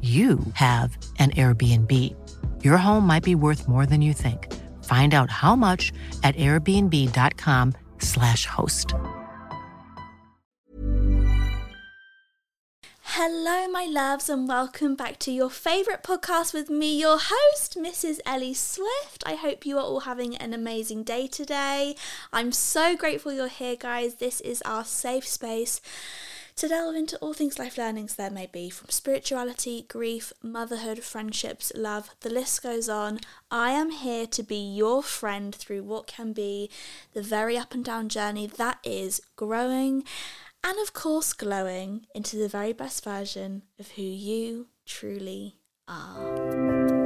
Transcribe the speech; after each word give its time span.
you 0.00 0.38
have 0.54 0.96
an 1.18 1.32
Airbnb. 1.32 2.14
Your 2.62 2.76
home 2.76 3.04
might 3.04 3.24
be 3.24 3.34
worth 3.34 3.66
more 3.66 3.84
than 3.84 4.00
you 4.00 4.12
think. 4.12 4.54
Find 4.84 5.12
out 5.12 5.28
how 5.28 5.56
much 5.56 5.92
at 6.22 6.36
airbnb.com/slash 6.36 8.46
host. 8.46 8.94
Hello, 13.12 13.66
my 13.72 13.84
loves, 13.84 14.28
and 14.28 14.46
welcome 14.46 14.94
back 14.94 15.18
to 15.18 15.32
your 15.32 15.50
favourite 15.50 16.04
podcast 16.04 16.54
with 16.54 16.70
me, 16.70 17.00
your 17.00 17.18
host, 17.20 17.76
Mrs. 17.76 18.20
Ellie 18.24 18.54
Swift. 18.54 19.24
I 19.26 19.34
hope 19.34 19.66
you 19.66 19.76
are 19.76 19.82
all 19.82 20.00
having 20.00 20.36
an 20.36 20.54
amazing 20.54 21.02
day 21.02 21.26
today. 21.26 21.96
I'm 22.32 22.52
so 22.52 22.96
grateful 22.96 23.32
you're 23.32 23.48
here, 23.48 23.74
guys. 23.74 24.16
This 24.16 24.40
is 24.42 24.62
our 24.62 24.84
safe 24.84 25.26
space 25.26 25.80
to 26.58 26.66
delve 26.66 26.96
into 26.96 27.16
all 27.18 27.32
things 27.32 27.56
life 27.56 27.78
learnings 27.78 28.16
there 28.16 28.30
may 28.30 28.46
be 28.46 28.68
from 28.68 28.90
spirituality, 28.90 29.86
grief, 29.88 30.32
motherhood, 30.42 31.04
friendships, 31.04 31.70
love, 31.76 32.10
the 32.22 32.30
list 32.30 32.64
goes 32.64 32.88
on. 32.88 33.20
I 33.48 33.70
am 33.70 33.90
here 33.90 34.26
to 34.26 34.42
be 34.42 34.56
your 34.56 35.04
friend 35.04 35.54
through 35.54 35.84
what 35.84 36.08
can 36.08 36.32
be 36.32 36.68
the 37.14 37.22
very 37.22 37.56
up 37.56 37.74
and 37.74 37.84
down 37.84 38.08
journey 38.08 38.48
that 38.48 38.78
is 38.82 39.22
growing 39.36 40.02
and, 40.64 40.76
of 40.80 40.92
course, 40.92 41.32
glowing 41.32 42.06
into 42.12 42.36
the 42.36 42.48
very 42.48 42.72
best 42.72 43.04
version 43.04 43.62
of 43.78 43.92
who 43.92 44.02
you 44.02 44.66
truly 44.84 45.54
are. 45.86 46.97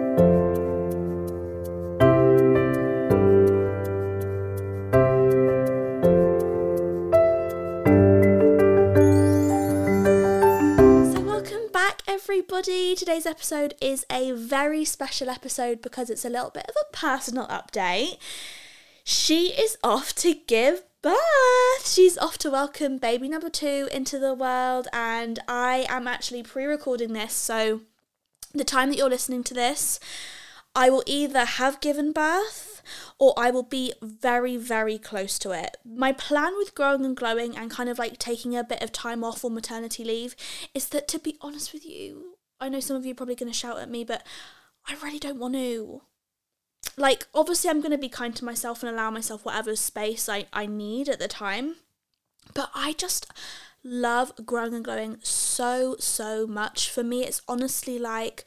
Everybody. 12.22 12.94
Today's 12.94 13.27
episode 13.27 13.75
is 13.81 14.06
a 14.09 14.31
very 14.31 14.84
special 14.84 15.28
episode 15.28 15.83
because 15.83 16.09
it's 16.09 16.25
a 16.25 16.28
little 16.28 16.50
bit 16.50 16.66
of 16.69 16.75
a 16.81 16.97
personal 16.97 17.49
update. 17.49 18.16
She 19.03 19.49
is 19.49 19.77
off 19.83 20.15
to 20.16 20.33
give 20.47 20.84
birth. 21.03 21.84
She's 21.84 22.16
off 22.16 22.38
to 22.38 22.50
welcome 22.50 22.99
baby 22.99 23.28
number 23.28 23.50
two 23.50 23.88
into 23.91 24.21
the 24.21 24.34
world, 24.34 24.87
and 24.93 25.41
I 25.49 25.84
am 25.88 26.06
actually 26.06 26.44
pre 26.44 26.65
recording 26.65 27.12
this. 27.12 27.33
So, 27.33 27.81
the 28.54 28.62
time 28.62 28.91
that 28.91 28.99
you're 28.99 29.10
listening 29.10 29.43
to 29.44 29.54
this, 29.54 29.99
I 30.75 30.88
will 30.91 31.03
either 31.06 31.44
have 31.44 31.81
given 31.81 32.12
birth 32.12 32.83
or 33.19 33.34
I 33.37 33.50
will 33.50 33.62
be 33.62 33.93
very, 34.00 34.56
very 34.56 34.99
close 34.99 35.38
to 35.41 35.53
it. 35.53 35.77
My 35.84 36.12
plan 36.12 36.55
with 36.56 36.75
growing 36.75 37.05
and 37.05 37.16
glowing 37.16 37.56
and 37.56 37.71
kind 37.71 37.88
of 37.88 37.99
like 37.99 38.19
taking 38.19 38.56
a 38.56 38.65
bit 38.65 38.83
of 38.83 38.91
time 38.91 39.22
off 39.22 39.44
or 39.44 39.50
maternity 39.50 40.03
leave 40.05 40.34
is 40.75 40.88
that, 40.88 41.09
to 41.09 41.19
be 41.19 41.37
honest 41.41 41.72
with 41.72 41.84
you, 41.84 42.37
I 42.60 42.69
know 42.69 42.81
some 42.81 42.97
of 42.97 43.05
you 43.05 43.12
are 43.12 43.16
probably 43.16 43.34
going 43.34 43.53
to 43.53 43.59
shout 43.59 43.78
at 43.78 43.91
me, 43.91 44.05
but 44.05 44.27
I 44.88 44.94
really 45.03 45.19
don't 45.19 45.38
want 45.38 45.55
to. 45.55 46.03
Like, 46.97 47.27
obviously, 47.34 47.71
I'm 47.71 47.81
going 47.81 47.93
to 47.93 47.99
be 47.99 48.09
kind 48.09 48.34
to 48.37 48.44
myself 48.44 48.83
and 48.83 48.93
allow 48.93 49.10
myself 49.10 49.44
whatever 49.44 49.77
space 49.77 50.28
I, 50.28 50.47
I 50.53 50.66
need 50.66 51.09
at 51.09 51.19
the 51.19 51.28
time. 51.28 51.77
But 52.54 52.71
I 52.75 52.93
just 52.94 53.27
love 53.84 54.33
growing 54.44 54.75
and 54.75 54.84
glowing 54.84 55.19
so, 55.22 55.97
so 55.99 56.47
much. 56.47 56.91
For 56.91 57.04
me, 57.04 57.25
it's 57.25 57.43
honestly 57.47 57.99
like 57.99 58.44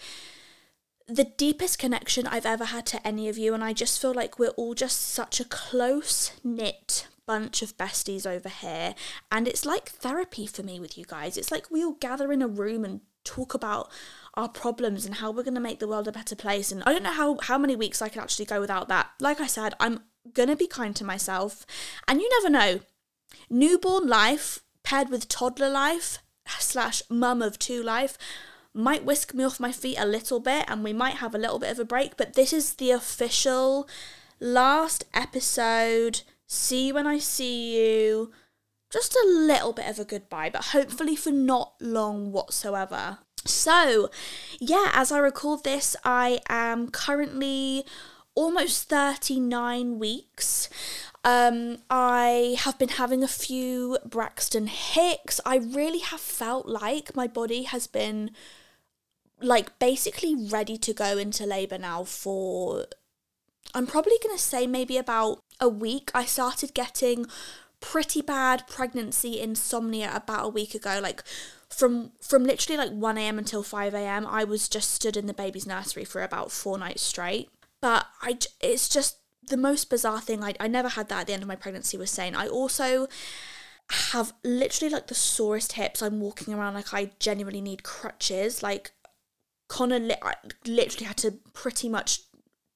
the 1.07 1.23
deepest 1.23 1.77
connection 1.77 2.25
I've 2.27 2.45
ever 2.45 2.65
had 2.65 2.85
to 2.87 3.07
any 3.07 3.29
of 3.29 3.37
you. 3.37 3.53
And 3.53 3.63
I 3.63 3.73
just 3.73 4.01
feel 4.01 4.13
like 4.13 4.39
we're 4.39 4.49
all 4.49 4.73
just 4.73 5.01
such 5.01 5.39
a 5.39 5.45
close 5.45 6.31
knit 6.43 7.07
bunch 7.25 7.61
of 7.61 7.77
besties 7.77 8.25
over 8.25 8.49
here. 8.49 8.95
And 9.31 9.47
it's 9.47 9.65
like 9.65 9.89
therapy 9.89 10.47
for 10.47 10.63
me 10.63 10.79
with 10.79 10.97
you 10.97 11.05
guys. 11.05 11.37
It's 11.37 11.51
like 11.51 11.71
we 11.71 11.83
all 11.83 11.93
gather 11.93 12.31
in 12.31 12.41
a 12.41 12.47
room 12.47 12.85
and 12.85 13.01
talk 13.23 13.53
about 13.53 13.91
our 14.35 14.49
problems 14.49 15.05
and 15.05 15.15
how 15.15 15.31
we're 15.31 15.43
going 15.43 15.55
to 15.55 15.59
make 15.59 15.79
the 15.79 15.87
world 15.87 16.07
a 16.07 16.11
better 16.11 16.35
place. 16.35 16.71
And 16.71 16.83
I 16.85 16.91
don't 16.91 17.03
know 17.03 17.11
how, 17.11 17.37
how 17.41 17.57
many 17.57 17.75
weeks 17.75 18.01
I 18.01 18.09
can 18.09 18.21
actually 18.21 18.45
go 18.45 18.59
without 18.59 18.87
that. 18.89 19.09
Like 19.19 19.41
I 19.41 19.47
said, 19.47 19.73
I'm 19.79 20.01
going 20.33 20.49
to 20.49 20.55
be 20.55 20.67
kind 20.67 20.95
to 20.95 21.03
myself. 21.03 21.65
And 22.07 22.21
you 22.21 22.29
never 22.41 22.49
know. 22.49 22.79
Newborn 23.49 24.07
life 24.07 24.61
paired 24.83 25.09
with 25.09 25.27
toddler 25.27 25.69
life 25.69 26.19
slash 26.59 27.01
mum 27.09 27.41
of 27.41 27.57
two 27.57 27.81
life 27.81 28.17
might 28.75 29.05
whisk 29.05 29.33
me 29.33 29.43
off 29.43 29.59
my 29.59 29.71
feet 29.71 29.97
a 29.97 30.05
little 30.05 30.39
bit 30.39 30.65
and 30.67 30.83
we 30.83 30.93
might 30.93 31.15
have 31.15 31.33
a 31.33 31.39
little 31.39 31.59
bit 31.59 31.71
of 31.71 31.79
a 31.79 31.85
break. 31.85 32.17
But 32.17 32.33
this 32.33 32.51
is 32.53 32.73
the 32.73 32.91
official 32.91 33.87
last 34.39 35.05
episode. 35.13 36.21
See 36.45 36.87
you 36.87 36.93
when 36.93 37.07
I 37.07 37.17
see 37.17 37.77
you 37.77 38.31
just 38.91 39.15
a 39.15 39.27
little 39.27 39.73
bit 39.73 39.89
of 39.89 39.99
a 39.99 40.05
goodbye, 40.05 40.49
but 40.49 40.65
hopefully 40.65 41.15
for 41.15 41.31
not 41.31 41.73
long 41.81 42.31
whatsoever. 42.31 43.19
So, 43.45 44.09
yeah, 44.59 44.89
as 44.93 45.11
I 45.11 45.19
record 45.19 45.63
this, 45.63 45.95
I 46.03 46.39
am 46.49 46.89
currently 46.89 47.85
almost 48.35 48.89
39 48.89 49.99
weeks. 49.99 50.69
Um, 51.23 51.79
I 51.89 52.55
have 52.59 52.77
been 52.77 52.89
having 52.89 53.23
a 53.23 53.27
few 53.27 53.97
Braxton 54.05 54.67
Hicks. 54.67 55.41
I 55.45 55.57
really 55.57 55.99
have 55.99 56.21
felt 56.21 56.67
like 56.67 57.15
my 57.15 57.27
body 57.27 57.63
has 57.63 57.87
been 57.87 58.31
like 59.41 59.77
basically 59.79 60.35
ready 60.35 60.77
to 60.77 60.93
go 60.93 61.17
into 61.17 61.45
labor 61.45 61.77
now 61.77 62.03
for 62.03 62.85
I'm 63.73 63.87
probably 63.87 64.17
going 64.23 64.35
to 64.35 64.41
say 64.41 64.67
maybe 64.67 64.97
about 64.97 65.39
a 65.59 65.67
week. 65.67 66.11
I 66.13 66.25
started 66.25 66.73
getting 66.73 67.25
pretty 67.81 68.21
bad 68.21 68.67
pregnancy 68.67 69.39
insomnia 69.39 70.11
about 70.13 70.45
a 70.45 70.49
week 70.49 70.73
ago. 70.73 70.99
Like 71.01 71.23
from 71.69 72.11
from 72.21 72.43
literally 72.43 72.77
like 72.77 72.91
1 72.91 73.17
a.m 73.17 73.37
until 73.37 73.63
5 73.63 73.93
a.m 73.95 74.25
i 74.27 74.43
was 74.43 74.69
just 74.69 74.91
stood 74.91 75.17
in 75.17 75.25
the 75.25 75.33
baby's 75.33 75.65
nursery 75.65 76.05
for 76.05 76.21
about 76.21 76.51
four 76.51 76.77
nights 76.77 77.01
straight. 77.01 77.49
But 77.81 78.05
i 78.21 78.37
it's 78.61 78.87
just 78.87 79.17
the 79.47 79.57
most 79.57 79.89
bizarre 79.89 80.21
thing. 80.21 80.43
I, 80.43 80.53
I 80.59 80.67
never 80.67 80.89
had 80.89 81.09
that 81.09 81.21
at 81.21 81.27
the 81.27 81.33
end 81.33 81.43
of 81.43 81.47
my 81.47 81.55
pregnancy 81.55 81.97
with 81.97 82.09
Saint. 82.09 82.35
I 82.35 82.47
also 82.47 83.07
have 83.89 84.33
literally 84.43 84.91
like 84.91 85.07
the 85.07 85.15
sorest 85.15 85.73
hips. 85.73 86.01
I'm 86.01 86.19
walking 86.19 86.53
around 86.53 86.73
like 86.73 86.93
i 86.93 87.11
genuinely 87.19 87.61
need 87.61 87.83
crutches. 87.83 88.63
Like 88.63 88.91
connor 89.67 89.99
li- 89.99 90.15
literally 90.65 91.05
had 91.05 91.17
to 91.17 91.31
pretty 91.53 91.89
much 91.89 92.21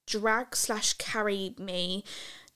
drag 0.06 0.56
slash 0.56 0.94
carry 0.94 1.54
me 1.58 2.04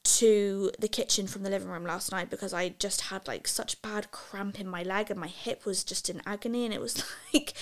to 0.02 0.70
the 0.78 0.88
kitchen 0.88 1.26
from 1.26 1.42
the 1.42 1.50
living 1.50 1.68
room 1.68 1.84
last 1.84 2.12
night 2.12 2.28
because 2.28 2.52
I 2.52 2.70
just 2.70 3.02
had 3.02 3.26
like 3.26 3.48
such 3.48 3.80
bad 3.80 4.10
cramp 4.10 4.60
in 4.60 4.68
my 4.68 4.82
leg 4.82 5.10
and 5.10 5.18
my 5.18 5.28
hip 5.28 5.64
was 5.64 5.82
just 5.82 6.10
in 6.10 6.20
agony 6.26 6.64
and 6.64 6.74
it 6.74 6.80
was 6.80 7.02
like 7.34 7.54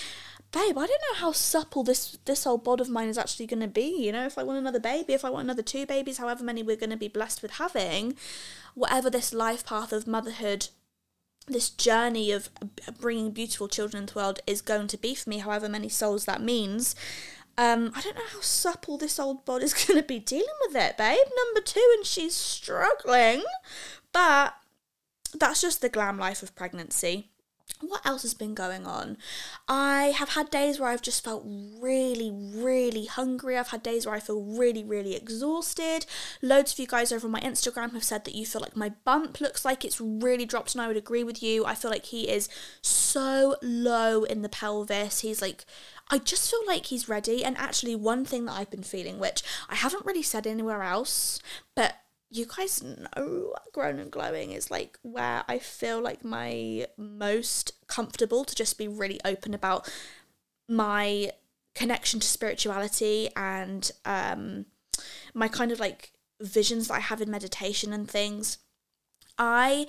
babe, 0.53 0.77
I 0.77 0.85
don't 0.85 0.89
know 0.89 1.17
how 1.17 1.31
supple 1.31 1.83
this 1.83 2.17
this 2.25 2.47
old 2.47 2.63
bod 2.63 2.79
of 2.79 2.89
mine 2.89 3.09
is 3.09 3.17
actually 3.17 3.47
going 3.47 3.61
to 3.61 3.67
be. 3.67 4.05
You 4.05 4.11
know, 4.13 4.25
if 4.25 4.37
I 4.37 4.43
want 4.43 4.59
another 4.59 4.79
baby, 4.79 5.13
if 5.13 5.25
I 5.25 5.29
want 5.29 5.45
another 5.45 5.63
two 5.63 5.85
babies, 5.85 6.19
however 6.19 6.43
many 6.43 6.63
we're 6.63 6.77
going 6.77 6.91
to 6.91 6.97
be 6.97 7.07
blessed 7.09 7.41
with 7.41 7.51
having, 7.53 8.15
whatever 8.75 9.09
this 9.09 9.33
life 9.33 9.65
path 9.65 9.91
of 9.91 10.07
motherhood, 10.07 10.69
this 11.47 11.69
journey 11.69 12.31
of 12.31 12.49
bringing 12.99 13.31
beautiful 13.31 13.67
children 13.67 14.03
into 14.03 14.13
the 14.13 14.19
world 14.19 14.39
is 14.47 14.61
going 14.61 14.87
to 14.87 14.97
be 14.97 15.15
for 15.15 15.29
me, 15.29 15.39
however 15.39 15.67
many 15.67 15.89
souls 15.89 16.25
that 16.25 16.41
means. 16.41 16.95
Um, 17.57 17.91
I 17.95 18.01
don't 18.01 18.15
know 18.15 18.21
how 18.31 18.41
supple 18.41 18.97
this 18.97 19.19
old 19.19 19.45
body's 19.45 19.73
going 19.85 19.99
to 19.99 20.07
be 20.07 20.19
dealing 20.19 20.45
with 20.67 20.75
it, 20.75 20.97
babe. 20.97 21.17
Number 21.45 21.61
two, 21.61 21.93
and 21.97 22.05
she's 22.05 22.35
struggling, 22.35 23.43
but 24.11 24.55
that's 25.33 25.61
just 25.61 25.81
the 25.81 25.89
glam 25.89 26.17
life 26.17 26.43
of 26.43 26.55
pregnancy 26.55 27.29
what 27.81 28.05
else 28.05 28.21
has 28.21 28.33
been 28.33 28.53
going 28.53 28.85
on? 28.85 29.17
I 29.67 30.13
have 30.17 30.29
had 30.29 30.49
days 30.49 30.79
where 30.79 30.89
I've 30.89 31.01
just 31.01 31.23
felt 31.23 31.43
really, 31.45 32.31
really 32.31 33.05
hungry. 33.05 33.57
I've 33.57 33.69
had 33.69 33.83
days 33.83 34.05
where 34.05 34.15
I 34.15 34.19
feel 34.19 34.41
really, 34.41 34.83
really 34.83 35.15
exhausted. 35.15 36.05
Loads 36.41 36.73
of 36.73 36.79
you 36.79 36.87
guys 36.87 37.11
over 37.11 37.27
on 37.27 37.31
my 37.31 37.41
Instagram 37.41 37.93
have 37.93 38.03
said 38.03 38.25
that 38.25 38.35
you 38.35 38.45
feel 38.45 38.61
like 38.61 38.75
my 38.75 38.93
bump 39.03 39.41
looks 39.41 39.65
like 39.65 39.83
it's 39.83 39.99
really 39.99 40.45
dropped, 40.45 40.73
and 40.73 40.81
I 40.81 40.87
would 40.87 40.97
agree 40.97 41.23
with 41.23 41.43
you. 41.43 41.65
I 41.65 41.75
feel 41.75 41.91
like 41.91 42.05
he 42.05 42.29
is 42.29 42.49
so 42.81 43.55
low 43.61 44.23
in 44.23 44.41
the 44.41 44.49
pelvis. 44.49 45.21
He's 45.21 45.41
like, 45.41 45.65
I 46.09 46.17
just 46.17 46.49
feel 46.49 46.65
like 46.67 46.87
he's 46.87 47.09
ready. 47.09 47.43
And 47.43 47.57
actually, 47.57 47.95
one 47.95 48.25
thing 48.25 48.45
that 48.45 48.53
I've 48.53 48.71
been 48.71 48.83
feeling, 48.83 49.19
which 49.19 49.43
I 49.69 49.75
haven't 49.75 50.05
really 50.05 50.23
said 50.23 50.47
anywhere 50.47 50.83
else, 50.83 51.39
but 51.75 51.95
you 52.33 52.45
guys 52.45 52.81
know 52.83 53.53
grown 53.71 53.99
and 53.99 54.11
glowing 54.11 54.51
is 54.51 54.71
like 54.71 54.97
where 55.03 55.43
I 55.47 55.59
feel 55.59 56.01
like 56.01 56.25
my 56.25 56.87
most 56.97 57.73
comfortable 57.87 58.43
to 58.43 58.55
just 58.55 58.77
be 58.77 58.87
really 58.87 59.19
open 59.23 59.53
about 59.53 59.89
my 60.67 61.31
connection 61.75 62.19
to 62.19 62.27
spirituality 62.27 63.29
and 63.35 63.91
um 64.05 64.65
my 65.33 65.47
kind 65.47 65.71
of 65.71 65.79
like 65.79 66.11
visions 66.41 66.87
that 66.87 66.95
I 66.95 66.99
have 66.99 67.21
in 67.21 67.31
meditation 67.31 67.93
and 67.93 68.09
things. 68.09 68.57
I 69.37 69.87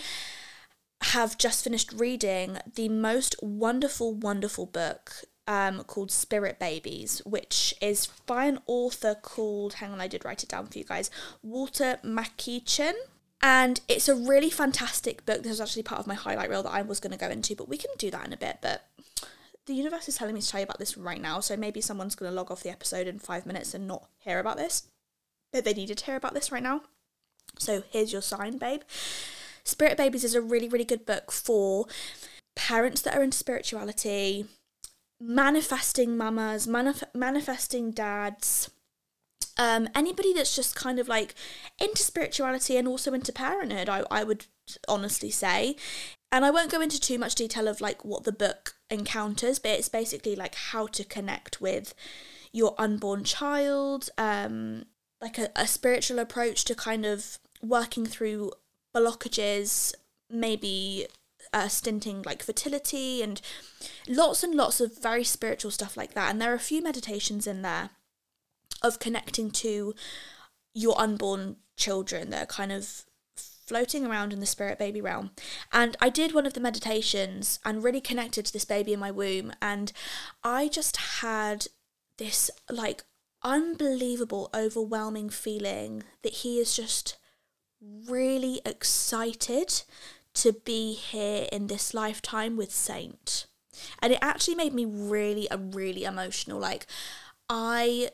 have 1.03 1.37
just 1.37 1.65
finished 1.65 1.93
reading 1.93 2.59
the 2.75 2.89
most 2.89 3.37
wonderful, 3.43 4.15
wonderful 4.15 4.67
book 4.67 5.25
um, 5.47 5.85
called 5.85 6.11
Spirit 6.11 6.59
Babies, 6.59 7.21
which 7.25 7.75
is 7.81 8.09
by 8.27 8.45
an 8.47 8.61
author 8.67 9.15
called, 9.15 9.75
hang 9.75 9.93
on, 9.93 10.01
I 10.01 10.09
did 10.09 10.25
write 10.25 10.43
it 10.43 10.49
down 10.49 10.67
for 10.67 10.79
you 10.79 10.85
guys, 10.85 11.11
Walter 11.43 11.99
Makichen. 12.05 12.95
And 13.43 13.81
it's 13.89 14.09
a 14.09 14.15
really 14.15 14.49
fantastic 14.49 15.27
book. 15.27 15.43
This 15.43 15.51
was 15.51 15.61
actually 15.61 15.83
part 15.83 16.01
of 16.01 16.07
my 16.07 16.15
highlight 16.15 16.49
reel 16.49 16.63
that 16.63 16.73
I 16.73 16.81
was 16.81 16.99
going 16.99 17.13
to 17.13 17.19
go 17.19 17.29
into, 17.29 17.55
but 17.55 17.69
we 17.69 17.77
can 17.77 17.91
do 17.99 18.11
that 18.11 18.27
in 18.27 18.33
a 18.33 18.39
bit. 18.39 18.59
But 18.63 18.89
the 19.67 19.75
universe 19.75 20.09
is 20.09 20.17
telling 20.17 20.35
me 20.35 20.41
to 20.41 20.49
tell 20.49 20.61
you 20.61 20.65
about 20.65 20.79
this 20.79 20.97
right 20.97 21.21
now, 21.21 21.41
so 21.41 21.55
maybe 21.55 21.83
someone's 21.83 22.15
going 22.15 22.31
to 22.31 22.35
log 22.35 22.51
off 22.51 22.63
the 22.63 22.71
episode 22.71 23.07
in 23.07 23.19
five 23.19 23.45
minutes 23.45 23.75
and 23.75 23.87
not 23.87 24.09
hear 24.19 24.39
about 24.39 24.57
this. 24.57 24.85
But 25.53 25.67
they 25.67 25.75
needed 25.75 25.99
to 25.99 26.05
hear 26.07 26.17
about 26.17 26.33
this 26.33 26.51
right 26.51 26.63
now. 26.63 26.83
So 27.59 27.83
here's 27.91 28.13
your 28.13 28.23
sign, 28.23 28.57
babe. 28.57 28.81
Spirit 29.63 29.99
Babies 29.99 30.25
is 30.25 30.35
a 30.35 30.41
really, 30.41 30.69
really 30.69 30.85
good 30.85 31.05
book 31.05 31.31
for 31.31 31.87
parents 32.55 33.03
that 33.03 33.15
are 33.15 33.23
into 33.23 33.37
spirituality, 33.37 34.47
manifesting 35.27 36.17
mamas, 36.17 36.67
manif- 36.67 37.15
manifesting 37.15 37.91
dads, 37.91 38.71
um, 39.57 39.89
anybody 39.95 40.33
that's 40.33 40.55
just 40.55 40.75
kind 40.75 40.99
of 40.99 41.09
like 41.09 41.35
into 41.81 42.03
spirituality 42.03 42.77
and 42.77 42.89
also 42.89 43.13
into 43.13 43.33
parenthood, 43.33 43.89
I, 43.89 44.03
I 44.11 44.25
would 44.25 44.47
honestly 44.89 45.31
say. 45.31 45.77
And 46.33 46.45
I 46.45 46.51
won't 46.51 46.73
go 46.73 46.81
into 46.81 47.01
too 47.01 47.19
much 47.19 47.37
detail 47.37 47.69
of 47.69 47.81
like 47.81 48.05
what 48.05 48.25
the 48.25 48.33
book 48.33 48.75
encounters, 48.91 49.59
but 49.59 49.73
it's 49.73 49.89
basically 49.89 50.35
like 50.35 50.57
how 50.57 50.87
to 50.89 51.05
connect 51.05 51.61
with 51.61 51.95
your 52.53 52.75
unborn 52.77 53.25
child, 53.25 54.11
um, 54.19 54.87
like 55.21 55.39
a, 55.39 55.51
a 55.55 55.67
spiritual 55.67 56.19
approach 56.19 56.65
to 56.65 56.75
kind 56.75 57.07
of 57.07 57.39
working 57.63 58.05
through 58.05 58.51
blockages, 58.95 59.95
maybe 60.29 61.07
uh, 61.55 61.69
stinting 61.69 62.23
like 62.23 62.43
fertility 62.43 63.23
and 63.23 63.41
lots 64.09 64.43
and 64.43 64.55
lots 64.55 64.81
of 64.81 65.01
very 65.01 65.25
spiritual 65.25 65.71
stuff 65.71 65.97
like 65.97 66.13
that. 66.15 66.31
And 66.31 66.43
there 66.43 66.51
are 66.51 66.57
a 66.57 66.71
few 66.71 66.83
meditations 66.83 67.47
in 67.47 67.63
there 67.63 67.91
of 68.83 68.99
connecting 68.99 69.51
to 69.53 69.95
your 70.75 71.01
unborn 71.01 71.57
children 71.77 72.31
that 72.31 72.43
are 72.43 72.47
kind 72.47 72.73
of 72.73 73.05
floating 73.37 74.05
around 74.05 74.33
in 74.33 74.41
the 74.41 74.47
spirit 74.47 74.79
baby 74.79 75.01
realm. 75.01 75.31
And 75.73 75.97
I 76.01 76.11
did 76.11 76.35
one 76.35 76.45
of 76.45 76.55
the 76.55 76.61
meditations 76.61 77.61
and 77.65 77.85
really 77.85 78.01
connected 78.01 78.45
to 78.47 78.53
this 78.53 78.65
baby 78.65 78.93
in 78.93 79.01
my 79.01 79.13
womb. 79.13 79.53
And 79.63 79.93
I 80.43 80.69
just 80.69 80.97
had 81.21 81.69
this 82.19 82.51
like 82.69 83.05
unbelievable, 83.45 84.51
overwhelming 84.53 85.31
feeling 85.31 86.03
that 86.23 86.33
he 86.33 86.59
is 86.59 86.75
just 86.75 87.17
really 87.81 88.61
excited 88.67 89.83
to 90.35 90.53
be 90.53 90.93
here 90.93 91.47
in 91.51 91.67
this 91.67 91.95
lifetime 91.95 92.57
with 92.57 92.73
Saint. 92.73 93.47
And 94.01 94.13
it 94.13 94.19
actually 94.23 94.55
made 94.55 94.73
me 94.73 94.85
really, 94.85 95.51
uh, 95.51 95.59
really 95.59 96.05
emotional. 96.05 96.59
Like, 96.59 96.87
I. 97.49 98.11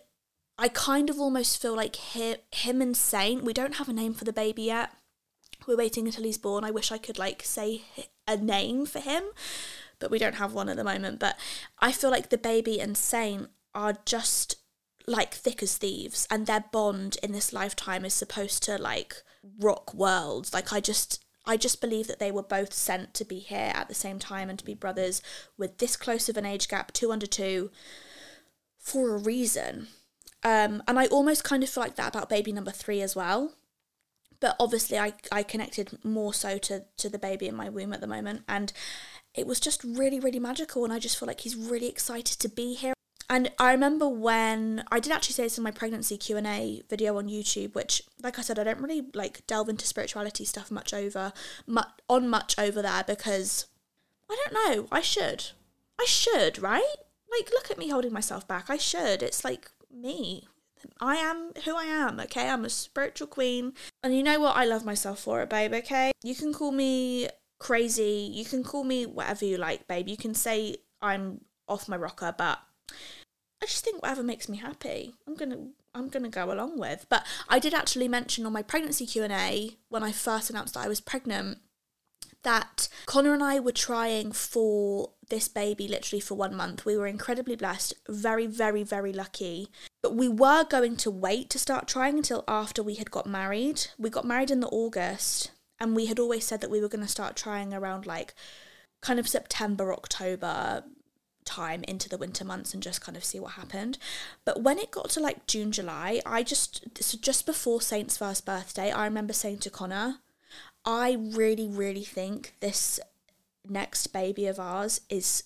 I 0.63 0.69
kind 0.69 1.09
of 1.09 1.19
almost 1.19 1.63
feel 1.63 1.75
like 1.75 1.97
him, 1.97 2.37
him 2.53 2.83
and 2.83 2.95
Saint, 2.95 3.45
we 3.45 3.55
don't 3.55 3.77
have 3.77 3.89
a 3.89 3.95
name 3.95 4.13
for 4.13 4.25
the 4.25 4.33
baby 4.33 4.65
yet. 4.65 4.93
We're 5.67 5.79
waiting 5.79 6.05
until 6.05 6.25
he's 6.25 6.37
born. 6.37 6.65
I 6.65 6.71
wish 6.71 6.93
I 6.93 6.99
could 6.99 7.19
like 7.19 7.43
say 7.43 7.81
a 8.29 8.37
name 8.37 8.85
for 8.85 8.99
him, 8.99 9.23
but 9.99 10.11
we 10.11 10.19
don't 10.19 10.35
have 10.35 10.53
one 10.53 10.69
at 10.69 10.77
the 10.77 10.85
moment. 10.85 11.19
But 11.19 11.39
I 11.79 11.93
feel 11.93 12.11
like 12.11 12.29
the 12.29 12.37
baby 12.37 12.79
and 12.79 12.95
Saint 12.95 13.49
are 13.75 13.97
just 14.05 14.57
like 15.07 15.33
thick 15.33 15.63
as 15.63 15.79
thieves, 15.79 16.29
and 16.31 16.47
their 16.47 16.65
bond 16.71 17.17
in 17.23 17.33
this 17.33 17.55
lifetime 17.55 18.05
is 18.05 18.13
supposed 18.13 18.63
to 18.65 18.77
like 18.77 19.15
rock 19.59 19.95
worlds. 19.95 20.53
Like 20.53 20.75
I 20.75 20.81
just 20.81 21.25
I 21.47 21.57
just 21.57 21.81
believe 21.81 22.07
that 22.07 22.19
they 22.19 22.31
were 22.31 22.43
both 22.43 22.73
sent 22.73 23.15
to 23.15 23.25
be 23.25 23.39
here 23.39 23.73
at 23.75 23.89
the 23.89 23.95
same 23.95 24.19
time 24.19 24.51
and 24.51 24.59
to 24.59 24.65
be 24.65 24.75
brothers 24.75 25.23
with 25.57 25.79
this 25.79 25.97
close 25.97 26.29
of 26.29 26.37
an 26.37 26.47
age 26.47 26.69
gap, 26.69 26.93
two 26.93 27.11
under 27.13 27.27
two, 27.27 27.71
for 28.79 29.15
a 29.15 29.19
reason. 29.19 29.89
Um, 30.43 30.83
and 30.87 30.99
I 30.99 31.07
almost 31.07 31.45
kind 31.45 31.63
of 31.63 31.69
feel 31.69 31.83
like 31.83 31.97
that 31.97 32.15
about 32.15 32.29
baby 32.29 32.53
number 32.53 32.71
three 32.71 33.03
as 33.03 33.15
well. 33.15 33.55
But 34.41 34.57
obviously, 34.59 34.99
I, 34.99 35.13
I 35.31 35.43
connected 35.43 35.99
more 36.03 36.33
so 36.33 36.57
to, 36.59 36.85
to 36.97 37.09
the 37.11 37.19
baby 37.19 37.47
in 37.47 37.55
my 37.55 37.69
womb 37.69 37.93
at 37.93 38.01
the 38.01 38.07
moment. 38.07 38.43
And 38.49 38.73
it 39.35 39.47
was 39.47 39.61
just 39.61 39.85
really, 39.85 40.19
really 40.19 40.39
magical. 40.39 40.85
And 40.85 40.93
I 40.93 40.99
just 40.99 41.19
feel 41.19 41.27
like 41.27 41.41
he's 41.41 41.57
really 41.57 41.89
excited 41.89 42.39
to 42.39 42.49
be 42.49 42.75
here. 42.75 42.95
And 43.31 43.53
I 43.61 43.71
remember 43.71 44.09
when 44.09 44.83
I 44.91 44.99
did 44.99 45.13
actually 45.13 45.35
say 45.35 45.45
this 45.45 45.57
in 45.57 45.63
my 45.63 45.71
pregnancy 45.71 46.19
Q 46.19 46.37
and 46.37 46.49
A 46.49 46.83
video 46.91 47.17
on 47.17 47.29
YouTube, 47.29 47.77
which, 47.77 48.03
like 48.21 48.41
I 48.41 48.43
said, 48.43 48.59
I 48.59 48.65
don't 48.65 48.81
really 48.81 49.07
like 49.15 49.47
delve 49.47 49.69
into 49.69 49.87
spirituality 49.87 50.45
stuff 50.45 50.69
much 50.69 50.93
over, 50.93 51.33
much, 51.65 51.91
on 52.09 52.29
much 52.29 52.59
over 52.59 52.83
there 52.83 53.05
because 53.07 53.67
I 54.29 54.37
don't 54.45 54.53
know. 54.53 54.89
I 54.91 55.01
should, 55.01 55.45
I 55.99 56.07
should, 56.07 56.61
right? 56.61 56.97
Like, 57.31 57.51
look 57.53 57.71
at 57.71 57.79
me 57.79 57.89
holding 57.91 58.13
myself 58.13 58.49
back. 58.49 58.69
I 58.69 58.77
should. 58.77 59.23
It's 59.23 59.45
like 59.45 59.71
me. 59.95 60.49
I 61.01 61.15
am 61.15 61.53
who 61.65 61.77
I 61.77 61.85
am, 61.85 62.19
okay? 62.19 62.49
I'm 62.49 62.65
a 62.65 62.71
spiritual 62.71 63.29
queen. 63.29 63.75
And 64.03 64.13
you 64.13 64.25
know 64.25 64.41
what? 64.41 64.57
I 64.57 64.65
love 64.65 64.85
myself 64.85 65.21
for 65.21 65.41
it, 65.43 65.51
babe, 65.51 65.73
okay? 65.73 66.11
You 66.25 66.35
can 66.35 66.53
call 66.53 66.73
me 66.73 67.29
crazy. 67.61 68.29
You 68.33 68.45
can 68.45 68.65
call 68.65 68.83
me 68.83 69.07
whatever 69.07 69.45
you 69.45 69.57
like, 69.57 69.87
babe. 69.87 70.09
You 70.09 70.17
can 70.17 70.35
say 70.35 70.79
I'm 71.01 71.43
off 71.69 71.89
my 71.89 71.97
rocker, 71.97 72.35
but 72.37 72.59
I 73.63 73.67
just 73.67 73.85
think 73.85 74.03
whatever 74.03 74.23
makes 74.23 74.49
me 74.49 74.57
happy, 74.57 75.15
I'm 75.27 75.35
gonna 75.35 75.69
I'm 75.95 76.09
gonna 76.09 76.31
go 76.31 76.53
along 76.53 76.79
with. 76.79 77.07
But 77.09 77.27
I 77.49 77.59
did 77.59 77.75
actually 77.75 78.09
mention 78.09 78.47
on 78.47 78.53
my 78.53 78.63
pregnancy 78.63 79.07
Q 79.07 79.25
and 79.25 79.33
A 79.33 79.77
when 79.89 80.03
I 80.03 80.13
first 80.13 80.51
announced 80.51 80.75
that 80.75 80.85
I 80.85 80.89
was 80.89 81.01
pregnant 81.01 81.59
that 82.43 82.89
Connor 83.07 83.35
and 83.35 83.43
I 83.43 83.61
were 83.61 83.73
trying 83.73 84.33
for 84.33 85.11
this 85.29 85.49
baby 85.49 85.87
literally 85.87 86.21
for 86.21 86.35
one 86.35 86.55
month. 86.55 86.85
We 86.85 86.97
were 86.97 87.07
incredibly 87.07 87.57
blessed, 87.57 87.95
very, 88.09 88.47
very, 88.47 88.83
very 88.83 89.13
lucky. 89.13 89.69
But 90.03 90.15
we 90.15 90.29
were 90.29 90.65
going 90.65 90.97
to 90.97 91.11
wait 91.11 91.51
to 91.51 91.59
start 91.59 91.87
trying 91.87 92.17
until 92.17 92.45
after 92.49 92.83
we 92.83 92.95
had 92.95 93.11
got 93.11 93.27
married. 93.27 93.87
We 93.99 94.11
got 94.11 94.25
married 94.25 94.51
in 94.51 94.61
the 94.61 94.69
August, 94.69 95.53
and 95.79 95.95
we 95.95 96.07
had 96.07 96.19
always 96.19 96.47
said 96.47 96.61
that 96.63 96.71
we 96.71 96.81
were 96.81 96.89
going 96.89 97.05
to 97.05 97.09
start 97.09 97.37
trying 97.37 97.75
around 97.75 98.07
like 98.07 98.35
kind 99.03 99.21
of 99.21 99.29
September, 99.29 99.93
October, 99.93 100.85
time 101.51 101.83
into 101.89 102.09
the 102.09 102.17
winter 102.17 102.45
months 102.45 102.73
and 102.73 102.83
just 102.83 103.01
kind 103.01 103.17
of 103.17 103.25
see 103.25 103.41
what 103.41 103.53
happened. 103.53 103.99
But 104.45 104.63
when 104.63 104.79
it 104.79 104.93
got 104.93 105.11
to 105.11 105.21
like 105.21 105.47
June, 105.47 105.73
July, 105.73 106.21
I 106.25 106.43
just, 106.43 107.03
so 107.03 107.19
just 107.21 107.45
before 107.45 107.83
Saint's 107.83 108.17
first 108.17 108.47
birthday, 108.47 108.93
I 108.93 109.05
remember 109.05 109.33
saying 109.33 109.59
to 109.59 109.71
Connor, 109.71 110.19
I 110.85 111.17
really, 111.21 111.67
really 111.67 112.05
think 112.05 112.55
this 112.61 113.01
next 113.69 114.07
baby 114.09 114.47
of 114.47 114.61
ours 114.61 115.01
is 115.11 115.45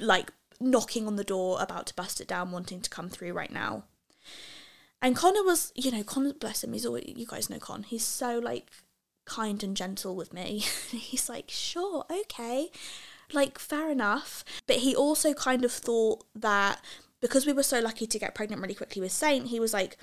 like 0.00 0.32
knocking 0.58 1.06
on 1.06 1.16
the 1.16 1.24
door, 1.24 1.58
about 1.60 1.86
to 1.88 1.94
bust 1.94 2.20
it 2.20 2.28
down, 2.28 2.50
wanting 2.50 2.80
to 2.80 2.90
come 2.90 3.08
through 3.08 3.32
right 3.32 3.52
now. 3.52 3.84
And 5.02 5.14
Connor 5.14 5.44
was, 5.44 5.72
you 5.74 5.90
know, 5.90 6.02
Connor, 6.02 6.32
bless 6.32 6.64
him, 6.64 6.72
he's 6.72 6.86
always, 6.86 7.04
you 7.16 7.26
guys 7.26 7.50
know 7.50 7.58
Con, 7.58 7.82
he's 7.82 8.04
so 8.04 8.38
like 8.38 8.70
kind 9.26 9.62
and 9.62 9.76
gentle 9.76 10.16
with 10.16 10.32
me. 10.32 10.64
he's 10.90 11.28
like, 11.28 11.50
sure, 11.50 12.06
okay 12.10 12.70
like, 13.32 13.58
fair 13.58 13.90
enough. 13.90 14.44
But 14.66 14.76
he 14.76 14.94
also 14.94 15.34
kind 15.34 15.64
of 15.64 15.72
thought 15.72 16.24
that 16.34 16.80
because 17.20 17.46
we 17.46 17.52
were 17.52 17.62
so 17.62 17.80
lucky 17.80 18.06
to 18.06 18.18
get 18.18 18.34
pregnant 18.34 18.62
really 18.62 18.74
quickly 18.74 19.00
with 19.02 19.12
Saint, 19.12 19.48
he 19.48 19.60
was 19.60 19.72
like, 19.72 19.98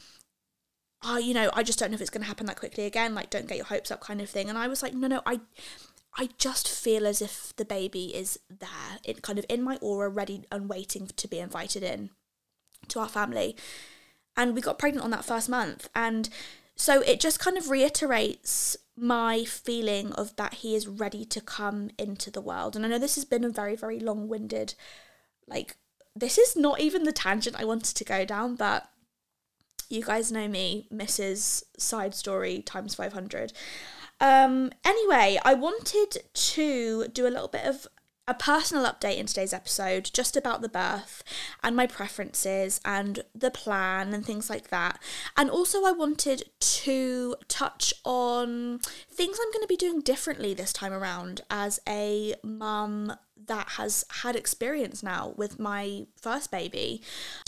oh, 1.03 1.17
you 1.17 1.33
know, 1.33 1.49
I 1.53 1.63
just 1.63 1.79
don't 1.79 1.91
know 1.91 1.95
if 1.95 2.01
it's 2.01 2.09
going 2.09 2.21
to 2.21 2.27
happen 2.27 2.45
that 2.47 2.59
quickly 2.59 2.85
again. 2.85 3.15
Like, 3.15 3.29
don't 3.29 3.47
get 3.47 3.57
your 3.57 3.65
hopes 3.65 3.91
up, 3.91 4.01
kind 4.01 4.21
of 4.21 4.29
thing. 4.29 4.49
And 4.49 4.57
I 4.57 4.67
was 4.67 4.81
like, 4.81 4.93
no, 4.93 5.07
no, 5.07 5.21
I, 5.25 5.41
I 6.15 6.29
just 6.37 6.67
feel 6.67 7.05
as 7.05 7.21
if 7.21 7.55
the 7.55 7.65
baby 7.65 8.15
is 8.15 8.39
there, 8.49 8.99
it 9.03 9.21
kind 9.21 9.37
of 9.39 9.45
in 9.49 9.61
my 9.61 9.77
aura, 9.77 10.09
ready 10.09 10.43
and 10.51 10.69
waiting 10.69 11.07
to 11.15 11.27
be 11.27 11.39
invited 11.39 11.83
in 11.83 12.09
to 12.89 12.99
our 12.99 13.09
family. 13.09 13.55
And 14.35 14.53
we 14.53 14.61
got 14.61 14.79
pregnant 14.79 15.03
on 15.03 15.11
that 15.11 15.25
first 15.25 15.49
month, 15.49 15.89
and 15.95 16.29
so 16.77 17.01
it 17.01 17.19
just 17.19 17.39
kind 17.39 17.57
of 17.57 17.69
reiterates 17.69 18.77
my 18.95 19.43
feeling 19.43 20.13
of 20.13 20.35
that 20.37 20.55
he 20.55 20.75
is 20.75 20.87
ready 20.87 21.25
to 21.25 21.41
come 21.41 21.89
into 21.97 22.31
the 22.31 22.41
world. 22.41 22.75
And 22.75 22.85
I 22.85 22.89
know 22.89 22.99
this 22.99 23.15
has 23.15 23.25
been 23.25 23.43
a 23.43 23.49
very, 23.49 23.75
very 23.75 23.99
long 23.99 24.27
winded, 24.27 24.75
like, 25.47 25.75
this 26.15 26.37
is 26.37 26.55
not 26.55 26.79
even 26.79 27.03
the 27.03 27.11
tangent 27.11 27.59
I 27.59 27.65
wanted 27.65 27.95
to 27.95 28.03
go 28.03 28.25
down, 28.25 28.55
but 28.55 28.89
you 29.89 30.03
guys 30.03 30.31
know 30.31 30.47
me, 30.47 30.87
Mrs. 30.91 31.63
Side 31.77 32.13
Story 32.13 32.61
times 32.61 32.95
500. 32.95 33.53
Um, 34.19 34.71
anyway, 34.83 35.39
I 35.43 35.53
wanted 35.53 36.17
to 36.33 37.07
do 37.07 37.27
a 37.27 37.29
little 37.29 37.47
bit 37.47 37.65
of 37.65 37.87
a 38.27 38.33
personal 38.33 38.85
update 38.85 39.17
in 39.17 39.25
today's 39.25 39.53
episode 39.53 40.09
just 40.13 40.35
about 40.35 40.61
the 40.61 40.69
birth 40.69 41.23
and 41.63 41.75
my 41.75 41.87
preferences 41.87 42.81
and 42.83 43.21
the 43.33 43.49
plan 43.49 44.13
and 44.13 44.25
things 44.25 44.49
like 44.49 44.69
that. 44.69 44.99
And 45.37 45.49
also, 45.49 45.85
I 45.85 45.91
wanted 45.91 46.43
to 46.59 47.35
touch 47.47 47.93
on 48.03 48.79
things 49.09 49.37
I'm 49.41 49.51
going 49.51 49.63
to 49.63 49.67
be 49.67 49.77
doing 49.77 50.01
differently 50.01 50.53
this 50.53 50.73
time 50.73 50.91
around 50.91 51.41
as 51.49 51.79
a 51.87 52.35
mum 52.43 53.13
that 53.45 53.69
has 53.69 54.03
had 54.21 54.35
experience 54.35 55.03
now 55.03 55.33
with 55.37 55.59
my 55.59 56.05
first 56.19 56.51
baby. 56.51 57.01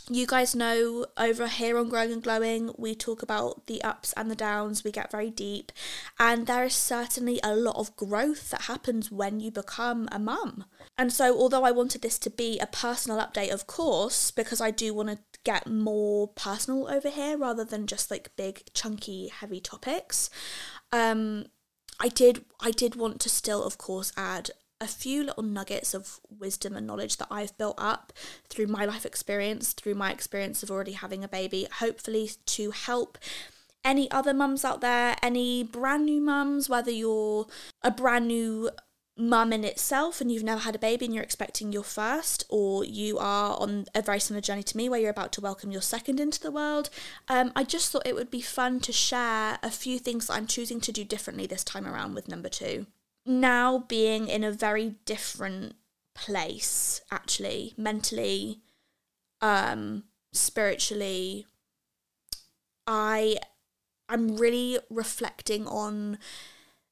You 0.09 0.25
guys 0.25 0.55
know 0.55 1.05
over 1.17 1.47
here 1.47 1.77
on 1.77 1.89
Growing 1.89 2.13
and 2.13 2.23
Glowing, 2.23 2.71
we 2.77 2.95
talk 2.95 3.21
about 3.21 3.67
the 3.67 3.81
ups 3.83 4.13
and 4.13 4.29
the 4.29 4.35
downs, 4.35 4.83
we 4.83 4.91
get 4.91 5.11
very 5.11 5.29
deep, 5.29 5.71
and 6.19 6.47
there 6.47 6.65
is 6.65 6.75
certainly 6.75 7.39
a 7.43 7.55
lot 7.55 7.75
of 7.75 7.95
growth 7.95 8.49
that 8.51 8.63
happens 8.63 9.11
when 9.11 9.39
you 9.39 9.51
become 9.51 10.07
a 10.11 10.19
mum. 10.19 10.65
And 10.97 11.13
so, 11.13 11.37
although 11.37 11.63
I 11.63 11.71
wanted 11.71 12.01
this 12.01 12.19
to 12.19 12.29
be 12.29 12.59
a 12.59 12.67
personal 12.67 13.19
update, 13.19 13.51
of 13.51 13.67
course, 13.67 14.31
because 14.31 14.61
I 14.61 14.71
do 14.71 14.93
want 14.93 15.09
to 15.09 15.19
get 15.43 15.67
more 15.67 16.27
personal 16.27 16.89
over 16.89 17.09
here 17.09 17.37
rather 17.37 17.63
than 17.63 17.87
just 17.87 18.11
like 18.11 18.35
big, 18.35 18.63
chunky, 18.73 19.29
heavy 19.29 19.59
topics. 19.59 20.29
Um, 20.91 21.45
I 21.99 22.07
did 22.07 22.45
I 22.61 22.71
did 22.71 22.95
want 22.95 23.19
to 23.21 23.29
still 23.29 23.63
of 23.63 23.77
course 23.77 24.13
add 24.15 24.51
a 24.81 24.87
few 24.87 25.23
little 25.23 25.43
nuggets 25.43 25.93
of 25.93 26.19
wisdom 26.29 26.75
and 26.75 26.87
knowledge 26.87 27.17
that 27.17 27.27
I've 27.29 27.57
built 27.57 27.75
up 27.77 28.13
through 28.49 28.67
my 28.67 28.85
life 28.85 29.05
experience, 29.05 29.73
through 29.73 29.95
my 29.95 30.11
experience 30.11 30.63
of 30.63 30.71
already 30.71 30.93
having 30.93 31.23
a 31.23 31.27
baby, 31.27 31.67
hopefully 31.79 32.31
to 32.45 32.71
help 32.71 33.17
any 33.83 34.09
other 34.11 34.33
mums 34.33 34.65
out 34.65 34.81
there, 34.81 35.15
any 35.21 35.63
brand 35.63 36.05
new 36.05 36.21
mums, 36.21 36.69
whether 36.69 36.91
you're 36.91 37.47
a 37.81 37.91
brand 37.91 38.27
new 38.27 38.69
mum 39.17 39.51
in 39.51 39.65
itself 39.65 40.21
and 40.21 40.31
you've 40.31 40.43
never 40.43 40.61
had 40.61 40.75
a 40.75 40.79
baby 40.79 41.05
and 41.05 41.13
you're 41.13 41.23
expecting 41.23 41.73
your 41.73 41.83
first, 41.83 42.45
or 42.49 42.85
you 42.85 43.17
are 43.17 43.59
on 43.59 43.85
a 43.93 44.01
very 44.01 44.19
similar 44.19 44.41
journey 44.41 44.63
to 44.63 44.77
me 44.77 44.87
where 44.87 44.99
you're 44.99 45.09
about 45.09 45.33
to 45.33 45.41
welcome 45.41 45.71
your 45.71 45.81
second 45.81 46.19
into 46.19 46.39
the 46.39 46.51
world. 46.51 46.89
Um, 47.27 47.51
I 47.55 47.65
just 47.65 47.91
thought 47.91 48.07
it 48.07 48.15
would 48.15 48.31
be 48.31 48.41
fun 48.41 48.79
to 48.81 48.93
share 48.93 49.59
a 49.61 49.69
few 49.69 49.99
things 49.99 50.29
I'm 50.29 50.47
choosing 50.47 50.79
to 50.81 50.93
do 50.93 51.03
differently 51.03 51.47
this 51.47 51.65
time 51.65 51.85
around 51.85 52.13
with 52.15 52.29
number 52.29 52.49
two 52.49 52.85
now 53.29 53.85
being 53.87 54.27
in 54.27 54.43
a 54.43 54.51
very 54.51 54.95
different 55.05 55.75
place 56.15 57.01
actually 57.11 57.73
mentally 57.77 58.59
um 59.41 60.03
spiritually. 60.33 61.45
I 62.87 63.37
i'm 64.09 64.37
really 64.37 64.79
reflecting 64.89 65.67
on 65.67 66.17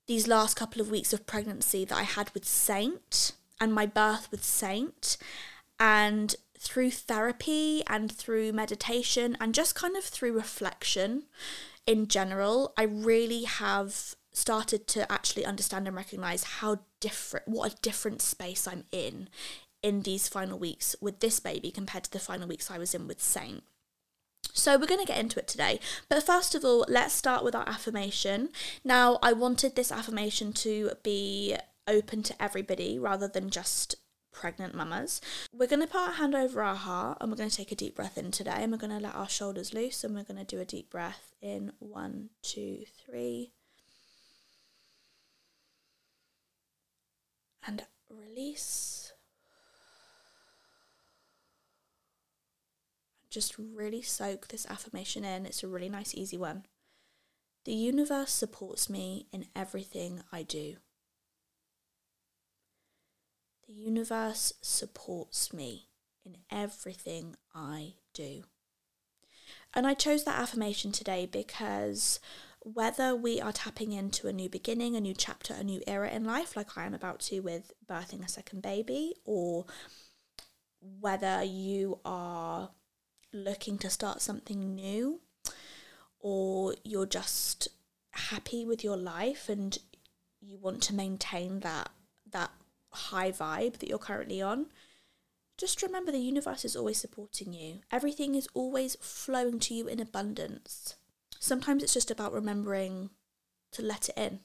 these 0.06 0.28
last 0.28 0.56
couple 0.56 0.80
of 0.80 0.92
weeks 0.92 1.12
of 1.12 1.26
pregnancy 1.26 1.84
that 1.84 1.98
i 1.98 2.04
had 2.04 2.30
with 2.34 2.46
saint 2.46 3.34
and 3.60 3.74
my 3.74 3.86
birth 3.86 4.30
with 4.32 4.44
saint. 4.44 5.18
And 5.80 6.36
through 6.60 6.92
therapy 6.92 7.84
and 7.88 8.12
through 8.12 8.52
meditation 8.52 9.38
and 9.40 9.54
just 9.54 9.76
kind 9.76 9.96
of 9.96 10.04
through 10.04 10.34
reflection 10.34 11.24
in 11.86 12.08
general 12.08 12.74
i 12.78 12.84
really 12.84 13.44
have 13.44 14.16
started 14.38 14.88
to 14.88 15.12
actually 15.12 15.46
understand 15.46 15.88
and 15.88 15.96
recognize 15.96 16.44
how 16.44 16.80
different, 17.00 17.48
what 17.48 17.74
a 17.74 17.82
different 17.82 18.22
space 18.22 18.68
I'm 18.68 18.84
in 18.92 19.30
in 19.82 20.04
these 20.04 20.28
final 20.28 20.60
weeks 20.60 20.96
with 21.02 21.20
this 21.20 21.40
baby 21.40 21.72
compared 21.72 22.04
to 22.06 22.12
the 22.12 22.20
final 22.20 22.48
weeks 22.48 22.70
I 22.70 22.78
was 22.78 22.94
in 22.94 23.08
with 23.08 23.22
Saint. 23.22 23.64
So, 24.54 24.78
we're 24.78 24.88
going 24.88 25.02
to 25.02 25.12
get 25.12 25.20
into 25.20 25.40
it 25.40 25.48
today. 25.48 25.80
But 26.10 26.24
first 26.24 26.56
of 26.56 26.64
all, 26.64 26.86
let's 26.88 27.14
start 27.14 27.44
with 27.44 27.56
our 27.56 27.68
affirmation. 27.68 28.50
Now, 28.84 29.20
I 29.22 29.34
wanted 29.34 29.76
this 29.76 29.92
affirmation 29.92 30.54
to 30.54 30.92
be 31.04 31.56
open 31.88 32.24
to 32.24 32.42
everybody 32.42 32.98
rather 32.98 33.28
than 33.28 33.50
just 33.50 33.96
pregnant 34.32 34.76
mamas. 34.76 35.20
We're 35.52 35.68
going 35.68 35.82
to 35.82 35.88
put 35.88 36.02
our 36.02 36.12
hand 36.14 36.36
over 36.36 36.62
our 36.62 36.76
heart 36.76 37.18
and 37.20 37.32
we're 37.32 37.38
going 37.38 37.50
to 37.50 37.56
take 37.56 37.72
a 37.72 37.76
deep 37.76 37.96
breath 37.96 38.18
in 38.18 38.32
today 38.32 38.58
and 38.58 38.72
we're 38.72 38.78
going 38.78 38.96
to 38.96 39.00
let 39.00 39.16
our 39.16 39.30
shoulders 39.30 39.74
loose 39.74 40.04
and 40.04 40.14
we're 40.14 40.24
going 40.24 40.44
to 40.44 40.56
do 40.56 40.62
a 40.62 40.66
deep 40.66 40.90
breath 40.90 41.34
in 41.42 41.72
one, 41.80 42.30
two, 42.44 42.84
three. 43.04 43.52
And 47.68 47.84
release. 48.10 49.12
Just 53.30 53.56
really 53.60 54.02
soak 54.02 54.48
this 54.48 54.66
affirmation 54.68 55.26
in. 55.26 55.46
It's 55.46 55.64
a 55.64 55.68
really 55.68 55.90
nice, 55.90 56.16
easy 56.16 56.38
one. 56.38 56.64
The 57.66 57.74
universe 57.74 58.32
supports 58.32 58.90
me 58.90 59.28
in 59.34 59.48
everything 59.54 60.22
I 60.32 60.44
do. 60.44 60.78
The 63.68 63.74
universe 63.74 64.54
supports 64.62 65.54
me 65.54 65.90
in 66.26 66.38
everything 66.50 67.36
I 67.54 67.96
do. 68.14 68.44
And 69.74 69.86
I 69.86 69.94
chose 69.94 70.24
that 70.24 70.40
affirmation 70.40 70.94
today 70.94 71.26
because 71.26 72.22
whether 72.74 73.16
we 73.16 73.40
are 73.40 73.54
tapping 73.54 73.94
into 73.94 74.28
a 74.28 74.34
new 74.34 74.50
beginning, 74.50 74.96
a 74.96 75.02
new 75.02 75.14
chapter, 75.14 75.54
a 75.54 75.64
new 75.64 75.82
era 75.88 76.10
in 76.10 76.26
life, 76.26 76.56
like 76.56 76.78
I 76.78 76.86
am 76.86 76.94
about 76.94 77.20
to 77.22 77.40
with 77.40 77.72
birthing 77.90 78.26
a 78.26 78.28
second 78.28 78.62
baby, 78.62 79.14
or 79.24 79.66
whether 80.82 81.44
you 81.44 82.00
are 82.04 82.72
looking 83.32 83.78
to 83.80 83.90
start 83.90 84.22
something 84.22 84.76
new, 84.76 85.22
or 86.20 86.76
you're 86.84 87.06
just 87.06 87.70
happy 88.12 88.66
with 88.66 88.84
your 88.84 88.98
life 88.98 89.48
and 89.48 89.78
you 90.42 90.58
want 90.58 90.82
to 90.84 90.94
maintain 90.94 91.62
that 91.62 91.90
that 92.30 92.52
high 92.92 93.32
vibe 93.32 93.78
that 93.78 93.88
you're 93.88 93.98
currently 93.98 94.42
on 94.42 94.66
just 95.58 95.82
remember 95.82 96.12
the 96.12 96.20
universe 96.20 96.64
is 96.64 96.76
always 96.76 97.00
supporting 97.00 97.52
you. 97.52 97.80
Everything 97.92 98.36
is 98.36 98.48
always 98.54 98.96
flowing 99.02 99.60
to 99.60 99.74
you 99.74 99.88
in 99.88 100.00
abundance 100.00 100.96
Sometimes 101.40 101.84
it's 101.84 101.94
just 101.94 102.12
about 102.12 102.34
remembering 102.34 103.10
to 103.72 103.82
let 103.82 104.10
it 104.10 104.18
in. 104.18 104.40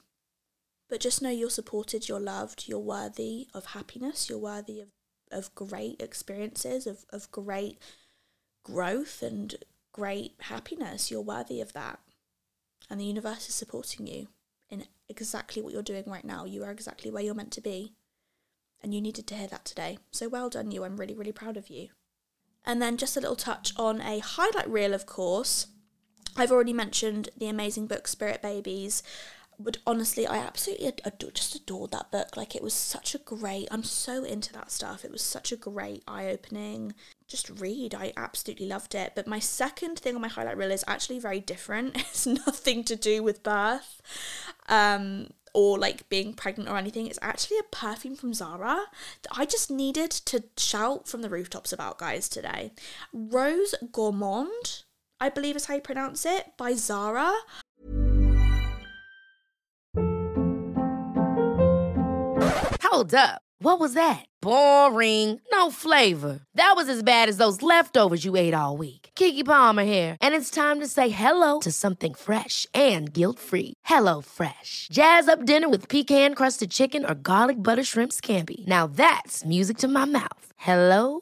But 0.89 0.99
just 0.99 1.21
know 1.21 1.29
you're 1.29 1.49
supported, 1.49 2.07
you're 2.07 2.19
loved, 2.19 2.65
you're 2.67 2.79
worthy 2.79 3.47
of 3.53 3.67
happiness, 3.67 4.29
you're 4.29 4.37
worthy 4.37 4.81
of, 4.81 4.89
of 5.31 5.55
great 5.55 6.01
experiences, 6.01 6.85
of, 6.85 7.05
of 7.09 7.31
great 7.31 7.79
growth 8.63 9.23
and 9.23 9.55
great 9.91 10.33
happiness. 10.41 11.09
You're 11.09 11.21
worthy 11.21 11.61
of 11.61 11.73
that. 11.73 11.99
And 12.89 12.99
the 12.99 13.05
universe 13.05 13.49
is 13.49 13.55
supporting 13.55 14.07
you 14.07 14.27
in 14.69 14.85
exactly 15.07 15.61
what 15.61 15.73
you're 15.73 15.81
doing 15.81 16.03
right 16.07 16.25
now. 16.25 16.45
You 16.45 16.63
are 16.63 16.71
exactly 16.71 17.09
where 17.09 17.23
you're 17.23 17.33
meant 17.33 17.51
to 17.53 17.61
be. 17.61 17.93
And 18.81 18.93
you 18.93 19.01
needed 19.01 19.27
to 19.27 19.35
hear 19.35 19.47
that 19.47 19.63
today. 19.63 19.97
So 20.11 20.27
well 20.27 20.49
done, 20.49 20.71
you. 20.71 20.83
I'm 20.83 20.97
really, 20.97 21.15
really 21.15 21.31
proud 21.31 21.55
of 21.55 21.69
you. 21.69 21.89
And 22.65 22.81
then 22.81 22.97
just 22.97 23.15
a 23.15 23.21
little 23.21 23.35
touch 23.35 23.73
on 23.77 24.01
a 24.01 24.19
highlight 24.19 24.69
reel, 24.69 24.93
of 24.93 25.05
course. 25.05 25.67
I've 26.35 26.51
already 26.51 26.73
mentioned 26.73 27.29
the 27.37 27.47
amazing 27.47 27.87
book 27.87 28.07
Spirit 28.07 28.41
Babies. 28.41 29.03
But 29.59 29.77
honestly, 29.85 30.25
I 30.25 30.37
absolutely 30.37 30.87
adore, 31.05 31.31
just 31.31 31.55
adored 31.55 31.91
that 31.91 32.11
book. 32.11 32.35
Like, 32.35 32.55
it 32.55 32.63
was 32.63 32.73
such 32.73 33.13
a 33.13 33.19
great, 33.19 33.67
I'm 33.71 33.83
so 33.83 34.23
into 34.23 34.51
that 34.53 34.71
stuff. 34.71 35.05
It 35.05 35.11
was 35.11 35.21
such 35.21 35.51
a 35.51 35.55
great, 35.55 36.03
eye 36.07 36.27
opening, 36.27 36.93
just 37.27 37.49
read. 37.49 37.93
I 37.93 38.13
absolutely 38.17 38.67
loved 38.67 38.95
it. 38.95 39.13
But 39.15 39.27
my 39.27 39.39
second 39.39 39.99
thing 39.99 40.15
on 40.15 40.21
my 40.21 40.27
highlight 40.27 40.57
reel 40.57 40.71
is 40.71 40.83
actually 40.87 41.19
very 41.19 41.39
different. 41.39 41.95
It's 42.13 42.25
nothing 42.27 42.83
to 42.85 42.95
do 42.95 43.23
with 43.23 43.43
birth 43.43 44.01
um, 44.69 45.29
or 45.53 45.77
like 45.77 46.09
being 46.09 46.33
pregnant 46.33 46.69
or 46.69 46.77
anything. 46.77 47.07
It's 47.07 47.19
actually 47.21 47.57
a 47.57 47.63
perfume 47.63 48.15
from 48.15 48.33
Zara 48.33 48.85
that 49.23 49.37
I 49.37 49.45
just 49.45 49.71
needed 49.71 50.11
to 50.11 50.43
shout 50.57 51.07
from 51.07 51.21
the 51.21 51.29
rooftops 51.29 51.73
about, 51.73 51.97
guys, 51.97 52.29
today. 52.29 52.71
Rose 53.11 53.75
Gourmand 53.91 54.82
I 55.23 55.29
believe 55.29 55.55
is 55.55 55.67
how 55.67 55.75
you 55.75 55.79
pronounce 55.79 56.25
it, 56.25 56.47
by 56.57 56.73
Zara. 56.73 57.31
Hold 62.83 63.15
up. 63.15 63.41
What 63.59 63.79
was 63.79 63.93
that? 63.93 64.25
Boring. 64.41 65.39
No 65.49 65.71
flavor. 65.71 66.41
That 66.55 66.73
was 66.75 66.89
as 66.89 67.01
bad 67.03 67.29
as 67.29 67.37
those 67.37 67.61
leftovers 67.61 68.25
you 68.25 68.35
ate 68.35 68.53
all 68.53 68.75
week. 68.75 69.11
Keke 69.15 69.45
Palmer 69.45 69.85
here, 69.85 70.17
and 70.19 70.35
it's 70.35 70.49
time 70.49 70.81
to 70.81 70.87
say 70.87 71.07
hello 71.07 71.61
to 71.61 71.71
something 71.71 72.13
fresh 72.13 72.67
and 72.73 73.13
guilt-free. 73.13 73.75
Hello 73.85 74.19
Fresh. 74.21 74.89
Jazz 74.91 75.29
up 75.29 75.45
dinner 75.45 75.69
with 75.69 75.87
pecan-crusted 75.87 76.69
chicken 76.69 77.05
or 77.09 77.15
garlic 77.15 77.63
butter 77.63 77.83
shrimp 77.83 78.11
scampi. 78.11 78.67
Now 78.67 78.87
that's 78.87 79.45
music 79.45 79.77
to 79.77 79.87
my 79.87 80.05
mouth. 80.05 80.47
Hello 80.57 81.21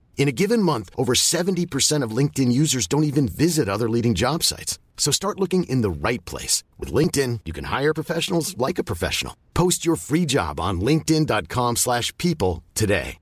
In 0.17 0.27
a 0.27 0.31
given 0.31 0.61
month, 0.61 0.91
over 0.95 1.15
70% 1.15 2.03
of 2.03 2.15
LinkedIn 2.15 2.51
users 2.51 2.85
don't 2.85 3.05
even 3.05 3.27
visit 3.27 3.67
other 3.67 3.89
leading 3.89 4.13
job 4.13 4.43
sites. 4.43 4.77
So 4.97 5.11
start 5.11 5.39
looking 5.39 5.63
in 5.63 5.81
the 5.81 5.89
right 5.89 6.23
place. 6.25 6.63
With 6.77 6.93
LinkedIn, 6.93 7.39
you 7.45 7.53
can 7.53 7.63
hire 7.65 7.93
professionals 7.93 8.55
like 8.57 8.77
a 8.77 8.83
professional. 8.83 9.35
Post 9.55 9.83
your 9.83 9.95
free 9.95 10.27
job 10.27 10.59
on 10.59 10.79
linkedin.com 10.79 11.77
slash 11.77 12.15
people 12.17 12.63
today. 12.75 13.17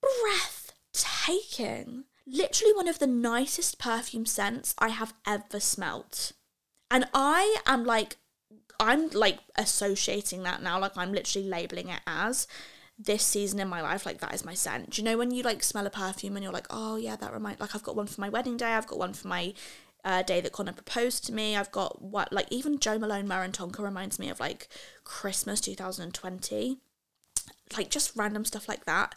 Breathtaking. 0.00 2.04
Literally 2.26 2.72
one 2.72 2.88
of 2.88 2.98
the 2.98 3.06
nicest 3.06 3.78
perfume 3.78 4.24
scents 4.24 4.74
I 4.78 4.88
have 4.88 5.12
ever 5.26 5.60
smelt. 5.60 6.32
And 6.90 7.06
I 7.12 7.56
am 7.66 7.84
like, 7.84 8.16
I'm 8.80 9.10
like 9.10 9.40
associating 9.56 10.44
that 10.44 10.62
now. 10.62 10.78
Like 10.78 10.96
I'm 10.96 11.12
literally 11.12 11.46
labeling 11.46 11.90
it 11.90 12.00
as 12.06 12.46
this 12.98 13.22
season 13.22 13.60
in 13.60 13.68
my 13.68 13.80
life, 13.80 14.04
like 14.04 14.18
that 14.18 14.34
is 14.34 14.44
my 14.44 14.54
scent. 14.54 14.90
Do 14.90 15.00
you 15.00 15.04
know 15.04 15.16
when 15.16 15.30
you 15.30 15.42
like 15.42 15.62
smell 15.62 15.86
a 15.86 15.90
perfume 15.90 16.36
and 16.36 16.42
you're 16.42 16.52
like, 16.52 16.66
oh 16.70 16.96
yeah, 16.96 17.16
that 17.16 17.32
remind 17.32 17.60
like 17.60 17.74
I've 17.74 17.82
got 17.82 17.96
one 17.96 18.06
for 18.06 18.20
my 18.20 18.28
wedding 18.28 18.56
day, 18.56 18.72
I've 18.74 18.86
got 18.86 18.98
one 18.98 19.12
for 19.12 19.28
my 19.28 19.54
uh, 20.04 20.22
day 20.22 20.40
that 20.40 20.52
Connor 20.52 20.72
proposed 20.72 21.26
to 21.26 21.32
me. 21.32 21.56
I've 21.56 21.70
got 21.72 22.02
what 22.02 22.32
like 22.32 22.46
even 22.50 22.78
Jo 22.78 22.98
Malone 22.98 23.28
Myrrh 23.28 23.48
& 23.48 23.52
Tonka 23.52 23.80
reminds 23.80 24.18
me 24.18 24.28
of 24.28 24.40
like 24.40 24.68
Christmas 25.04 25.60
2020. 25.60 26.78
Like 27.76 27.90
just 27.90 28.16
random 28.16 28.44
stuff 28.44 28.68
like 28.68 28.84
that. 28.86 29.14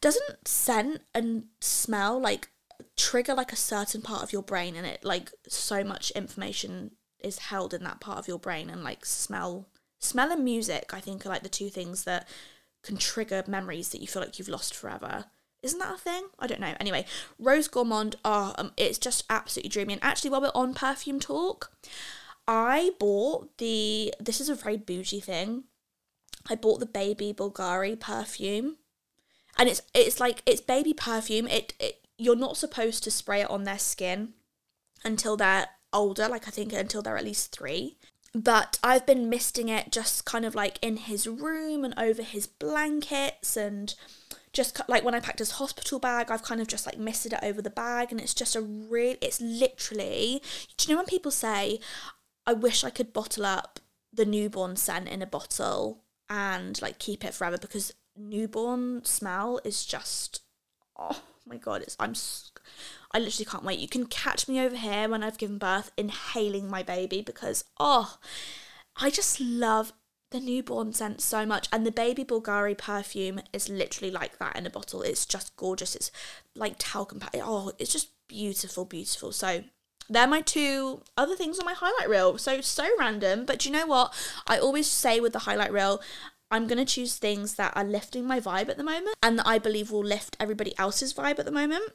Doesn't 0.00 0.48
scent 0.48 1.02
and 1.14 1.44
smell 1.60 2.18
like 2.18 2.48
trigger 2.96 3.34
like 3.34 3.52
a 3.52 3.56
certain 3.56 4.02
part 4.02 4.22
of 4.22 4.32
your 4.32 4.42
brain 4.42 4.74
and 4.74 4.86
it 4.86 5.04
like 5.04 5.30
so 5.46 5.84
much 5.84 6.10
information 6.12 6.92
is 7.22 7.38
held 7.38 7.74
in 7.74 7.84
that 7.84 8.00
part 8.00 8.18
of 8.18 8.26
your 8.26 8.38
brain 8.38 8.70
and 8.70 8.82
like 8.82 9.04
smell 9.04 9.68
smell 9.98 10.32
and 10.32 10.42
music 10.42 10.94
I 10.94 11.00
think 11.00 11.26
are 11.26 11.28
like 11.28 11.42
the 11.42 11.50
two 11.50 11.68
things 11.68 12.04
that 12.04 12.26
can 12.82 12.96
trigger 12.96 13.44
memories 13.46 13.90
that 13.90 14.00
you 14.00 14.06
feel 14.06 14.22
like 14.22 14.38
you've 14.38 14.48
lost 14.48 14.74
forever. 14.74 15.26
Isn't 15.62 15.78
that 15.78 15.94
a 15.94 15.98
thing? 15.98 16.24
I 16.38 16.46
don't 16.46 16.60
know. 16.60 16.74
Anyway, 16.80 17.04
Rose 17.38 17.68
Gourmand, 17.68 18.16
oh, 18.24 18.54
um, 18.56 18.72
it's 18.76 18.98
just 18.98 19.24
absolutely 19.28 19.68
dreamy. 19.68 19.94
And 19.94 20.04
actually, 20.04 20.30
while 20.30 20.40
we're 20.40 20.50
on 20.54 20.72
perfume 20.72 21.20
talk, 21.20 21.70
I 22.48 22.92
bought 22.98 23.58
the. 23.58 24.14
This 24.18 24.40
is 24.40 24.48
a 24.48 24.54
very 24.54 24.78
bougie 24.78 25.20
thing. 25.20 25.64
I 26.48 26.54
bought 26.54 26.80
the 26.80 26.86
baby 26.86 27.34
Bulgari 27.34 28.00
perfume, 28.00 28.76
and 29.58 29.68
it's 29.68 29.82
it's 29.94 30.18
like 30.18 30.42
it's 30.46 30.62
baby 30.62 30.94
perfume. 30.94 31.46
It, 31.46 31.74
it 31.78 32.06
you're 32.16 32.36
not 32.36 32.56
supposed 32.56 33.04
to 33.04 33.10
spray 33.10 33.42
it 33.42 33.50
on 33.50 33.64
their 33.64 33.78
skin 33.78 34.32
until 35.04 35.36
they're 35.36 35.68
older. 35.92 36.26
Like 36.26 36.48
I 36.48 36.50
think 36.50 36.72
until 36.72 37.02
they're 37.02 37.18
at 37.18 37.24
least 37.24 37.54
three 37.54 37.98
but 38.32 38.78
I've 38.82 39.06
been 39.06 39.28
misting 39.28 39.68
it 39.68 39.90
just 39.90 40.24
kind 40.24 40.44
of 40.44 40.54
like 40.54 40.78
in 40.82 40.96
his 40.96 41.26
room 41.26 41.84
and 41.84 41.94
over 41.98 42.22
his 42.22 42.46
blankets 42.46 43.56
and 43.56 43.94
just 44.52 44.80
like 44.88 45.04
when 45.04 45.14
I 45.14 45.20
packed 45.20 45.38
his 45.38 45.52
hospital 45.52 45.98
bag, 45.98 46.30
I've 46.30 46.42
kind 46.42 46.60
of 46.60 46.66
just 46.66 46.86
like 46.86 46.98
misted 46.98 47.32
it 47.32 47.40
over 47.42 47.62
the 47.62 47.70
bag 47.70 48.10
and 48.10 48.20
it's 48.20 48.34
just 48.34 48.56
a 48.56 48.60
real 48.60 49.16
it's 49.20 49.40
literally 49.40 50.42
do 50.76 50.88
you 50.88 50.94
know 50.94 50.98
when 50.98 51.06
people 51.06 51.30
say 51.30 51.80
I 52.46 52.52
wish 52.52 52.84
I 52.84 52.90
could 52.90 53.12
bottle 53.12 53.46
up 53.46 53.80
the 54.12 54.24
newborn 54.24 54.76
scent 54.76 55.08
in 55.08 55.22
a 55.22 55.26
bottle 55.26 56.02
and 56.28 56.80
like 56.82 56.98
keep 56.98 57.24
it 57.24 57.34
forever 57.34 57.58
because 57.58 57.94
newborn 58.16 59.04
smell 59.04 59.60
is 59.64 59.84
just 59.84 60.42
oh 60.98 61.22
my 61.46 61.56
god 61.56 61.82
it's 61.82 61.96
I'm 61.98 62.14
I 63.12 63.18
literally 63.18 63.44
can't 63.44 63.64
wait. 63.64 63.80
You 63.80 63.88
can 63.88 64.06
catch 64.06 64.48
me 64.48 64.60
over 64.60 64.76
here 64.76 65.08
when 65.08 65.22
I've 65.22 65.38
given 65.38 65.58
birth 65.58 65.90
inhaling 65.96 66.70
my 66.70 66.82
baby 66.82 67.22
because, 67.22 67.64
oh, 67.78 68.18
I 69.00 69.10
just 69.10 69.40
love 69.40 69.92
the 70.30 70.40
newborn 70.40 70.92
scent 70.92 71.20
so 71.20 71.44
much. 71.44 71.68
And 71.72 71.84
the 71.84 71.90
baby 71.90 72.24
Bulgari 72.24 72.78
perfume 72.78 73.40
is 73.52 73.68
literally 73.68 74.12
like 74.12 74.38
that 74.38 74.56
in 74.56 74.66
a 74.66 74.70
bottle. 74.70 75.02
It's 75.02 75.26
just 75.26 75.56
gorgeous. 75.56 75.96
It's 75.96 76.12
like 76.54 76.76
talcum. 76.78 77.20
Oh, 77.34 77.72
it's 77.78 77.92
just 77.92 78.10
beautiful, 78.28 78.84
beautiful. 78.84 79.32
So 79.32 79.64
they're 80.08 80.28
my 80.28 80.40
two 80.40 81.02
other 81.16 81.34
things 81.34 81.58
on 81.58 81.64
my 81.64 81.74
highlight 81.74 82.08
reel. 82.08 82.38
So, 82.38 82.60
so 82.60 82.88
random. 82.96 83.44
But 83.44 83.66
you 83.66 83.72
know 83.72 83.86
what? 83.86 84.14
I 84.46 84.58
always 84.58 84.86
say 84.86 85.18
with 85.18 85.32
the 85.32 85.40
highlight 85.40 85.72
reel, 85.72 86.00
I'm 86.48 86.68
going 86.68 86.78
to 86.78 86.84
choose 86.84 87.16
things 87.16 87.54
that 87.56 87.72
are 87.76 87.84
lifting 87.84 88.24
my 88.24 88.38
vibe 88.38 88.68
at 88.68 88.76
the 88.76 88.84
moment 88.84 89.16
and 89.20 89.38
that 89.38 89.46
I 89.46 89.58
believe 89.58 89.90
will 89.90 90.04
lift 90.04 90.36
everybody 90.38 90.78
else's 90.78 91.12
vibe 91.12 91.40
at 91.40 91.44
the 91.44 91.52
moment 91.52 91.92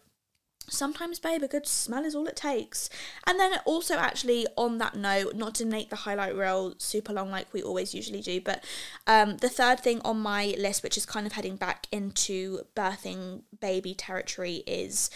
sometimes 0.67 1.19
babe 1.19 1.43
a 1.43 1.47
good 1.47 1.67
smell 1.67 2.05
is 2.05 2.15
all 2.15 2.27
it 2.27 2.35
takes. 2.35 2.89
And 3.27 3.39
then 3.39 3.59
also 3.65 3.95
actually 3.95 4.47
on 4.57 4.77
that 4.79 4.95
note 4.95 5.35
not 5.35 5.55
to 5.55 5.65
make 5.65 5.89
the 5.89 5.95
highlight 5.97 6.35
reel 6.35 6.75
super 6.77 7.13
long 7.13 7.31
like 7.31 7.51
we 7.53 7.61
always 7.61 7.93
usually 7.93 8.21
do 8.21 8.41
but 8.41 8.63
um, 9.07 9.37
the 9.37 9.49
third 9.49 9.79
thing 9.79 10.01
on 10.03 10.19
my 10.19 10.55
list 10.57 10.83
which 10.83 10.97
is 10.97 11.05
kind 11.05 11.25
of 11.25 11.33
heading 11.33 11.55
back 11.55 11.87
into 11.91 12.61
birthing 12.75 13.41
baby 13.59 13.93
territory 13.93 14.63
is 14.67 15.09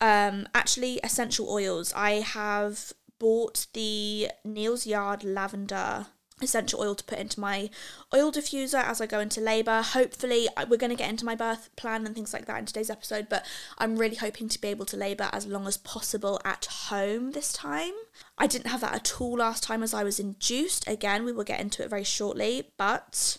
um, 0.00 0.48
actually 0.54 0.98
essential 1.04 1.48
oils. 1.48 1.92
I 1.94 2.12
have 2.20 2.92
bought 3.18 3.66
the 3.74 4.30
Neal's 4.44 4.86
Yard 4.86 5.22
lavender 5.22 6.06
essential 6.42 6.80
oil 6.80 6.94
to 6.94 7.04
put 7.04 7.18
into 7.18 7.40
my 7.40 7.70
oil 8.14 8.32
diffuser 8.32 8.82
as 8.82 9.00
I 9.00 9.06
go 9.06 9.20
into 9.20 9.40
labour. 9.40 9.82
Hopefully, 9.82 10.48
we're 10.68 10.76
going 10.76 10.90
to 10.90 10.96
get 10.96 11.10
into 11.10 11.24
my 11.24 11.34
birth 11.34 11.74
plan 11.76 12.06
and 12.06 12.14
things 12.14 12.32
like 12.32 12.46
that 12.46 12.58
in 12.58 12.66
today's 12.66 12.90
episode, 12.90 13.28
but 13.28 13.46
I'm 13.78 13.96
really 13.96 14.16
hoping 14.16 14.48
to 14.48 14.60
be 14.60 14.68
able 14.68 14.86
to 14.86 14.96
labour 14.96 15.28
as 15.32 15.46
long 15.46 15.66
as 15.66 15.76
possible 15.76 16.40
at 16.44 16.66
home 16.66 17.32
this 17.32 17.52
time. 17.52 17.92
I 18.38 18.46
didn't 18.46 18.68
have 18.68 18.80
that 18.80 18.94
at 18.94 19.20
all 19.20 19.38
last 19.38 19.62
time 19.62 19.82
as 19.82 19.94
I 19.94 20.04
was 20.04 20.20
induced. 20.20 20.88
Again, 20.88 21.24
we 21.24 21.32
will 21.32 21.44
get 21.44 21.60
into 21.60 21.82
it 21.82 21.90
very 21.90 22.04
shortly, 22.04 22.70
but 22.76 23.38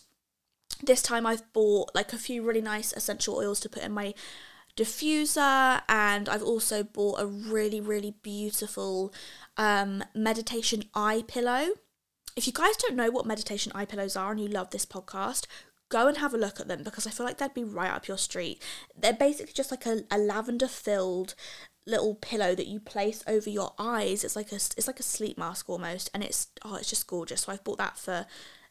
this 0.84 1.02
time 1.02 1.26
I've 1.26 1.52
bought 1.54 1.94
like 1.94 2.14
a 2.14 2.18
few 2.18 2.44
really 2.44 2.62
nice 2.62 2.94
essential 2.94 3.36
oils 3.36 3.60
to 3.62 3.70
put 3.70 3.84
in 3.84 3.92
my 3.92 4.14
diffuser 4.76 5.82
and 5.90 6.30
I've 6.30 6.44
also 6.44 6.84
bought 6.84 7.20
a 7.20 7.28
really 7.28 7.82
really 7.82 8.16
beautiful 8.24 9.14
um, 9.58 10.04
meditation 10.16 10.84
eye 10.96 11.24
pillow 11.28 11.68
if 12.36 12.48
you 12.48 12.54
guys 12.54 12.78
don't 12.78 12.96
know 12.96 13.12
what 13.12 13.26
meditation 13.26 13.72
eye 13.76 13.86
pillows 13.86 14.16
are 14.16 14.32
and 14.32 14.40
you 14.40 14.48
love 14.48 14.70
this 14.72 14.86
podcast, 14.86 15.46
go 15.90 16.08
and 16.08 16.18
have 16.18 16.34
a 16.34 16.38
look 16.38 16.60
at 16.60 16.68
them 16.68 16.84
because 16.84 17.06
I 17.06 17.12
feel 17.12 17.26
like 17.26 17.38
they'd 17.38 17.54
be 17.54 17.64
right 17.64 17.92
up 17.92 18.08
your 18.08 18.18
street. 18.18 18.64
They're 18.98 19.14
basically 19.14 19.54
just 19.54 19.72
like 19.72 19.86
a, 19.86 20.04
a 20.10 20.18
lavender 20.18 20.68
filled 20.68 21.36
little 21.86 22.16
pillow 22.16 22.56
that 22.56 22.68
you 22.68 22.80
place 22.80 23.24
over 23.28 23.50
your 23.50 23.74
eyes. 23.78 24.24
It's 24.24 24.36
like 24.36 24.52
a 24.52 24.56
it's 24.56 24.88
like 24.88 25.00
a 25.00 25.04
sleep 25.04 25.38
mask 25.38 25.70
almost, 25.70 26.10
and 26.14 26.24
it's 26.24 26.48
oh 26.64 26.76
it's 26.76 26.90
just 26.90 27.08
gorgeous. 27.08 27.42
So 27.42 27.52
I've 27.52 27.64
bought 27.64 27.78
that 27.80 27.98
for 27.98 28.26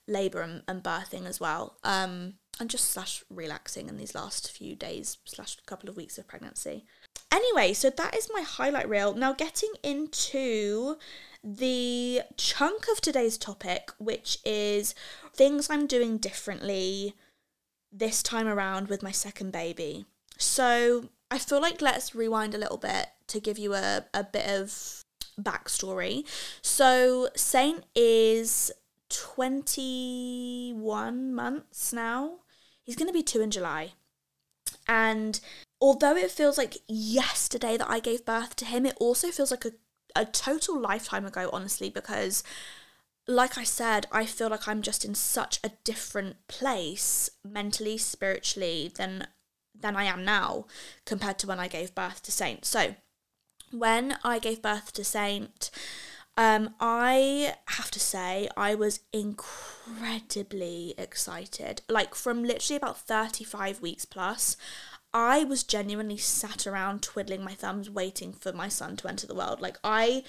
labour 0.09 0.41
and, 0.43 0.63
and 0.67 0.83
birthing 0.83 1.27
as 1.27 1.39
well. 1.39 1.77
Um, 1.85 2.35
and 2.59 2.69
just 2.69 2.91
slash 2.91 3.25
relaxing 3.31 3.89
in 3.89 3.97
these 3.97 4.15
last 4.15 4.53
few 4.53 4.77
days 4.77 5.19
slash 5.25 5.57
couple 5.67 5.89
of 5.89 5.97
weeks 5.97 6.19
of 6.19 6.29
pregnancy. 6.29 6.85
Anyway, 7.33 7.73
so 7.73 7.91
that 7.91 8.17
is 8.17 8.29
my 8.33 8.43
highlight 8.43 8.89
reel. 8.89 9.15
Now 9.15 9.33
getting 9.33 9.73
into 9.83 10.97
the 11.43 12.21
chunk 12.37 12.87
of 12.93 13.01
today's 13.01 13.39
topic, 13.39 13.91
which 13.99 14.39
is 14.45 14.95
things 15.35 15.71
I'm 15.71 15.87
doing 15.87 16.19
differently 16.19 17.15
this 17.93 18.23
time 18.23 18.47
around 18.47 18.89
with 18.89 19.03
my 19.03 19.11
second 19.11 19.53
baby. 19.53 20.05
So 20.39 21.09
I 21.31 21.39
feel 21.39 21.61
like 21.61 21.81
let's 21.81 22.15
rewind 22.15 22.55
a 22.55 22.59
little 22.59 22.77
bit 22.77 23.07
to 23.29 23.41
give 23.41 23.59
you 23.59 23.75
a, 23.75 24.05
a 24.13 24.25
bit 24.25 24.49
of 24.49 25.03
backstory. 25.41 26.27
So 26.63 27.29
Saint 27.37 27.85
is 27.95 28.73
21 29.09 31.35
months 31.35 31.93
now. 31.93 32.39
He's 32.83 32.97
going 32.97 33.09
to 33.09 33.13
be 33.13 33.23
two 33.23 33.41
in 33.41 33.51
July. 33.51 33.93
And 34.89 35.41
although 35.81 36.17
it 36.17 36.31
feels 36.31 36.59
like 36.59 36.79
yesterday 36.89 37.77
that 37.77 37.91
I 37.91 38.01
gave 38.01 38.25
birth 38.25 38.57
to 38.57 38.65
him, 38.65 38.87
it 38.87 38.97
also 38.99 39.31
feels 39.31 39.51
like 39.51 39.65
a 39.65 39.73
a 40.17 40.25
total 40.25 40.79
lifetime 40.79 41.27
ago, 41.27 41.49
honestly, 41.53 41.91
because 41.91 42.43
like 43.27 43.57
I 43.57 43.65
said, 43.65 44.07
I 44.11 44.27
feel 44.27 44.49
like 44.49 44.67
I'm 44.67 44.83
just 44.83 45.05
in 45.05 45.15
such 45.15 45.61
a 45.63 45.71
different 45.85 46.37
place 46.49 47.31
mentally, 47.45 47.97
spiritually 47.99 48.93
than 48.95 49.27
than 49.79 49.97
I 49.97 50.05
am 50.05 50.25
now 50.25 50.67
compared 51.07 51.39
to 51.39 51.47
when 51.47 51.61
I 51.61 51.69
gave 51.69 51.95
birth 51.95 52.23
to 52.25 52.33
Saint. 52.33 52.65
So, 52.65 52.97
when 53.71 54.19
I 54.25 54.39
gave 54.39 54.61
birth 54.61 54.93
to 54.95 55.05
Saint, 55.05 55.71
um, 56.37 56.75
I 56.81 57.55
have 57.69 57.91
to 57.93 58.01
say 58.01 58.49
I 58.57 58.75
was 58.75 59.01
incredibly 59.13 60.95
excited. 60.99 61.83
Like 61.89 62.15
from 62.15 62.45
literally 62.45 62.77
about 62.77 62.99
35 62.99 63.81
weeks 63.81 64.05
plus, 64.05 64.57
I 65.13 65.45
was 65.45 65.65
genuinely 65.65 66.17
sat 66.17 66.67
around 66.67 67.03
twiddling 67.03 67.43
my 67.45 67.55
thumbs 67.55 67.91
waiting 67.91 68.33
for 68.33 68.53
my 68.53 68.69
son 68.69 68.97
to 68.97 69.09
enter 69.09 69.27
the 69.27 69.35
world. 69.35 69.61
Like 69.61 69.77
I 69.83 70.25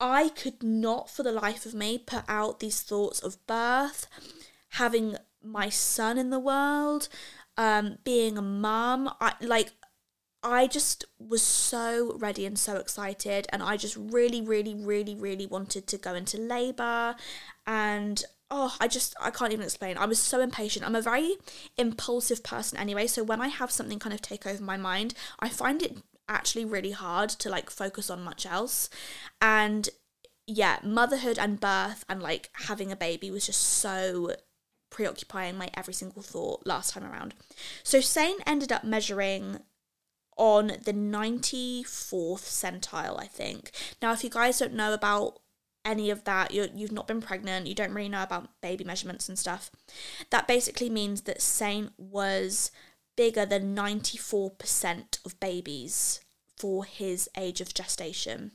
I 0.00 0.28
could 0.30 0.62
not 0.62 1.10
for 1.10 1.22
the 1.22 1.32
life 1.32 1.66
of 1.66 1.74
me 1.74 1.98
put 1.98 2.24
out 2.28 2.60
these 2.60 2.82
thoughts 2.82 3.20
of 3.20 3.44
birth, 3.46 4.06
having 4.70 5.16
my 5.42 5.68
son 5.68 6.18
in 6.18 6.30
the 6.30 6.38
world, 6.38 7.08
um, 7.56 7.98
being 8.04 8.36
a 8.38 8.42
mum. 8.42 9.10
I 9.20 9.34
like 9.40 9.72
I 10.42 10.66
just 10.66 11.06
was 11.18 11.42
so 11.42 12.16
ready 12.18 12.44
and 12.44 12.58
so 12.58 12.76
excited, 12.76 13.46
and 13.50 13.62
I 13.62 13.76
just 13.76 13.96
really, 13.96 14.42
really, 14.42 14.74
really, 14.74 15.14
really 15.14 15.46
wanted 15.46 15.86
to 15.86 15.98
go 15.98 16.14
into 16.14 16.36
labour. 16.36 17.16
And 17.66 18.22
oh, 18.56 18.76
I 18.78 18.86
just, 18.86 19.16
I 19.20 19.30
can't 19.30 19.52
even 19.52 19.64
explain. 19.64 19.98
I 19.98 20.06
was 20.06 20.20
so 20.20 20.40
impatient. 20.40 20.86
I'm 20.86 20.94
a 20.94 21.02
very 21.02 21.34
impulsive 21.76 22.44
person 22.44 22.78
anyway, 22.78 23.08
so 23.08 23.24
when 23.24 23.40
I 23.40 23.48
have 23.48 23.72
something 23.72 23.98
kind 23.98 24.14
of 24.14 24.22
take 24.22 24.46
over 24.46 24.62
my 24.62 24.76
mind, 24.76 25.14
I 25.40 25.48
find 25.48 25.82
it 25.82 25.98
actually 26.28 26.64
really 26.64 26.92
hard 26.92 27.30
to 27.30 27.50
like 27.50 27.68
focus 27.68 28.10
on 28.10 28.22
much 28.22 28.46
else. 28.46 28.88
And 29.42 29.88
yeah, 30.46 30.78
motherhood 30.84 31.36
and 31.36 31.58
birth 31.58 32.04
and 32.08 32.22
like 32.22 32.50
having 32.66 32.92
a 32.92 32.96
baby 32.96 33.28
was 33.28 33.46
just 33.46 33.60
so 33.60 34.36
preoccupying 34.88 35.58
my 35.58 35.68
every 35.74 35.94
single 35.94 36.22
thought 36.22 36.64
last 36.64 36.94
time 36.94 37.04
around. 37.04 37.34
So 37.82 38.00
Saint 38.00 38.40
ended 38.46 38.70
up 38.70 38.84
measuring 38.84 39.58
on 40.36 40.68
the 40.84 40.92
94th 40.92 42.44
centile, 42.44 43.18
I 43.18 43.26
think. 43.26 43.72
Now, 44.00 44.12
if 44.12 44.22
you 44.22 44.30
guys 44.30 44.60
don't 44.60 44.74
know 44.74 44.94
about 44.94 45.40
any 45.84 46.10
of 46.10 46.24
that, 46.24 46.52
you 46.52 46.68
you've 46.74 46.92
not 46.92 47.06
been 47.06 47.20
pregnant, 47.20 47.66
you 47.66 47.74
don't 47.74 47.92
really 47.92 48.08
know 48.08 48.22
about 48.22 48.48
baby 48.60 48.84
measurements 48.84 49.28
and 49.28 49.38
stuff, 49.38 49.70
that 50.30 50.48
basically 50.48 50.90
means 50.90 51.22
that 51.22 51.42
Saint 51.42 51.92
was 51.98 52.70
bigger 53.16 53.46
than 53.46 53.76
94% 53.76 55.24
of 55.24 55.38
babies 55.40 56.20
for 56.56 56.84
his 56.84 57.28
age 57.36 57.60
of 57.60 57.74
gestation. 57.74 58.52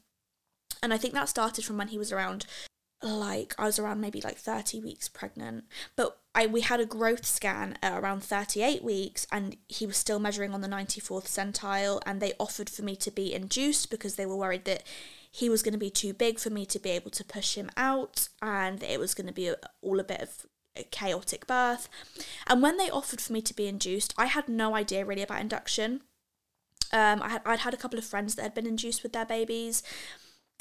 And 0.81 0.93
I 0.93 0.97
think 0.97 1.13
that 1.13 1.29
started 1.29 1.65
from 1.65 1.77
when 1.77 1.89
he 1.89 1.97
was 1.97 2.11
around 2.11 2.45
like 3.01 3.55
I 3.57 3.65
was 3.65 3.79
around 3.79 4.01
maybe 4.01 4.21
like 4.21 4.37
30 4.37 4.81
weeks 4.81 5.07
pregnant. 5.07 5.65
But 5.95 6.17
I 6.35 6.47
we 6.47 6.61
had 6.61 6.79
a 6.79 6.85
growth 6.85 7.25
scan 7.25 7.77
at 7.81 7.97
around 7.97 8.23
38 8.23 8.83
weeks 8.83 9.25
and 9.31 9.57
he 9.67 9.85
was 9.85 9.97
still 9.97 10.19
measuring 10.19 10.53
on 10.53 10.61
the 10.61 10.67
94th 10.67 11.27
centile 11.27 12.01
and 12.05 12.19
they 12.19 12.33
offered 12.39 12.69
for 12.69 12.81
me 12.81 12.95
to 12.97 13.11
be 13.11 13.33
induced 13.33 13.89
because 13.89 14.15
they 14.15 14.25
were 14.25 14.35
worried 14.35 14.65
that 14.65 14.83
he 15.31 15.49
was 15.49 15.61
going 15.61 15.73
to 15.73 15.79
be 15.79 15.89
too 15.89 16.13
big 16.13 16.39
for 16.39 16.49
me 16.49 16.65
to 16.65 16.79
be 16.79 16.89
able 16.89 17.11
to 17.11 17.23
push 17.23 17.55
him 17.55 17.69
out 17.77 18.29
and 18.41 18.81
it 18.83 18.99
was 18.99 19.13
going 19.13 19.27
to 19.27 19.33
be 19.33 19.53
all 19.81 19.99
a 19.99 20.03
bit 20.03 20.21
of 20.21 20.45
a 20.75 20.83
chaotic 20.83 21.45
birth. 21.45 21.89
And 22.47 22.61
when 22.61 22.77
they 22.77 22.89
offered 22.89 23.21
for 23.21 23.33
me 23.33 23.41
to 23.43 23.53
be 23.53 23.67
induced, 23.67 24.13
I 24.17 24.25
had 24.25 24.47
no 24.49 24.75
idea 24.75 25.05
really 25.05 25.21
about 25.21 25.41
induction. 25.41 26.01
Um, 26.91 27.21
I 27.21 27.29
had 27.29 27.41
I'd 27.45 27.59
had 27.59 27.73
a 27.73 27.77
couple 27.77 27.99
of 27.99 28.05
friends 28.05 28.35
that 28.35 28.41
had 28.41 28.55
been 28.55 28.65
induced 28.65 29.03
with 29.03 29.13
their 29.13 29.25
babies, 29.25 29.83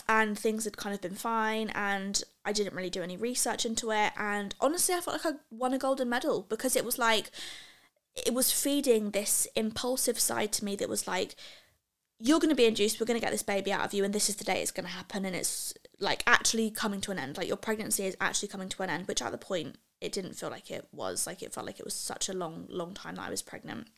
and 0.07 0.39
things 0.39 0.65
had 0.65 0.77
kind 0.77 0.95
of 0.95 1.01
been 1.01 1.15
fine 1.15 1.71
and 1.75 2.23
I 2.45 2.53
didn't 2.53 2.75
really 2.75 2.91
do 2.91 3.03
any 3.03 3.17
research 3.17 3.65
into 3.65 3.91
it 3.91 4.13
and 4.17 4.55
honestly 4.61 4.95
I 4.95 5.01
felt 5.01 5.25
like 5.25 5.35
I 5.35 5.39
won 5.51 5.75
a 5.75 5.79
golden 5.79 6.09
medal 6.09 6.47
because 6.49 6.77
it 6.77 6.85
was 6.85 6.99
like 6.99 7.31
it 8.15 8.35
was 8.35 8.53
feeding 8.53 9.11
this 9.11 9.47
impulsive 9.55 10.19
side 10.19 10.53
to 10.53 10.65
me 10.65 10.77
that 10.77 10.89
was 10.89 11.07
like 11.07 11.35
you're 12.21 12.41
going 12.41 12.51
to 12.51 12.57
be 12.57 12.67
induced 12.67 12.99
we're 12.99 13.07
going 13.07 13.19
to 13.19 13.25
get 13.25 13.31
this 13.31 13.43
baby 13.43 13.73
out 13.73 13.85
of 13.85 13.95
you 13.95 14.05
and 14.05 14.15
this 14.15 14.29
is 14.29 14.37
the 14.37 14.45
day 14.45 14.61
it's 14.61 14.71
going 14.71 14.87
to 14.87 14.93
happen 14.93 15.25
and 15.25 15.37
it's 15.37 15.73
like 16.01 16.23
actually 16.27 16.71
coming 16.71 17.01
to 17.01 17.11
an 17.11 17.19
end 17.19 17.37
like 17.37 17.49
your 17.49 17.57
pregnancy 17.57 18.05
is 18.05 18.17
actually 18.21 18.49
coming 18.49 18.69
to 18.69 18.83
an 18.83 18.91
end 18.91 19.07
which 19.07 19.23
at 19.23 19.33
the 19.33 19.39
point 19.39 19.77
it 20.01 20.13
didn't 20.13 20.35
feel 20.35 20.51
like 20.51 20.71
it 20.71 20.87
was 20.93 21.27
like 21.27 21.43
it 21.43 21.53
felt 21.53 21.67
like 21.67 21.79
it 21.79 21.85
was 21.85 21.95
such 21.95 22.29
a 22.29 22.33
long 22.33 22.67
long 22.69 22.95
time 22.95 23.17
that 23.17 23.27
I 23.27 23.31
was 23.31 23.43
pregnant 23.43 23.89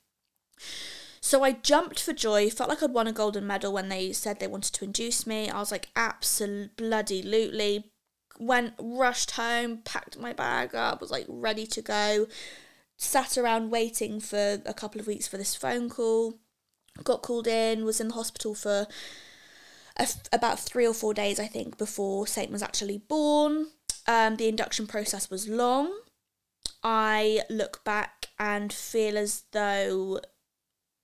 so 1.21 1.45
I 1.45 1.53
jumped 1.53 2.01
for 2.01 2.15
joy, 2.15 2.49
felt 2.49 2.71
like 2.71 2.83
I'd 2.83 2.93
won 2.93 3.07
a 3.07 3.13
golden 3.13 3.47
medal 3.47 3.73
when 3.73 3.91
they 3.91 4.13
said 4.13 4.41
they 4.41 4.47
wanted 4.47 4.73
to 4.75 4.85
induce 4.85 5.27
me. 5.27 5.51
I 5.51 5.59
was 5.59 5.71
like, 5.71 5.89
absolutely, 5.95 6.71
bloody 6.77 7.23
lootly. 7.23 7.85
Went, 8.39 8.73
rushed 8.81 9.33
home, 9.33 9.79
packed 9.85 10.19
my 10.19 10.33
bag 10.33 10.75
up, 10.75 11.01
was 11.01 11.11
like 11.11 11.27
ready 11.29 11.67
to 11.67 11.83
go. 11.83 12.27
Sat 12.97 13.37
around 13.37 13.71
waiting 13.71 14.19
for 14.19 14.63
a 14.65 14.75
couple 14.75 15.01
of 15.01 15.07
weeks 15.07 15.29
for 15.29 15.37
this 15.37 15.55
phone 15.55 15.91
call. 15.91 16.39
Got 17.03 17.22
called 17.22 17.46
in, 17.46 17.85
was 17.85 18.00
in 18.00 18.09
the 18.09 18.14
hospital 18.14 18.55
for 18.55 18.87
about 20.33 20.59
three 20.59 20.87
or 20.87 20.94
four 20.94 21.14
days, 21.14 21.38
I 21.38 21.46
think, 21.46 21.76
before 21.76 22.26
Saint 22.26 22.50
was 22.50 22.62
actually 22.62 22.98
born. 22.98 23.68
Um, 24.07 24.37
the 24.37 24.48
induction 24.48 24.87
process 24.87 25.31
was 25.31 25.48
long. 25.48 25.92
I 26.83 27.42
look 27.50 27.85
back 27.85 28.26
and 28.38 28.72
feel 28.72 29.18
as 29.18 29.44
though 29.53 30.20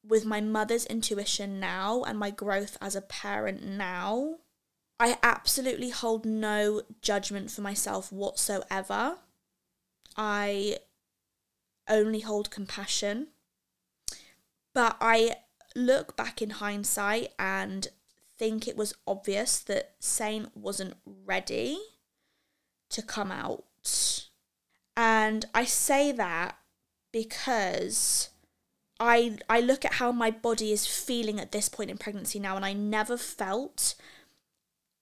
with 0.06 0.24
my 0.24 0.40
mother's 0.40 0.86
intuition 0.86 1.60
now 1.60 2.02
and 2.04 2.18
my 2.18 2.30
growth 2.30 2.78
as 2.80 2.94
a 2.96 3.00
parent 3.00 3.64
now, 3.64 4.36
I 4.98 5.18
absolutely 5.22 5.90
hold 5.90 6.24
no 6.24 6.82
judgment 7.02 7.50
for 7.50 7.60
myself 7.60 8.12
whatsoever. 8.12 9.18
I 10.16 10.78
only 11.88 12.20
hold 12.20 12.50
compassion. 12.50 13.28
But 14.74 14.96
I 15.00 15.36
look 15.76 16.16
back 16.16 16.40
in 16.40 16.50
hindsight 16.50 17.32
and 17.38 17.88
think 18.38 18.66
it 18.66 18.76
was 18.76 18.94
obvious 19.06 19.58
that 19.60 19.92
Saint 20.00 20.56
wasn't 20.56 20.94
ready 21.04 21.78
to 22.90 23.02
come 23.02 23.30
out. 23.30 23.64
And 24.96 25.44
I 25.54 25.64
say 25.64 26.12
that 26.12 26.56
because 27.12 28.30
I 28.98 29.38
I 29.48 29.60
look 29.60 29.84
at 29.84 29.94
how 29.94 30.12
my 30.12 30.30
body 30.30 30.72
is 30.72 30.86
feeling 30.86 31.38
at 31.38 31.52
this 31.52 31.68
point 31.68 31.90
in 31.90 31.98
pregnancy 31.98 32.38
now 32.38 32.56
and 32.56 32.64
I 32.64 32.72
never 32.72 33.16
felt 33.16 33.94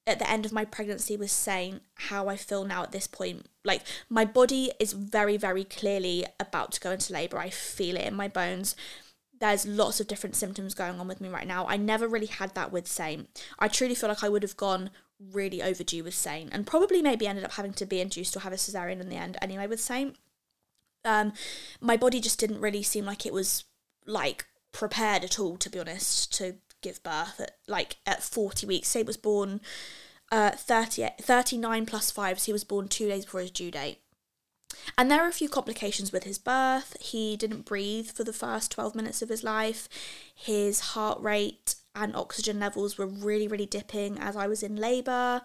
at 0.07 0.19
the 0.19 0.31
end 0.31 0.45
of 0.45 0.53
my 0.53 0.65
pregnancy 0.65 1.17
with 1.17 1.31
Saint 1.31 1.83
how 1.95 2.29
I 2.29 2.37
feel 2.37 2.65
now 2.65 2.83
at 2.83 2.93
this 2.93 3.07
point. 3.07 3.47
Like 3.65 3.83
my 4.09 4.25
body 4.25 4.73
is 4.81 4.93
very 4.93 5.37
very 5.37 5.65
clearly 5.65 6.27
about 6.41 6.73
to 6.73 6.81
go 6.81 6.91
into 6.91 7.13
labor. 7.13 7.39
I 7.39 7.51
feel 7.51 7.97
it 7.97 8.05
in 8.05 8.15
my 8.15 8.29
bones. 8.29 8.75
There's 9.41 9.67
lots 9.67 10.01
of 10.01 10.07
different 10.07 10.37
symptoms 10.37 10.75
going 10.75 11.01
on 11.01 11.09
with 11.09 11.21
me 11.21 11.29
right 11.29 11.47
now. 11.47 11.67
I 11.67 11.77
never 11.77 12.07
really 12.07 12.27
had 12.27 12.55
that 12.55 12.73
with 12.73 12.87
Saint. 12.87 13.29
I 13.59 13.69
truly 13.69 13.95
feel 13.95 14.09
like 14.09 14.25
I 14.25 14.29
would 14.29 14.43
have 14.43 14.57
gone 14.57 14.91
really 15.33 15.63
overdue 15.63 16.05
with 16.05 16.15
Saint 16.15 16.51
and 16.53 16.67
probably 16.67 17.03
maybe 17.03 17.27
ended 17.27 17.45
up 17.45 17.53
having 17.53 17.73
to 17.75 17.87
be 17.87 18.01
induced 18.01 18.37
or 18.37 18.41
have 18.41 18.53
a 18.53 18.57
cesarean 18.57 19.01
in 19.01 19.09
the 19.09 19.17
end 19.17 19.37
anyway 19.43 19.67
with 19.67 19.81
Saint. 19.81 20.17
Um, 21.05 21.33
my 21.81 21.97
body 21.97 22.21
just 22.21 22.39
didn't 22.39 22.61
really 22.61 22.83
seem 22.83 23.05
like 23.05 23.27
it 23.27 23.33
was 23.33 23.65
like 24.07 24.47
prepared 24.73 25.25
at 25.25 25.39
all 25.39 25.57
to 25.57 25.71
be 25.71 25.79
honest 25.79 26.33
to 26.35 26.57
give 26.83 27.03
birth 27.03 27.41
at 27.41 27.53
like 27.67 27.97
at 28.05 28.23
40 28.23 28.67
weeks 28.67 28.89
say 28.89 29.03
was 29.03 29.17
born 29.17 29.61
uh 30.33 30.51
30 30.51 31.09
39 31.23 31.87
plus 31.87 32.11
5 32.11 32.41
so 32.41 32.47
he 32.47 32.53
was 32.53 32.65
born 32.65 32.89
2 32.89 33.09
days 33.09 33.25
before 33.25 33.41
his 33.41 33.51
due 33.51 33.71
date 33.71 34.01
and 34.97 35.11
there 35.11 35.23
are 35.23 35.29
a 35.29 35.33
few 35.33 35.49
complications 35.49 36.13
with 36.13 36.25
his 36.25 36.39
birth. 36.39 36.97
He 37.01 37.37
didn't 37.37 37.65
breathe 37.65 38.11
for 38.11 38.25
the 38.25 38.33
first 38.33 38.71
12 38.73 38.95
minutes 38.95 39.23
of 39.23 39.29
his 39.29 39.45
life. 39.45 39.89
His 40.35 40.81
heart 40.81 41.21
rate 41.21 41.77
and 41.95 42.17
oxygen 42.17 42.59
levels 42.59 42.99
were 42.99 43.07
really 43.07 43.49
really 43.49 43.67
dipping 43.67 44.19
as 44.19 44.37
I 44.37 44.47
was 44.47 44.63
in 44.63 44.77
labor 44.77 45.43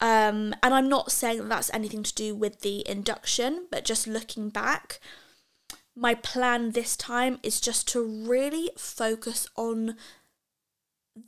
um, 0.00 0.54
and 0.62 0.74
I'm 0.74 0.88
not 0.88 1.12
saying 1.12 1.38
that 1.38 1.48
that's 1.48 1.72
anything 1.72 2.02
to 2.02 2.14
do 2.14 2.34
with 2.34 2.60
the 2.60 2.88
induction 2.88 3.66
but 3.70 3.84
just 3.84 4.06
looking 4.06 4.48
back 4.48 5.00
my 5.94 6.14
plan 6.14 6.70
this 6.70 6.96
time 6.96 7.38
is 7.42 7.60
just 7.60 7.86
to 7.88 8.02
really 8.02 8.70
focus 8.76 9.46
on 9.56 9.96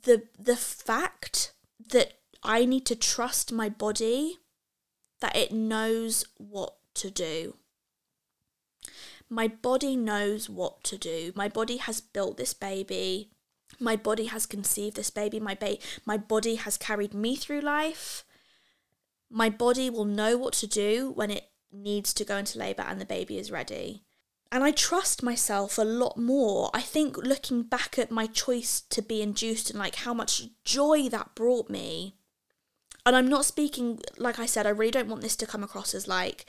the 0.03 0.23
the 0.37 0.55
fact 0.55 1.53
that 1.91 2.13
I 2.41 2.65
need 2.65 2.85
to 2.87 2.95
trust 2.95 3.51
my 3.51 3.69
body 3.69 4.37
that 5.21 5.35
it 5.35 5.51
knows 5.51 6.25
what 6.37 6.75
to 6.95 7.09
do. 7.09 7.55
My 9.29 9.47
body 9.47 9.95
knows 9.95 10.49
what 10.49 10.83
to 10.85 10.97
do. 10.97 11.31
My 11.35 11.47
body 11.47 11.77
has 11.77 12.01
built 12.01 12.37
this 12.37 12.53
baby. 12.53 13.31
My 13.79 13.95
body 13.95 14.25
has 14.25 14.45
conceived 14.45 14.95
this 14.95 15.09
baby. 15.09 15.39
My 15.39 15.55
ba- 15.55 15.77
my 16.05 16.17
body 16.17 16.55
has 16.55 16.77
carried 16.77 17.13
me 17.13 17.35
through 17.35 17.61
life. 17.61 18.23
My 19.29 19.49
body 19.49 19.89
will 19.89 20.05
know 20.05 20.37
what 20.37 20.53
to 20.53 20.67
do 20.67 21.11
when 21.11 21.31
it 21.31 21.49
needs 21.71 22.13
to 22.13 22.23
go 22.23 22.37
into 22.37 22.59
labor 22.59 22.83
and 22.83 23.01
the 23.01 23.05
baby 23.05 23.37
is 23.37 23.51
ready 23.51 24.05
and 24.55 24.63
I 24.63 24.71
trust 24.71 25.21
myself 25.21 25.77
a 25.77 25.83
lot 25.83 26.17
more. 26.17 26.69
I 26.73 26.79
think 26.79 27.17
looking 27.17 27.63
back 27.63 27.99
at 27.99 28.09
my 28.09 28.25
choice 28.25 28.81
to 28.89 29.01
be 29.01 29.21
induced 29.21 29.69
and 29.69 29.77
like 29.77 29.95
how 29.95 30.13
much 30.13 30.43
joy 30.63 31.09
that 31.09 31.35
brought 31.35 31.69
me. 31.69 32.15
And 33.05 33.17
I'm 33.17 33.27
not 33.27 33.43
speaking, 33.43 33.99
like 34.17 34.39
I 34.39 34.45
said, 34.45 34.65
I 34.65 34.69
really 34.69 34.91
don't 34.91 35.09
want 35.09 35.21
this 35.21 35.35
to 35.37 35.45
come 35.45 35.61
across 35.61 35.93
as 35.93 36.07
like 36.07 36.45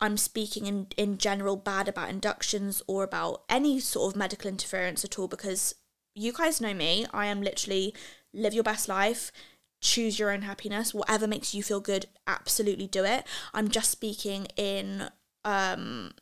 I'm 0.00 0.16
speaking 0.16 0.66
in, 0.66 0.88
in 0.96 1.18
general 1.18 1.56
bad 1.56 1.88
about 1.88 2.10
inductions 2.10 2.82
or 2.86 3.02
about 3.02 3.42
any 3.48 3.80
sort 3.80 4.12
of 4.12 4.18
medical 4.18 4.48
interference 4.48 5.04
at 5.04 5.18
all 5.18 5.28
because 5.28 5.74
you 6.14 6.32
guys 6.32 6.60
know 6.60 6.74
me. 6.74 7.06
I 7.12 7.26
am 7.26 7.42
literally 7.42 7.94
live 8.34 8.54
your 8.54 8.64
best 8.64 8.88
life, 8.88 9.32
choose 9.80 10.18
your 10.18 10.30
own 10.30 10.42
happiness, 10.42 10.92
whatever 10.92 11.26
makes 11.26 11.54
you 11.54 11.62
feel 11.62 11.80
good, 11.80 12.06
absolutely 12.26 12.86
do 12.86 13.04
it. 13.04 13.26
I'm 13.54 13.68
just 13.68 13.90
speaking 13.90 14.46
in 14.56 15.08
um 15.44 16.12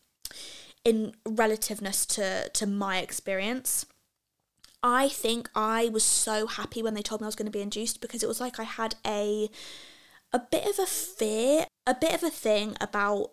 in 0.84 1.14
relativeness 1.26 2.06
to 2.06 2.48
to 2.50 2.66
my 2.66 2.98
experience. 2.98 3.86
I 4.82 5.08
think 5.08 5.48
I 5.54 5.88
was 5.88 6.04
so 6.04 6.46
happy 6.46 6.82
when 6.82 6.92
they 6.92 7.02
told 7.02 7.20
me 7.20 7.24
I 7.24 7.28
was 7.28 7.34
going 7.34 7.46
to 7.46 7.58
be 7.58 7.62
induced 7.62 8.02
because 8.02 8.22
it 8.22 8.28
was 8.28 8.40
like 8.40 8.60
I 8.60 8.64
had 8.64 8.96
a 9.06 9.50
a 10.32 10.38
bit 10.38 10.66
of 10.66 10.78
a 10.78 10.86
fear, 10.86 11.66
a 11.86 11.94
bit 11.94 12.12
of 12.12 12.22
a 12.22 12.30
thing 12.30 12.76
about 12.80 13.30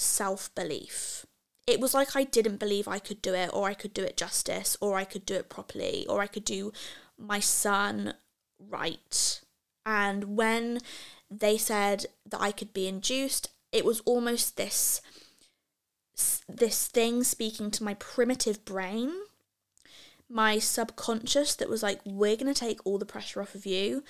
self-belief. 0.00 1.26
It 1.66 1.78
was 1.78 1.94
like 1.94 2.16
I 2.16 2.24
didn't 2.24 2.58
believe 2.58 2.88
I 2.88 2.98
could 2.98 3.22
do 3.22 3.34
it 3.34 3.50
or 3.52 3.68
I 3.68 3.74
could 3.74 3.94
do 3.94 4.02
it 4.02 4.16
justice 4.16 4.76
or 4.80 4.96
I 4.96 5.04
could 5.04 5.26
do 5.26 5.34
it 5.34 5.48
properly 5.48 6.06
or 6.08 6.20
I 6.20 6.26
could 6.26 6.44
do 6.44 6.72
my 7.18 7.38
son 7.38 8.14
right. 8.58 9.40
And 9.86 10.36
when 10.36 10.80
they 11.30 11.56
said 11.56 12.06
that 12.26 12.40
I 12.40 12.50
could 12.50 12.72
be 12.72 12.88
induced, 12.88 13.50
it 13.72 13.84
was 13.84 14.00
almost 14.00 14.56
this 14.56 15.00
this 16.48 16.86
thing 16.86 17.24
speaking 17.24 17.70
to 17.70 17.84
my 17.84 17.94
primitive 17.94 18.64
brain, 18.66 19.12
my 20.28 20.58
subconscious 20.58 21.54
that 21.54 21.68
was 21.68 21.82
like, 21.82 22.00
we're 22.04 22.36
going 22.36 22.52
to 22.52 22.58
take 22.58 22.84
all 22.84 22.98
the 22.98 23.06
pressure 23.06 23.40
off 23.40 23.54
of 23.54 23.64
you 23.64 24.04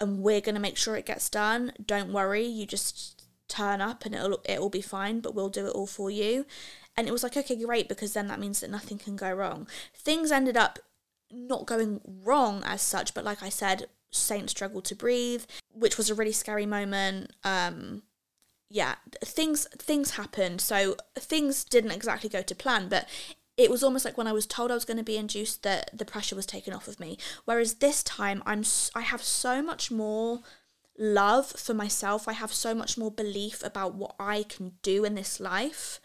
and 0.00 0.20
we're 0.20 0.40
going 0.40 0.54
to 0.54 0.60
make 0.60 0.76
sure 0.76 0.94
it 0.94 1.06
gets 1.06 1.28
done. 1.28 1.72
Don't 1.84 2.12
worry, 2.12 2.46
you 2.46 2.66
just 2.66 3.23
turn 3.48 3.80
up 3.80 4.04
and 4.04 4.14
it'll 4.14 4.40
it'll 4.44 4.70
be 4.70 4.80
fine, 4.80 5.20
but 5.20 5.34
we'll 5.34 5.48
do 5.48 5.66
it 5.66 5.74
all 5.74 5.86
for 5.86 6.10
you. 6.10 6.46
And 6.96 7.08
it 7.08 7.12
was 7.12 7.22
like, 7.22 7.36
okay, 7.36 7.56
great, 7.56 7.88
because 7.88 8.12
then 8.12 8.28
that 8.28 8.38
means 8.38 8.60
that 8.60 8.70
nothing 8.70 8.98
can 8.98 9.16
go 9.16 9.32
wrong. 9.32 9.66
Things 9.94 10.30
ended 10.30 10.56
up 10.56 10.78
not 11.30 11.66
going 11.66 12.00
wrong 12.04 12.62
as 12.64 12.80
such, 12.80 13.14
but 13.14 13.24
like 13.24 13.42
I 13.42 13.48
said, 13.48 13.86
Saint 14.12 14.48
struggled 14.48 14.84
to 14.86 14.94
breathe, 14.94 15.44
which 15.72 15.98
was 15.98 16.08
a 16.08 16.14
really 16.14 16.32
scary 16.32 16.66
moment. 16.66 17.32
Um, 17.42 18.02
yeah, 18.70 18.94
things 19.24 19.66
things 19.76 20.12
happened. 20.12 20.60
So 20.60 20.96
things 21.16 21.64
didn't 21.64 21.90
exactly 21.90 22.28
go 22.28 22.42
to 22.42 22.54
plan, 22.54 22.88
but 22.88 23.08
it 23.56 23.70
was 23.70 23.84
almost 23.84 24.04
like 24.04 24.18
when 24.18 24.26
I 24.26 24.32
was 24.32 24.46
told 24.46 24.70
I 24.70 24.74
was 24.74 24.84
going 24.84 24.96
to 24.96 25.04
be 25.04 25.16
induced 25.16 25.62
that 25.62 25.96
the 25.96 26.04
pressure 26.04 26.34
was 26.34 26.46
taken 26.46 26.72
off 26.72 26.88
of 26.88 26.98
me. 26.98 27.18
Whereas 27.44 27.74
this 27.74 28.02
time 28.02 28.42
I'm 28.46 28.64
I 28.94 29.02
have 29.02 29.22
so 29.22 29.62
much 29.62 29.90
more 29.90 30.40
love 30.98 31.46
for 31.46 31.74
myself. 31.74 32.28
I 32.28 32.32
have 32.32 32.52
so 32.52 32.74
much 32.74 32.96
more 32.96 33.10
belief 33.10 33.62
about 33.64 33.94
what 33.94 34.14
I 34.18 34.44
can 34.44 34.72
do 34.82 35.04
in 35.04 35.14
this 35.14 35.40
life 35.40 36.00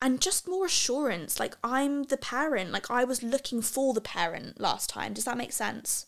and 0.00 0.20
just 0.20 0.48
more 0.48 0.66
assurance. 0.66 1.40
Like 1.40 1.56
I'm 1.62 2.04
the 2.04 2.16
parent. 2.16 2.70
Like 2.70 2.90
I 2.90 3.04
was 3.04 3.22
looking 3.22 3.62
for 3.62 3.94
the 3.94 4.00
parent 4.00 4.60
last 4.60 4.90
time. 4.90 5.14
Does 5.14 5.24
that 5.24 5.38
make 5.38 5.52
sense? 5.52 6.06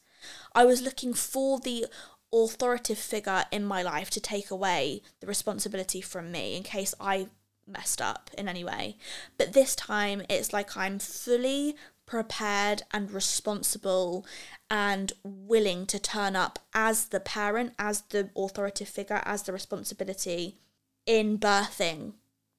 I 0.55 0.65
was 0.65 0.83
looking 0.83 1.15
for 1.15 1.59
the 1.59 1.87
authoritative 2.33 2.99
figure 2.99 3.45
in 3.51 3.65
my 3.65 3.83
life 3.83 4.11
to 4.11 4.21
take 4.21 4.51
away 4.51 5.03
the 5.21 5.27
responsibility 5.27 6.01
from 6.01 6.31
me 6.31 6.57
in 6.57 6.63
case 6.63 6.95
I 7.01 7.29
messed 7.67 8.01
up 8.01 8.31
in 8.37 8.49
any 8.49 8.65
way. 8.65 8.97
But 9.39 9.53
this 9.53 9.75
time 9.75 10.23
it's 10.29 10.53
like 10.53 10.77
I'm 10.77 10.99
fully 10.99 11.77
prepared 12.11 12.83
and 12.93 13.13
responsible 13.13 14.27
and 14.69 15.13
willing 15.23 15.87
to 15.87 15.97
turn 15.97 16.35
up 16.35 16.59
as 16.75 17.07
the 17.07 17.21
parent, 17.21 17.73
as 17.79 18.01
the 18.11 18.29
authoritative 18.37 18.89
figure, 18.89 19.23
as 19.25 19.45
the 19.45 19.53
responsibility 19.53 20.59
in 21.07 21.39
birthing 21.39 22.15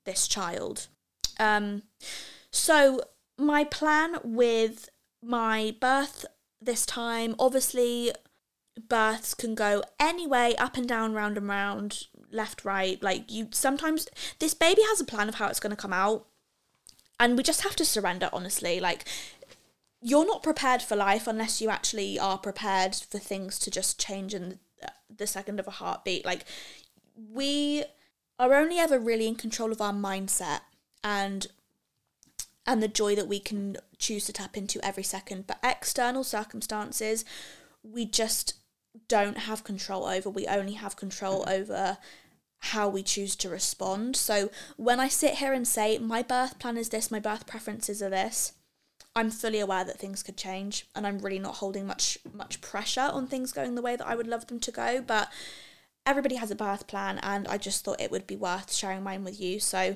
this 0.06 0.26
child. 0.26 0.88
Um, 1.38 1.84
so, 2.50 3.02
my 3.38 3.66
plan 3.66 4.20
with 4.24 4.88
my 5.22 5.76
birth 5.82 6.26
this 6.62 6.86
time, 6.86 7.36
obviously, 7.38 8.14
births 8.88 9.34
can 9.34 9.54
go 9.54 9.84
any 10.00 10.26
way, 10.26 10.56
up 10.56 10.78
and 10.78 10.88
down, 10.88 11.14
round 11.14 11.38
and 11.38 11.50
round, 11.50 12.08
left, 12.32 12.64
right. 12.64 13.04
Like, 13.04 13.30
you 13.30 13.50
sometimes, 13.52 14.08
this 14.40 14.54
baby 14.54 14.82
has 14.88 15.02
a 15.02 15.06
plan 15.06 15.28
of 15.28 15.36
how 15.36 15.48
it's 15.48 15.60
going 15.60 15.76
to 15.76 15.82
come 15.82 15.94
out. 15.94 16.28
And 17.20 17.38
we 17.38 17.44
just 17.44 17.62
have 17.62 17.76
to 17.76 17.86
surrender, 17.86 18.32
honestly. 18.34 18.80
Like, 18.80 19.06
you're 20.02 20.26
not 20.26 20.44
prepared 20.44 20.82
for 20.82 20.96
life 20.96 21.28
unless 21.28 21.62
you 21.62 21.70
actually 21.70 22.18
are 22.18 22.38
prepared 22.38 22.96
for 22.96 23.20
things 23.20 23.60
to 23.60 23.72
just 23.72 24.00
change 24.00 24.34
in 24.34 24.60
the 25.16 25.28
second 25.28 25.60
of 25.60 25.68
a 25.68 25.72
heartbeat. 25.72 26.26
Like, 26.26 26.46
we 27.16 27.84
are 28.40 28.54
only 28.54 28.80
ever 28.80 28.98
really 28.98 29.28
in 29.28 29.36
control 29.36 29.72
of 29.72 29.82
our 29.82 29.94
mindset 29.94 30.62
and 31.04 31.48
and 32.66 32.82
the 32.82 32.88
joy 32.88 33.16
that 33.16 33.28
we 33.28 33.40
can 33.40 33.78
choose 33.98 34.26
to 34.26 34.34
tap 34.34 34.56
into 34.56 34.84
every 34.86 35.04
second. 35.04 35.48
But 35.48 35.60
external 35.64 36.24
circumstances, 36.24 37.26
we 37.84 38.06
just 38.06 38.54
don't 39.08 39.40
have 39.40 39.64
control 39.64 40.06
over. 40.06 40.30
We 40.30 40.48
only 40.48 40.74
have 40.74 40.96
control 40.96 41.44
over 41.48 41.98
how 42.60 42.88
we 42.88 43.02
choose 43.02 43.36
to 43.38 43.50
respond. 43.50 44.16
So 44.16 44.52
when 44.78 45.00
I 45.00 45.08
sit 45.08 45.36
here 45.36 45.54
and 45.54 45.68
say, 45.68 45.98
my 45.98 46.22
birth 46.22 46.60
plan 46.60 46.78
is 46.78 46.90
this, 46.90 47.10
my 47.10 47.20
birth 47.20 47.48
preferences 47.48 48.02
are 48.04 48.10
this, 48.10 48.54
I'm 49.16 49.30
fully 49.30 49.60
aware 49.60 49.84
that 49.84 50.00
things 50.00 50.24
could 50.24 50.38
change 50.38 50.88
and 50.96 51.06
I'm 51.06 51.20
really 51.20 51.40
not 51.40 51.56
holding 51.56 51.86
much 51.86 52.18
much 52.34 52.62
pressure 52.62 53.10
on 53.12 53.28
things 53.28 53.52
going 53.52 53.76
the 53.76 53.82
way 53.82 53.96
that 53.96 54.08
I 54.08 54.16
would 54.16 54.28
love 54.28 54.48
them 54.48 54.60
to 54.62 54.72
go. 54.72 55.02
But 55.02 55.30
everybody 56.06 56.36
has 56.36 56.52
a 56.52 56.56
birth 56.56 56.88
plan 56.88 57.20
and 57.22 57.48
I 57.48 57.58
just 57.58 57.84
thought 57.84 58.02
it 58.02 58.12
would 58.12 58.28
be 58.28 58.36
worth 58.36 58.74
sharing 58.74 59.04
mine 59.04 59.24
with 59.24 59.40
you. 59.40 59.60
So 59.60 59.96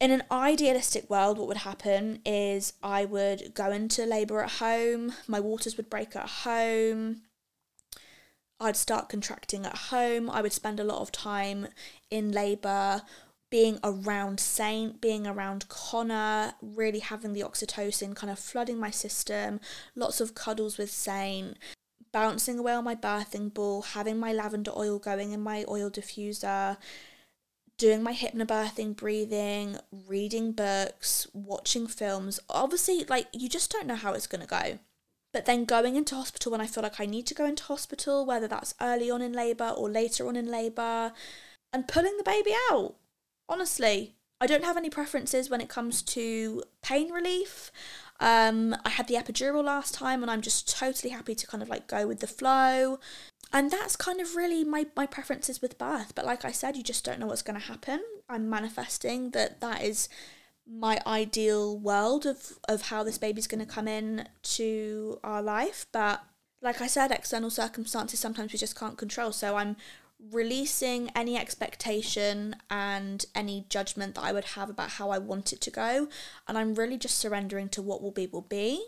in 0.00 0.10
an 0.10 0.24
idealistic 0.32 1.08
world, 1.08 1.38
what 1.38 1.46
would 1.46 1.58
happen 1.58 2.20
is 2.26 2.72
I 2.82 3.04
would 3.04 3.54
go 3.54 3.70
into 3.70 4.04
labour 4.04 4.42
at 4.42 4.52
home, 4.52 5.12
my 5.28 5.38
waters 5.38 5.76
would 5.76 5.88
break 5.88 6.16
at 6.16 6.28
home, 6.28 7.22
I'd 8.58 8.76
start 8.76 9.08
contracting 9.08 9.64
at 9.64 9.76
home, 9.76 10.28
I 10.28 10.42
would 10.42 10.52
spend 10.52 10.80
a 10.80 10.84
lot 10.84 11.00
of 11.00 11.12
time 11.12 11.68
in 12.10 12.32
labour, 12.32 13.02
being 13.52 13.78
around 13.84 14.40
Saint, 14.40 14.98
being 15.02 15.26
around 15.26 15.68
Connor, 15.68 16.54
really 16.62 17.00
having 17.00 17.34
the 17.34 17.42
oxytocin 17.42 18.16
kind 18.16 18.30
of 18.30 18.38
flooding 18.38 18.78
my 18.80 18.88
system, 18.88 19.60
lots 19.94 20.22
of 20.22 20.34
cuddles 20.34 20.78
with 20.78 20.90
Saint, 20.90 21.58
bouncing 22.14 22.58
away 22.58 22.72
on 22.72 22.82
my 22.82 22.94
birthing 22.94 23.52
ball, 23.52 23.82
having 23.82 24.18
my 24.18 24.32
lavender 24.32 24.72
oil 24.74 24.98
going 24.98 25.32
in 25.32 25.42
my 25.42 25.66
oil 25.68 25.90
diffuser, 25.90 26.78
doing 27.76 28.02
my 28.02 28.14
hypnobirthing 28.14 28.96
breathing, 28.96 29.76
reading 30.08 30.52
books, 30.52 31.26
watching 31.34 31.86
films. 31.86 32.40
Obviously, 32.48 33.04
like, 33.04 33.26
you 33.34 33.50
just 33.50 33.70
don't 33.70 33.86
know 33.86 33.96
how 33.96 34.14
it's 34.14 34.26
going 34.26 34.40
to 34.40 34.46
go. 34.46 34.78
But 35.34 35.44
then 35.44 35.66
going 35.66 35.96
into 35.96 36.14
hospital 36.14 36.52
when 36.52 36.62
I 36.62 36.66
feel 36.66 36.82
like 36.82 36.98
I 36.98 37.04
need 37.04 37.26
to 37.26 37.34
go 37.34 37.44
into 37.44 37.64
hospital, 37.64 38.24
whether 38.24 38.48
that's 38.48 38.74
early 38.80 39.10
on 39.10 39.20
in 39.20 39.34
labour 39.34 39.74
or 39.76 39.90
later 39.90 40.26
on 40.26 40.36
in 40.36 40.50
labour, 40.50 41.12
and 41.70 41.86
pulling 41.86 42.16
the 42.16 42.24
baby 42.24 42.54
out. 42.70 42.94
Honestly, 43.48 44.14
I 44.40 44.46
don't 44.46 44.64
have 44.64 44.76
any 44.76 44.90
preferences 44.90 45.50
when 45.50 45.60
it 45.60 45.68
comes 45.68 46.02
to 46.02 46.62
pain 46.82 47.10
relief. 47.10 47.70
Um, 48.20 48.76
I 48.84 48.90
had 48.90 49.08
the 49.08 49.14
epidural 49.14 49.64
last 49.64 49.94
time 49.94 50.22
and 50.22 50.30
I'm 50.30 50.42
just 50.42 50.76
totally 50.76 51.10
happy 51.10 51.34
to 51.34 51.46
kind 51.46 51.62
of 51.62 51.68
like 51.68 51.86
go 51.86 52.06
with 52.06 52.20
the 52.20 52.26
flow 52.26 52.98
and 53.52 53.70
that's 53.70 53.96
kind 53.96 54.20
of 54.20 54.34
really 54.34 54.64
my, 54.64 54.86
my 54.96 55.06
preferences 55.06 55.60
with 55.60 55.78
birth 55.78 56.14
but 56.14 56.24
like 56.24 56.44
i 56.44 56.50
said 56.50 56.76
you 56.76 56.82
just 56.82 57.04
don't 57.04 57.20
know 57.20 57.26
what's 57.26 57.42
going 57.42 57.58
to 57.58 57.66
happen 57.66 58.00
i'm 58.28 58.48
manifesting 58.48 59.30
that 59.30 59.60
that 59.60 59.82
is 59.82 60.08
my 60.66 61.00
ideal 61.06 61.76
world 61.78 62.24
of 62.24 62.58
of 62.68 62.82
how 62.82 63.02
this 63.02 63.18
baby's 63.18 63.46
going 63.46 63.64
to 63.64 63.66
come 63.66 63.88
in 63.88 64.28
to 64.42 65.18
our 65.22 65.42
life 65.42 65.86
but 65.92 66.24
like 66.62 66.80
i 66.80 66.86
said 66.86 67.10
external 67.10 67.50
circumstances 67.50 68.18
sometimes 68.18 68.52
we 68.52 68.58
just 68.58 68.78
can't 68.78 68.96
control 68.96 69.32
so 69.32 69.56
i'm 69.56 69.76
releasing 70.30 71.10
any 71.16 71.36
expectation 71.36 72.54
and 72.70 73.26
any 73.34 73.66
judgment 73.68 74.14
that 74.14 74.22
i 74.22 74.32
would 74.32 74.44
have 74.44 74.70
about 74.70 74.90
how 74.90 75.10
i 75.10 75.18
want 75.18 75.52
it 75.52 75.60
to 75.60 75.70
go 75.70 76.06
and 76.46 76.56
i'm 76.56 76.74
really 76.74 76.96
just 76.96 77.18
surrendering 77.18 77.68
to 77.68 77.82
what 77.82 78.00
will 78.00 78.12
be 78.12 78.28
will 78.28 78.40
be 78.40 78.84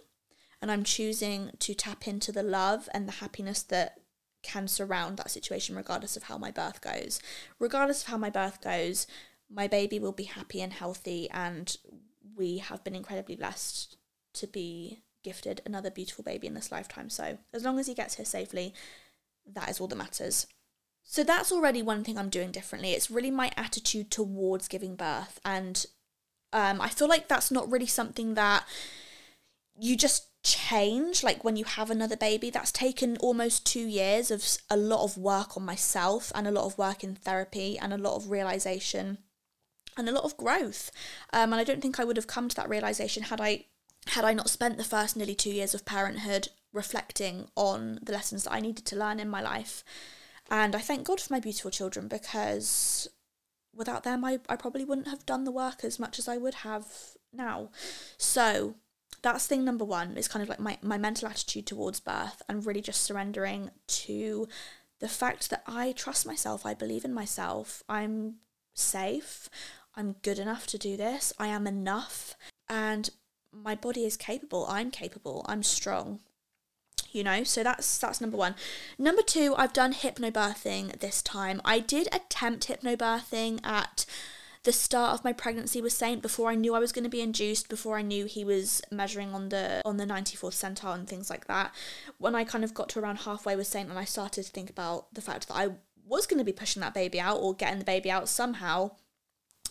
and 0.63 0.71
i'm 0.71 0.85
choosing 0.85 1.51
to 1.59 1.75
tap 1.75 2.07
into 2.07 2.31
the 2.31 2.43
love 2.43 2.89
and 2.95 3.09
the 3.09 3.13
happiness 3.13 3.63
that 3.63 3.99
can 4.45 4.69
surround 4.69 5.17
that 5.17 5.31
situation 5.31 5.75
regardless 5.75 6.17
of 6.17 6.25
how 6.25 6.39
my 6.39 6.53
birth 6.53 6.81
goes. 6.81 7.19
Regardless 7.59 8.03
of 8.03 8.09
how 8.09 8.19
my 8.19 8.31
birth 8.31 8.61
goes, 8.61 9.09
my 9.51 9.67
baby 9.67 9.99
will 9.99 10.13
be 10.13 10.25
happy 10.25 10.61
and 10.61 10.73
healthy, 10.73 11.29
and 11.31 11.77
we 12.37 12.59
have 12.59 12.85
been 12.85 12.95
incredibly 12.95 13.35
blessed 13.35 13.97
to 14.35 14.47
be 14.47 15.01
gifted 15.23 15.63
another 15.65 15.91
beautiful 15.91 16.23
baby 16.23 16.47
in 16.47 16.55
this 16.55 16.71
lifetime. 16.71 17.11
So, 17.11 17.39
as 17.53 17.65
long 17.65 17.79
as 17.79 17.87
he 17.87 17.95
gets 17.95 18.17
here 18.17 18.25
safely, 18.25 18.75
that 19.47 19.69
is 19.69 19.81
all 19.81 19.89
that 19.89 19.97
matters. 19.97 20.47
So, 21.05 21.23
that's 21.23 21.53
already 21.53 21.83
one 21.83 22.03
thing 22.03 22.19
I'm 22.19 22.31
doing 22.31 22.51
differently. 22.51 22.93
It's 22.93 23.11
really 23.11 23.31
my 23.31 23.53
attitude 23.57 24.11
towards 24.11 24.69
giving 24.69 24.97
birth. 24.97 25.39
And 25.45 25.85
um, 26.53 26.81
I 26.81 26.89
feel 26.89 27.09
like 27.09 27.29
that's 27.29 27.51
not 27.51 27.71
really 27.71 27.87
something 27.87 28.35
that 28.35 28.65
you 29.79 29.97
just 29.97 30.29
change 30.45 31.23
like 31.25 31.43
when 31.43 31.57
you 31.57 31.65
have 31.65 31.91
another 31.91 32.17
baby 32.17 32.51
that's 32.51 32.71
taken 32.71 33.17
almost 33.17 33.65
2 33.67 33.81
years 33.81 34.31
of 34.31 34.47
a 34.69 34.77
lot 34.77 35.03
of 35.03 35.17
work 35.17 35.57
on 35.57 35.65
myself 35.65 36.31
and 36.35 36.47
a 36.47 36.51
lot 36.51 36.67
of 36.67 36.77
work 36.77 37.03
in 37.03 37.15
therapy 37.15 37.79
and 37.79 37.93
a 37.93 37.99
lot 37.99 38.15
of 38.15 38.31
realization 38.31 39.19
and 39.97 40.09
a 40.09 40.13
lot 40.13 40.25
of 40.25 40.37
growth. 40.37 40.91
Um, 41.33 41.53
and 41.53 41.61
I 41.61 41.65
don't 41.65 41.81
think 41.81 41.99
I 41.99 42.05
would 42.05 42.17
have 42.17 42.27
come 42.27 42.49
to 42.49 42.57
that 42.57 42.69
realization 42.69 43.25
had 43.25 43.41
I 43.41 43.67
had 44.09 44.25
I 44.25 44.35
not 44.35 44.51
spent 44.51 44.77
the 44.77 44.85
first 44.85 45.17
nearly 45.17 45.35
two 45.35 45.51
years 45.51 45.75
of 45.75 45.87
parenthood 45.87 46.49
reflecting 46.75 47.49
on 47.57 47.99
the 48.03 48.13
lessons 48.13 48.45
that 48.45 48.53
I 48.53 48.61
needed 48.61 48.85
to 48.87 48.97
learn 48.97 49.19
in 49.19 49.31
my 49.31 49.41
life. 49.41 49.83
And 50.51 50.77
I 50.77 50.81
thank 50.81 51.07
God 51.07 51.21
for 51.21 51.33
my 51.33 51.41
beautiful 51.41 51.71
children 51.71 52.09
because 52.09 53.09
without 53.75 54.05
them, 54.05 54.25
I, 54.25 54.39
I 54.49 54.57
probably 54.57 54.85
wouldn't 54.85 55.09
have 55.09 55.27
done 55.27 55.45
the 55.45 55.51
work 55.51 55.85
as 55.85 55.99
much 55.99 56.19
as 56.19 56.29
I 56.29 56.37
would 56.37 56.55
have 56.55 56.87
now. 57.33 57.71
So 58.19 58.75
that's 59.23 59.47
thing 59.47 59.65
number 59.65 59.85
one 59.85 60.17
is 60.17 60.29
kind 60.29 60.43
of 60.43 60.49
like 60.49 60.61
my, 60.61 60.79
my 60.83 60.99
mental 60.99 61.29
attitude 61.29 61.67
towards 61.67 61.99
birth 61.99 62.43
and 62.49 62.67
really 62.67 62.83
just 62.83 63.03
surrendering 63.03 63.71
to 63.87 64.47
the 65.01 65.09
fact 65.09 65.51
that 65.51 65.63
I 65.67 65.93
trust 65.93 66.27
myself, 66.27 66.65
I 66.65 66.75
believe 66.75 67.05
in 67.05 67.13
myself, 67.13 67.83
I'm 67.89 68.37
safe, 68.75 69.49
I'm 69.97 70.17
good 70.23 70.39
enough 70.39 70.67
to 70.69 70.79
do 70.79 70.97
this, 70.97 71.33
I 71.39 71.49
am 71.49 71.67
enough, 71.67 72.37
and 72.69 73.11
my 73.53 73.75
body 73.75 74.05
is 74.05 74.17
capable, 74.17 74.67
I'm 74.69 74.91
capable, 74.91 75.45
I'm 75.49 75.63
strong. 75.63 76.21
You 77.15 77.23
know, 77.23 77.45
so 77.45 77.63
that's 77.63 77.97
that's 77.99 78.21
number 78.21 78.37
one. 78.37 78.57
Number 78.99 79.23
two, 79.23 79.55
I've 79.57 79.73
done 79.73 79.95
hypnobirthing 79.95 80.99
this 80.99 81.23
time. 81.23 81.63
I 81.65 81.79
did 81.79 82.09
attempt 82.13 82.67
hypnobirthing 82.67 83.65
at 83.65 84.05
the 84.65 84.73
start 84.73 85.15
of 85.15 85.23
my 85.23 85.33
pregnancy 85.33 85.81
with 85.81 85.93
Saint 85.93 86.23
before 86.23 86.51
I 86.51 86.57
knew 86.57 86.75
I 86.75 86.81
was 86.81 86.91
going 86.91 87.05
to 87.05 87.11
be 87.11 87.21
induced, 87.21 87.69
before 87.69 87.99
I 87.99 88.03
knew 88.03 88.25
he 88.25 88.45
was 88.45 88.83
measuring 88.91 89.33
on 89.33 89.51
the 89.51 89.81
on 89.85 89.97
the 89.97 90.07
94th 90.07 90.55
centile 90.55 90.93
and 90.93 91.09
things 91.09 91.31
like 91.31 91.47
that. 91.47 91.73
When 92.19 92.35
I 92.35 92.43
kind 92.43 92.65
of 92.65 92.75
got 92.75 92.89
to 92.91 92.99
around 92.99 93.19
halfway 93.19 93.55
with 93.55 93.69
Saint 93.69 93.89
and 93.89 93.99
I 93.99 94.05
started 94.05 94.43
to 94.43 94.51
think 94.51 94.69
about 94.69 95.15
the 95.15 95.23
fact 95.23 95.47
that 95.47 95.55
I 95.55 95.69
was 96.05 96.27
going 96.27 96.39
to 96.39 96.45
be 96.45 96.53
pushing 96.53 96.81
that 96.81 96.95
baby 96.95 97.21
out 97.21 97.37
or 97.37 97.55
getting 97.55 97.79
the 97.79 97.85
baby 97.85 98.11
out 98.11 98.29
somehow, 98.29 98.91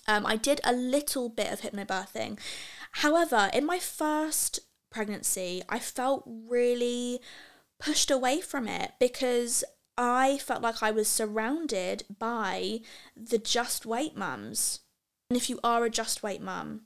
um, 0.07 0.25
I 0.25 0.37
did 0.37 0.61
a 0.63 0.71
little 0.71 1.27
bit 1.27 1.51
of 1.51 1.59
hypnobirthing. 1.59 2.39
However, 2.93 3.49
in 3.53 3.65
my 3.65 3.79
first 3.79 4.61
pregnancy, 4.93 5.61
I 5.67 5.79
felt 5.79 6.23
really 6.25 7.19
pushed 7.79 8.09
away 8.09 8.39
from 8.39 8.67
it 8.67 8.93
because 8.99 9.63
I 9.97 10.37
felt 10.37 10.61
like 10.61 10.81
I 10.81 10.91
was 10.91 11.07
surrounded 11.07 12.03
by 12.17 12.79
the 13.15 13.37
just 13.37 13.85
wait 13.85 14.15
mums. 14.15 14.79
And 15.29 15.37
if 15.37 15.49
you 15.49 15.59
are 15.63 15.83
a 15.83 15.89
just 15.89 16.23
wait 16.23 16.41
mum, 16.41 16.81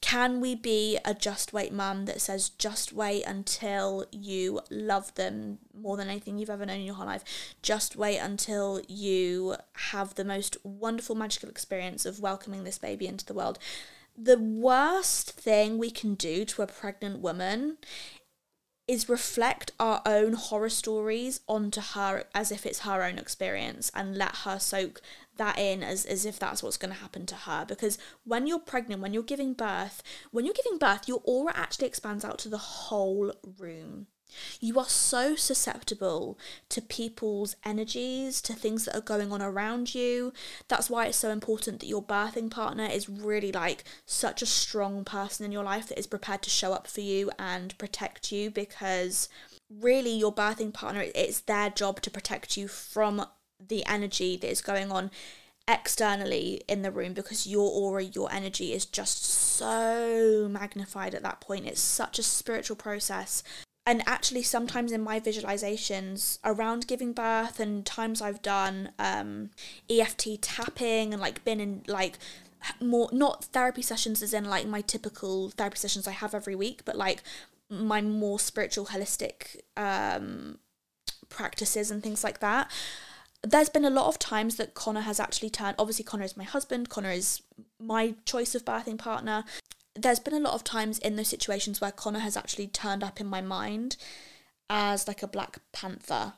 can 0.00 0.40
we 0.40 0.54
be 0.54 0.98
a 1.04 1.12
just 1.12 1.52
wait 1.52 1.72
mum 1.72 2.04
that 2.04 2.20
says 2.20 2.50
just 2.50 2.92
wait 2.92 3.24
until 3.24 4.04
you 4.12 4.60
love 4.70 5.14
them 5.16 5.58
more 5.74 5.96
than 5.96 6.08
anything 6.08 6.38
you've 6.38 6.50
ever 6.50 6.64
known 6.64 6.80
in 6.80 6.86
your 6.86 6.94
whole 6.94 7.06
life? 7.06 7.24
Just 7.62 7.96
wait 7.96 8.18
until 8.18 8.80
you 8.86 9.56
have 9.90 10.14
the 10.14 10.24
most 10.24 10.56
wonderful 10.62 11.16
magical 11.16 11.48
experience 11.48 12.06
of 12.06 12.20
welcoming 12.20 12.64
this 12.64 12.78
baby 12.78 13.06
into 13.06 13.26
the 13.26 13.34
world. 13.34 13.58
The 14.20 14.38
worst 14.38 15.30
thing 15.30 15.78
we 15.78 15.92
can 15.92 16.16
do 16.16 16.44
to 16.44 16.62
a 16.62 16.66
pregnant 16.66 17.20
woman 17.20 17.78
is 18.88 19.08
reflect 19.08 19.70
our 19.78 20.02
own 20.04 20.32
horror 20.32 20.70
stories 20.70 21.40
onto 21.46 21.80
her 21.80 22.24
as 22.34 22.50
if 22.50 22.66
it's 22.66 22.80
her 22.80 23.04
own 23.04 23.16
experience 23.16 23.92
and 23.94 24.16
let 24.16 24.38
her 24.38 24.58
soak 24.58 25.00
that 25.36 25.56
in 25.56 25.84
as, 25.84 26.04
as 26.04 26.26
if 26.26 26.36
that's 26.36 26.64
what's 26.64 26.76
going 26.76 26.92
to 26.92 27.00
happen 27.00 27.26
to 27.26 27.36
her. 27.36 27.64
Because 27.64 27.96
when 28.24 28.48
you're 28.48 28.58
pregnant, 28.58 29.02
when 29.02 29.14
you're 29.14 29.22
giving 29.22 29.52
birth, 29.52 30.02
when 30.32 30.44
you're 30.44 30.54
giving 30.54 30.78
birth, 30.78 31.06
your 31.06 31.22
aura 31.24 31.52
actually 31.54 31.86
expands 31.86 32.24
out 32.24 32.38
to 32.38 32.48
the 32.48 32.58
whole 32.58 33.32
room. 33.58 34.08
You 34.60 34.78
are 34.78 34.88
so 34.88 35.36
susceptible 35.36 36.38
to 36.68 36.82
people's 36.82 37.56
energies, 37.64 38.40
to 38.42 38.52
things 38.52 38.84
that 38.84 38.96
are 38.96 39.00
going 39.00 39.32
on 39.32 39.42
around 39.42 39.94
you. 39.94 40.32
That's 40.68 40.90
why 40.90 41.06
it's 41.06 41.18
so 41.18 41.30
important 41.30 41.80
that 41.80 41.86
your 41.86 42.02
birthing 42.02 42.50
partner 42.50 42.86
is 42.86 43.08
really 43.08 43.52
like 43.52 43.84
such 44.06 44.42
a 44.42 44.46
strong 44.46 45.04
person 45.04 45.44
in 45.44 45.52
your 45.52 45.64
life 45.64 45.88
that 45.88 45.98
is 45.98 46.06
prepared 46.06 46.42
to 46.42 46.50
show 46.50 46.72
up 46.72 46.86
for 46.86 47.00
you 47.00 47.30
and 47.38 47.76
protect 47.78 48.32
you 48.32 48.50
because 48.50 49.28
really 49.70 50.12
your 50.12 50.34
birthing 50.34 50.72
partner 50.72 51.04
it's 51.14 51.40
their 51.40 51.68
job 51.68 52.00
to 52.00 52.10
protect 52.10 52.56
you 52.56 52.66
from 52.66 53.26
the 53.66 53.84
energy 53.84 54.34
that 54.36 54.50
is 54.50 54.62
going 54.62 54.90
on 54.90 55.10
externally 55.68 56.62
in 56.66 56.80
the 56.82 56.90
room 56.90 57.12
because 57.12 57.46
your 57.46 57.70
aura, 57.70 58.02
your 58.02 58.32
energy 58.32 58.72
is 58.72 58.86
just 58.86 59.22
so 59.24 60.48
magnified 60.50 61.14
at 61.14 61.22
that 61.22 61.40
point. 61.40 61.66
It's 61.66 61.80
such 61.80 62.18
a 62.18 62.22
spiritual 62.22 62.76
process 62.76 63.42
and 63.88 64.02
actually 64.06 64.42
sometimes 64.42 64.92
in 64.92 65.00
my 65.00 65.18
visualizations 65.18 66.38
around 66.44 66.86
giving 66.86 67.14
birth 67.14 67.58
and 67.58 67.86
times 67.86 68.20
I've 68.20 68.42
done 68.42 68.90
um, 68.98 69.48
EFT 69.88 70.42
tapping 70.42 71.14
and 71.14 71.22
like 71.22 71.42
been 71.42 71.58
in 71.58 71.84
like 71.86 72.18
more 72.82 73.08
not 73.12 73.46
therapy 73.46 73.80
sessions 73.80 74.20
as 74.20 74.34
in 74.34 74.44
like 74.44 74.66
my 74.66 74.82
typical 74.82 75.48
therapy 75.48 75.78
sessions 75.78 76.06
I 76.06 76.10
have 76.10 76.34
every 76.34 76.54
week, 76.54 76.82
but 76.84 76.96
like 76.96 77.22
my 77.70 78.02
more 78.02 78.38
spiritual 78.38 78.86
holistic 78.86 79.56
um, 79.74 80.58
practices 81.30 81.90
and 81.90 82.02
things 82.02 82.22
like 82.22 82.40
that. 82.40 82.70
There's 83.42 83.70
been 83.70 83.86
a 83.86 83.90
lot 83.90 84.08
of 84.08 84.18
times 84.18 84.56
that 84.56 84.74
Connor 84.74 85.00
has 85.00 85.18
actually 85.18 85.48
turned. 85.48 85.76
Obviously, 85.78 86.04
Connor 86.04 86.24
is 86.24 86.36
my 86.36 86.44
husband. 86.44 86.90
Connor 86.90 87.12
is 87.12 87.40
my 87.80 88.16
choice 88.26 88.54
of 88.54 88.66
birthing 88.66 88.98
partner 88.98 89.44
there's 90.02 90.20
been 90.20 90.34
a 90.34 90.40
lot 90.40 90.54
of 90.54 90.64
times 90.64 90.98
in 90.98 91.16
those 91.16 91.28
situations 91.28 91.80
where 91.80 91.92
Connor 91.92 92.20
has 92.20 92.36
actually 92.36 92.68
turned 92.68 93.02
up 93.02 93.20
in 93.20 93.26
my 93.26 93.40
mind 93.40 93.96
as 94.70 95.08
like 95.08 95.22
a 95.22 95.28
Black 95.28 95.58
Panther 95.72 96.34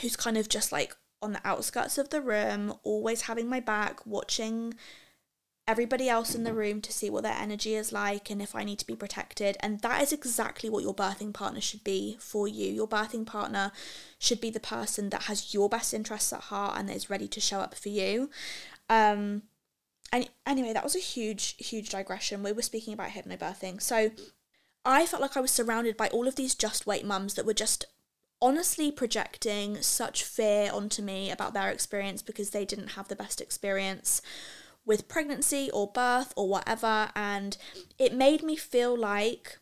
who's 0.00 0.16
kind 0.16 0.36
of 0.36 0.48
just 0.48 0.72
like 0.72 0.96
on 1.22 1.32
the 1.32 1.40
outskirts 1.44 1.98
of 1.98 2.10
the 2.10 2.20
room, 2.20 2.74
always 2.82 3.22
having 3.22 3.48
my 3.48 3.60
back, 3.60 4.04
watching 4.06 4.74
everybody 5.66 6.10
else 6.10 6.34
in 6.34 6.44
the 6.44 6.52
room 6.52 6.82
to 6.82 6.92
see 6.92 7.08
what 7.08 7.22
their 7.22 7.32
energy 7.32 7.74
is 7.74 7.90
like 7.90 8.28
and 8.28 8.42
if 8.42 8.54
I 8.54 8.64
need 8.64 8.78
to 8.80 8.86
be 8.86 8.94
protected. 8.94 9.56
And 9.60 9.80
that 9.80 10.02
is 10.02 10.12
exactly 10.12 10.68
what 10.68 10.82
your 10.82 10.94
birthing 10.94 11.32
partner 11.32 11.60
should 11.60 11.82
be 11.82 12.18
for 12.20 12.46
you. 12.46 12.70
Your 12.70 12.86
birthing 12.86 13.24
partner 13.24 13.72
should 14.18 14.40
be 14.40 14.50
the 14.50 14.60
person 14.60 15.08
that 15.10 15.22
has 15.22 15.54
your 15.54 15.70
best 15.70 15.94
interests 15.94 16.32
at 16.32 16.42
heart 16.42 16.78
and 16.78 16.90
is 16.90 17.08
ready 17.08 17.28
to 17.28 17.40
show 17.40 17.60
up 17.60 17.74
for 17.74 17.88
you. 17.88 18.28
Um, 18.90 19.42
anyway, 20.46 20.72
that 20.72 20.84
was 20.84 20.96
a 20.96 21.00
huge, 21.00 21.56
huge 21.58 21.90
digression. 21.90 22.42
We 22.42 22.52
were 22.52 22.62
speaking 22.62 22.94
about 22.94 23.10
hypnobirthing. 23.10 23.80
So 23.80 24.10
I 24.84 25.06
felt 25.06 25.22
like 25.22 25.36
I 25.36 25.40
was 25.40 25.50
surrounded 25.50 25.96
by 25.96 26.08
all 26.08 26.28
of 26.28 26.36
these 26.36 26.54
just 26.54 26.86
wait 26.86 27.04
mums 27.04 27.34
that 27.34 27.46
were 27.46 27.54
just 27.54 27.86
honestly 28.42 28.90
projecting 28.92 29.80
such 29.80 30.22
fear 30.22 30.70
onto 30.72 31.00
me 31.00 31.30
about 31.30 31.54
their 31.54 31.70
experience 31.70 32.20
because 32.22 32.50
they 32.50 32.64
didn't 32.64 32.92
have 32.92 33.08
the 33.08 33.16
best 33.16 33.40
experience 33.40 34.20
with 34.84 35.08
pregnancy 35.08 35.70
or 35.72 35.90
birth 35.90 36.32
or 36.36 36.48
whatever. 36.48 37.10
And 37.14 37.56
it 37.98 38.12
made 38.12 38.42
me 38.42 38.56
feel 38.56 38.96
like 38.96 39.58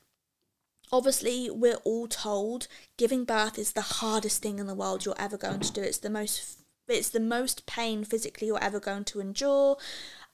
obviously 0.91 1.49
we're 1.51 1.77
all 1.85 2.09
told 2.09 2.67
giving 2.97 3.25
birth 3.25 3.59
is 3.59 3.73
the 3.73 3.81
hardest 3.81 4.43
thing 4.43 4.59
in 4.59 4.67
the 4.67 4.75
world 4.75 5.05
you're 5.05 5.15
ever 5.19 5.39
going 5.39 5.61
to 5.61 5.73
do. 5.73 5.83
It's 5.83 5.99
the 5.99 6.11
most 6.11 6.59
it's 6.89 7.11
the 7.11 7.21
most 7.21 7.65
pain 7.65 8.05
physically 8.05 8.49
you're 8.49 8.63
ever 8.63 8.81
going 8.81 9.05
to 9.05 9.21
endure. 9.21 9.77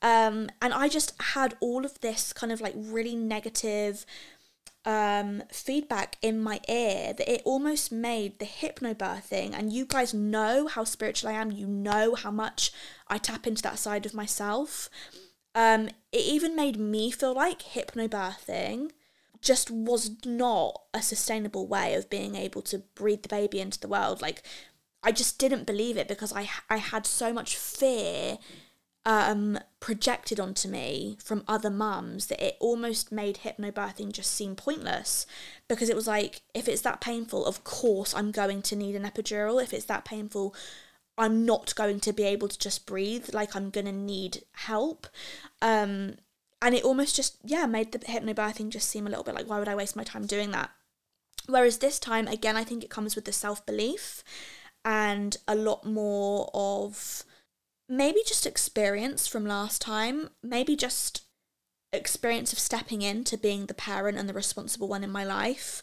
Um, 0.00 0.48
and 0.62 0.72
I 0.72 0.88
just 0.88 1.20
had 1.20 1.56
all 1.60 1.84
of 1.84 2.00
this 2.00 2.32
kind 2.32 2.52
of 2.52 2.60
like 2.60 2.74
really 2.76 3.16
negative 3.16 4.06
um, 4.84 5.42
feedback 5.52 6.16
in 6.22 6.40
my 6.40 6.60
ear 6.68 7.12
that 7.12 7.30
it 7.30 7.42
almost 7.44 7.90
made 7.90 8.38
the 8.38 8.46
hypnobirthing. 8.46 9.52
And 9.52 9.72
you 9.72 9.84
guys 9.84 10.14
know 10.14 10.66
how 10.66 10.84
spiritual 10.84 11.30
I 11.30 11.34
am, 11.34 11.50
you 11.50 11.66
know 11.66 12.14
how 12.14 12.30
much 12.30 12.72
I 13.08 13.18
tap 13.18 13.46
into 13.46 13.62
that 13.62 13.78
side 13.78 14.06
of 14.06 14.14
myself. 14.14 14.88
Um, 15.54 15.88
it 16.12 16.24
even 16.24 16.54
made 16.54 16.78
me 16.78 17.10
feel 17.10 17.34
like 17.34 17.60
hypnobirthing 17.60 18.90
just 19.40 19.70
was 19.70 20.10
not 20.24 20.80
a 20.94 21.02
sustainable 21.02 21.66
way 21.66 21.94
of 21.94 22.10
being 22.10 22.34
able 22.34 22.62
to 22.62 22.78
breathe 22.94 23.22
the 23.22 23.28
baby 23.28 23.60
into 23.60 23.78
the 23.78 23.88
world. 23.88 24.22
Like, 24.22 24.42
I 25.02 25.12
just 25.12 25.38
didn't 25.38 25.66
believe 25.66 25.96
it 25.96 26.08
because 26.08 26.32
I 26.32 26.48
I 26.68 26.78
had 26.78 27.06
so 27.06 27.32
much 27.32 27.56
fear 27.56 28.38
um, 29.08 29.58
projected 29.80 30.38
onto 30.38 30.68
me 30.68 31.16
from 31.24 31.42
other 31.48 31.70
mums 31.70 32.26
that 32.26 32.44
it 32.44 32.58
almost 32.60 33.10
made 33.10 33.38
hypnobirthing 33.38 34.12
just 34.12 34.30
seem 34.30 34.54
pointless 34.54 35.24
because 35.66 35.88
it 35.88 35.96
was 35.96 36.06
like, 36.06 36.42
if 36.52 36.68
it's 36.68 36.82
that 36.82 37.00
painful, 37.00 37.46
of 37.46 37.64
course 37.64 38.14
I'm 38.14 38.30
going 38.30 38.60
to 38.60 38.76
need 38.76 38.94
an 38.94 39.04
epidural. 39.04 39.62
If 39.62 39.72
it's 39.72 39.86
that 39.86 40.04
painful, 40.04 40.54
I'm 41.16 41.46
not 41.46 41.74
going 41.74 42.00
to 42.00 42.12
be 42.12 42.24
able 42.24 42.48
to 42.48 42.58
just 42.58 42.84
breathe. 42.84 43.32
Like 43.32 43.56
I'm 43.56 43.70
going 43.70 43.86
to 43.86 43.92
need 43.92 44.42
help. 44.52 45.06
Um, 45.62 46.16
and 46.60 46.74
it 46.74 46.84
almost 46.84 47.16
just, 47.16 47.38
yeah, 47.42 47.64
made 47.64 47.92
the 47.92 48.00
hypnobirthing 48.00 48.68
just 48.68 48.90
seem 48.90 49.06
a 49.06 49.08
little 49.08 49.24
bit 49.24 49.34
like, 49.34 49.48
why 49.48 49.58
would 49.58 49.68
I 49.68 49.74
waste 49.74 49.96
my 49.96 50.04
time 50.04 50.26
doing 50.26 50.50
that? 50.50 50.68
Whereas 51.46 51.78
this 51.78 51.98
time, 51.98 52.28
again, 52.28 52.58
I 52.58 52.64
think 52.64 52.84
it 52.84 52.90
comes 52.90 53.16
with 53.16 53.24
the 53.24 53.32
self 53.32 53.64
belief 53.64 54.22
and 54.84 55.34
a 55.48 55.54
lot 55.54 55.86
more 55.86 56.50
of 56.52 57.24
maybe 57.88 58.20
just 58.26 58.46
experience 58.46 59.26
from 59.26 59.46
last 59.46 59.80
time, 59.80 60.30
maybe 60.42 60.76
just 60.76 61.22
experience 61.92 62.52
of 62.52 62.58
stepping 62.58 63.02
into 63.02 63.38
being 63.38 63.66
the 63.66 63.74
parent 63.74 64.18
and 64.18 64.28
the 64.28 64.34
responsible 64.34 64.88
one 64.88 65.02
in 65.02 65.10
my 65.10 65.24
life. 65.24 65.82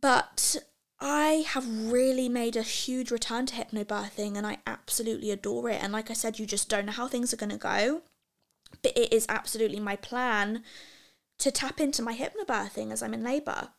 But 0.00 0.56
I 1.00 1.44
have 1.48 1.90
really 1.90 2.28
made 2.28 2.54
a 2.54 2.62
huge 2.62 3.10
return 3.10 3.46
to 3.46 3.54
hypnobirthing 3.56 4.36
and 4.36 4.46
I 4.46 4.58
absolutely 4.66 5.32
adore 5.32 5.68
it. 5.68 5.82
And 5.82 5.92
like 5.92 6.10
I 6.10 6.14
said, 6.14 6.38
you 6.38 6.46
just 6.46 6.68
don't 6.68 6.86
know 6.86 6.92
how 6.92 7.08
things 7.08 7.32
are 7.34 7.38
going 7.38 7.50
to 7.50 7.56
go. 7.56 8.02
But 8.82 8.96
it 8.96 9.12
is 9.12 9.26
absolutely 9.28 9.80
my 9.80 9.96
plan 9.96 10.62
to 11.38 11.50
tap 11.50 11.80
into 11.80 12.02
my 12.02 12.16
hypnobirthing 12.16 12.92
as 12.92 13.02
I'm 13.02 13.14
in 13.14 13.24
labour 13.24 13.70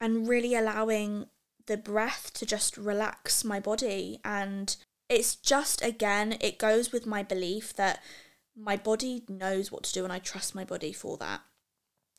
and 0.00 0.28
really 0.28 0.54
allowing 0.54 1.26
the 1.66 1.76
breath 1.76 2.32
to 2.34 2.44
just 2.44 2.76
relax 2.76 3.44
my 3.44 3.60
body. 3.60 4.20
And 4.24 4.76
it's 5.08 5.36
just, 5.36 5.82
again, 5.84 6.36
it 6.40 6.58
goes 6.58 6.92
with 6.92 7.06
my 7.06 7.22
belief 7.22 7.74
that 7.74 8.02
my 8.56 8.76
body 8.76 9.22
knows 9.28 9.70
what 9.70 9.84
to 9.84 9.92
do 9.92 10.04
and 10.04 10.12
I 10.12 10.18
trust 10.18 10.54
my 10.54 10.64
body 10.64 10.92
for 10.92 11.16
that. 11.18 11.42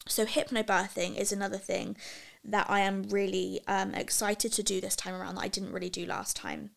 So, 0.07 0.25
hypnobirthing 0.25 1.17
is 1.17 1.31
another 1.31 1.57
thing 1.57 1.97
that 2.45 2.69
I 2.69 2.79
am 2.79 3.03
really 3.09 3.61
um, 3.67 3.93
excited 3.93 4.53
to 4.53 4.63
do 4.63 4.79
this 4.79 4.95
time 4.95 5.15
around 5.15 5.35
that 5.35 5.43
I 5.43 5.49
didn't 5.49 5.73
really 5.73 5.89
do 5.89 6.05
last 6.05 6.35
time. 6.35 6.71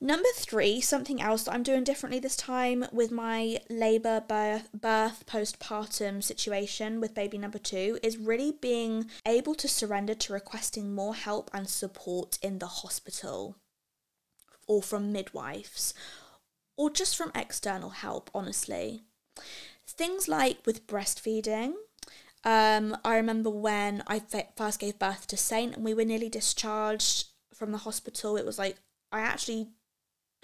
Number 0.00 0.28
three, 0.36 0.80
something 0.82 1.22
else 1.22 1.44
that 1.44 1.54
I'm 1.54 1.62
doing 1.62 1.82
differently 1.82 2.20
this 2.20 2.36
time 2.36 2.84
with 2.92 3.10
my 3.10 3.60
labour, 3.70 4.22
birth, 4.28 4.68
birth, 4.72 5.24
postpartum 5.26 6.22
situation 6.22 7.00
with 7.00 7.14
baby 7.14 7.38
number 7.38 7.58
two 7.58 7.98
is 8.02 8.18
really 8.18 8.52
being 8.52 9.10
able 9.26 9.54
to 9.54 9.66
surrender 9.66 10.14
to 10.14 10.34
requesting 10.34 10.94
more 10.94 11.14
help 11.14 11.50
and 11.54 11.68
support 11.68 12.38
in 12.42 12.58
the 12.58 12.66
hospital 12.66 13.56
or 14.66 14.82
from 14.82 15.12
midwives 15.12 15.94
or 16.76 16.90
just 16.90 17.16
from 17.16 17.32
external 17.34 17.90
help, 17.90 18.30
honestly. 18.34 19.02
Things 19.86 20.28
like 20.28 20.58
with 20.66 20.86
breastfeeding. 20.86 21.74
Um, 22.44 22.96
I 23.04 23.16
remember 23.16 23.50
when 23.50 24.02
I 24.06 24.20
first 24.56 24.78
gave 24.78 24.98
birth 24.98 25.26
to 25.28 25.36
Saint 25.36 25.74
and 25.76 25.84
we 25.84 25.94
were 25.94 26.04
nearly 26.04 26.28
discharged 26.28 27.26
from 27.54 27.72
the 27.72 27.78
hospital. 27.78 28.36
It 28.36 28.46
was 28.46 28.58
like 28.58 28.76
I 29.10 29.20
actually 29.20 29.68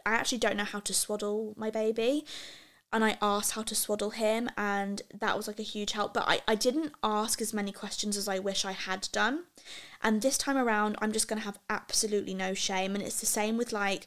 I 0.05 0.13
actually 0.13 0.39
don't 0.39 0.57
know 0.57 0.65
how 0.65 0.81
to 0.81 0.95
swaddle 0.95 1.55
my 1.57 1.71
baby. 1.71 2.25
And 2.93 3.05
I 3.05 3.17
asked 3.23 3.53
how 3.53 3.63
to 3.63 3.75
swaddle 3.75 4.11
him, 4.11 4.51
and 4.57 5.01
that 5.19 5.37
was 5.37 5.47
like 5.47 5.59
a 5.59 5.65
huge 5.65 5.93
help. 5.93 6.13
But 6.13 6.25
I, 6.27 6.41
I 6.47 6.55
didn't 6.55 6.93
ask 7.03 7.41
as 7.41 7.55
many 7.55 7.73
questions 7.73 8.17
as 8.17 8.29
I 8.29 8.39
wish 8.39 8.65
I 8.65 8.73
had 8.73 9.09
done. 9.13 9.45
And 10.03 10.21
this 10.21 10.37
time 10.37 10.59
around, 10.59 10.97
I'm 11.01 11.13
just 11.13 11.29
going 11.29 11.39
to 11.39 11.45
have 11.45 11.59
absolutely 11.71 12.35
no 12.35 12.53
shame. 12.53 12.95
And 12.95 13.03
it's 13.03 13.21
the 13.21 13.27
same 13.27 13.57
with 13.57 13.73
like, 13.73 14.07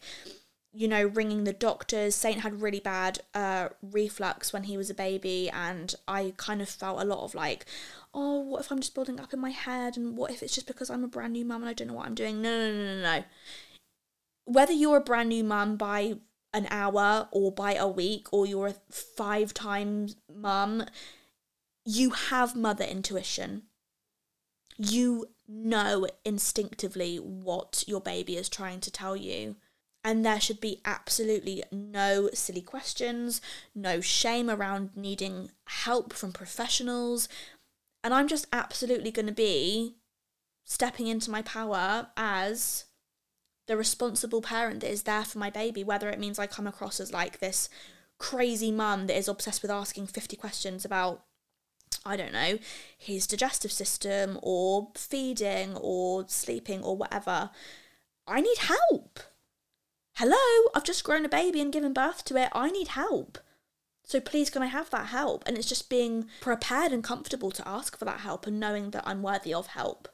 you 0.71 0.87
know, 0.87 1.05
ringing 1.05 1.45
the 1.45 1.53
doctors. 1.53 2.13
Saint 2.13 2.41
had 2.41 2.61
really 2.61 2.79
bad 2.79 3.19
uh, 3.33 3.69
reflux 3.81 4.53
when 4.53 4.63
he 4.63 4.77
was 4.77 4.89
a 4.89 4.95
baby, 4.95 5.49
and 5.49 5.95
I 6.07 6.33
kind 6.37 6.61
of 6.61 6.69
felt 6.69 7.01
a 7.01 7.05
lot 7.05 7.23
of 7.23 7.33
like, 7.33 7.65
oh, 8.13 8.39
what 8.39 8.61
if 8.61 8.71
I'm 8.71 8.81
just 8.81 8.93
building 8.93 9.19
up 9.19 9.33
in 9.33 9.39
my 9.39 9.51
head, 9.51 9.97
and 9.97 10.15
what 10.15 10.31
if 10.31 10.43
it's 10.43 10.53
just 10.53 10.67
because 10.67 10.91
I'm 10.91 11.03
a 11.03 11.07
brand 11.07 11.33
new 11.33 11.45
mum 11.45 11.63
and 11.63 11.69
I 11.69 11.73
don't 11.73 11.87
know 11.87 11.95
what 11.95 12.05
I'm 12.05 12.15
doing? 12.15 12.41
No, 12.41 12.51
no, 12.51 12.71
no, 12.71 12.95
no, 12.95 13.01
no 13.01 13.23
whether 14.45 14.73
you're 14.73 14.97
a 14.97 15.01
brand 15.01 15.29
new 15.29 15.43
mum 15.43 15.75
by 15.75 16.15
an 16.55 16.67
hour 16.71 17.27
or 17.31 17.51
by 17.51 17.75
a 17.75 17.87
week 17.87 18.31
or 18.31 18.45
you're 18.45 18.67
a 18.67 18.75
five 18.89 19.53
times 19.53 20.15
mum, 20.33 20.85
you 21.83 22.11
have 22.11 22.55
mother 22.55 22.85
intuition. 22.85 23.63
You 24.77 25.27
know 25.47 26.07
instinctively 26.23 27.17
what 27.17 27.83
your 27.87 27.99
baby 27.99 28.37
is 28.37 28.49
trying 28.49 28.79
to 28.79 28.91
tell 28.91 29.15
you. 29.15 29.57
And 30.03 30.25
there 30.25 30.39
should 30.39 30.61
be 30.61 30.81
absolutely 30.85 31.63
no 31.71 32.29
silly 32.33 32.61
questions, 32.61 33.41
no 33.73 33.99
shame 34.01 34.49
around 34.49 34.91
needing 34.95 35.51
help 35.67 36.13
from 36.13 36.31
professionals. 36.31 37.27
And 38.03 38.13
I'm 38.13 38.27
just 38.27 38.47
absolutely 38.53 39.11
going 39.11 39.25
to 39.25 39.33
be 39.33 39.95
stepping 40.63 41.07
into 41.07 41.31
my 41.31 41.41
power 41.41 42.07
as 42.15 42.85
the 43.67 43.77
responsible 43.77 44.41
parent 44.41 44.81
that 44.81 44.91
is 44.91 45.03
there 45.03 45.25
for 45.25 45.39
my 45.39 45.49
baby, 45.49 45.83
whether 45.83 46.09
it 46.09 46.19
means 46.19 46.37
I 46.37 46.47
come 46.47 46.67
across 46.67 46.99
as 46.99 47.11
like 47.11 47.39
this 47.39 47.69
crazy 48.17 48.71
mum 48.71 49.07
that 49.07 49.17
is 49.17 49.27
obsessed 49.27 49.61
with 49.61 49.71
asking 49.71 50.07
50 50.07 50.35
questions 50.37 50.85
about, 50.85 51.23
I 52.05 52.15
don't 52.15 52.33
know, 52.33 52.59
his 52.97 53.27
digestive 53.27 53.71
system 53.71 54.39
or 54.41 54.89
feeding 54.95 55.75
or 55.75 56.25
sleeping 56.27 56.83
or 56.83 56.95
whatever. 56.95 57.49
I 58.27 58.41
need 58.41 58.57
help. 58.57 59.19
Hello, 60.17 60.69
I've 60.73 60.83
just 60.83 61.03
grown 61.03 61.25
a 61.25 61.29
baby 61.29 61.59
and 61.59 61.73
given 61.73 61.93
birth 61.93 62.23
to 62.25 62.37
it. 62.37 62.49
I 62.53 62.69
need 62.69 62.89
help. 62.89 63.37
So 64.03 64.19
please, 64.19 64.51
can 64.51 64.61
I 64.61 64.67
have 64.67 64.91
that 64.91 65.07
help? 65.07 65.43
And 65.45 65.57
it's 65.57 65.67
just 65.67 65.89
being 65.89 66.27
prepared 66.39 66.91
and 66.91 67.03
comfortable 67.03 67.51
to 67.51 67.67
ask 67.67 67.97
for 67.97 68.05
that 68.05 68.19
help 68.19 68.45
and 68.45 68.59
knowing 68.59 68.91
that 68.91 69.03
I'm 69.05 69.23
worthy 69.23 69.53
of 69.53 69.67
help 69.67 70.07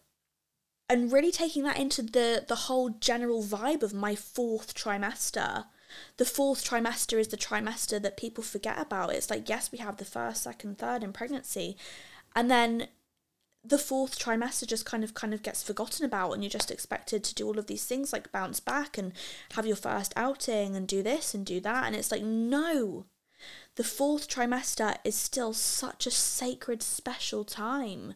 and 0.92 1.12
really 1.12 1.32
taking 1.32 1.64
that 1.64 1.80
into 1.80 2.02
the 2.02 2.44
the 2.48 2.68
whole 2.68 2.90
general 2.90 3.42
vibe 3.42 3.82
of 3.82 3.94
my 3.94 4.14
fourth 4.14 4.76
trimester. 4.76 5.66
The 6.18 6.26
fourth 6.26 6.64
trimester 6.68 7.18
is 7.18 7.30
the 7.30 7.38
trimester 7.38 8.02
that 8.02 8.18
people 8.18 8.44
forget 8.44 8.78
about. 8.78 9.14
It's 9.14 9.30
like 9.30 9.48
yes 9.48 9.72
we 9.72 9.78
have 9.78 9.98
the 9.98 10.06
first 10.06 10.44
second 10.44 10.78
third 10.78 11.02
in 11.02 11.14
pregnancy. 11.14 11.78
And 12.36 12.52
then 12.52 12.88
the 13.64 13.78
fourth 13.78 14.20
trimester 14.20 14.68
just 14.68 14.86
kind 14.86 15.04
of 15.04 15.14
kind 15.14 15.34
of 15.34 15.44
gets 15.44 15.64
forgotten 15.64 16.06
about 16.06 16.34
and 16.34 16.44
you're 16.44 16.50
just 16.50 16.72
expected 16.72 17.24
to 17.24 17.36
do 17.36 17.48
all 17.48 17.58
of 17.58 17.68
these 17.68 17.86
things 17.86 18.12
like 18.12 18.32
bounce 18.34 18.60
back 18.60 18.98
and 18.98 19.14
have 19.54 19.66
your 19.66 19.78
first 19.78 20.12
outing 20.18 20.76
and 20.76 20.90
do 20.90 21.02
this 21.02 21.34
and 21.34 21.46
do 21.46 21.62
that. 21.62 21.86
And 21.86 21.96
it's 21.96 22.12
like 22.12 22.24
no 22.24 23.06
the 23.76 23.84
fourth 23.84 24.28
trimester 24.28 24.98
is 25.04 25.16
still 25.16 25.54
such 25.54 26.06
a 26.06 26.12
sacred 26.12 26.84
special 26.84 27.44
time 27.46 28.14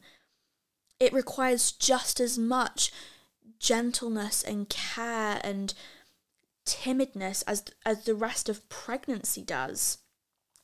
it 1.00 1.14
requires 1.14 1.72
just 1.72 2.20
as 2.20 2.38
much 2.38 2.91
gentleness 3.60 4.43
and 4.43 4.70
care 4.70 5.39
and 5.43 5.74
timidness 6.66 7.43
as 7.48 7.64
as 7.86 8.04
the 8.06 8.16
rest 8.16 8.50
of 8.50 8.68
pregnancy 8.70 9.41
does. 9.41 10.00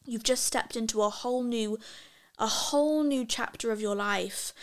You've 0.05 0.23
just 0.23 0.45
stepped 0.45 0.75
into 0.75 1.01
a 1.01 1.09
whole 1.09 1.43
new 1.43 1.77
a 2.39 2.47
whole 2.47 3.03
new 3.03 3.25
chapter 3.25 3.71
of 3.71 3.82
your 3.82 3.95
life 3.95 4.53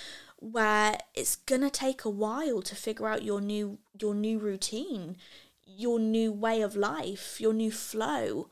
where 0.40 0.98
it's 1.14 1.36
going 1.36 1.60
to 1.60 1.70
take 1.70 2.04
a 2.04 2.10
while 2.10 2.62
to 2.62 2.74
figure 2.74 3.08
out 3.08 3.22
your 3.22 3.40
new 3.40 3.78
your 4.00 4.14
new 4.14 4.38
routine, 4.38 5.16
your 5.64 5.98
new 5.98 6.32
way 6.32 6.62
of 6.62 6.76
life, 6.76 7.40
your 7.40 7.52
new 7.52 7.70
flow. 7.70 8.48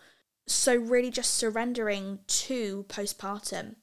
So 0.46 0.76
really 0.76 1.10
just 1.10 1.34
surrendering 1.34 2.20
to 2.26 2.84
postpartum 2.88 3.76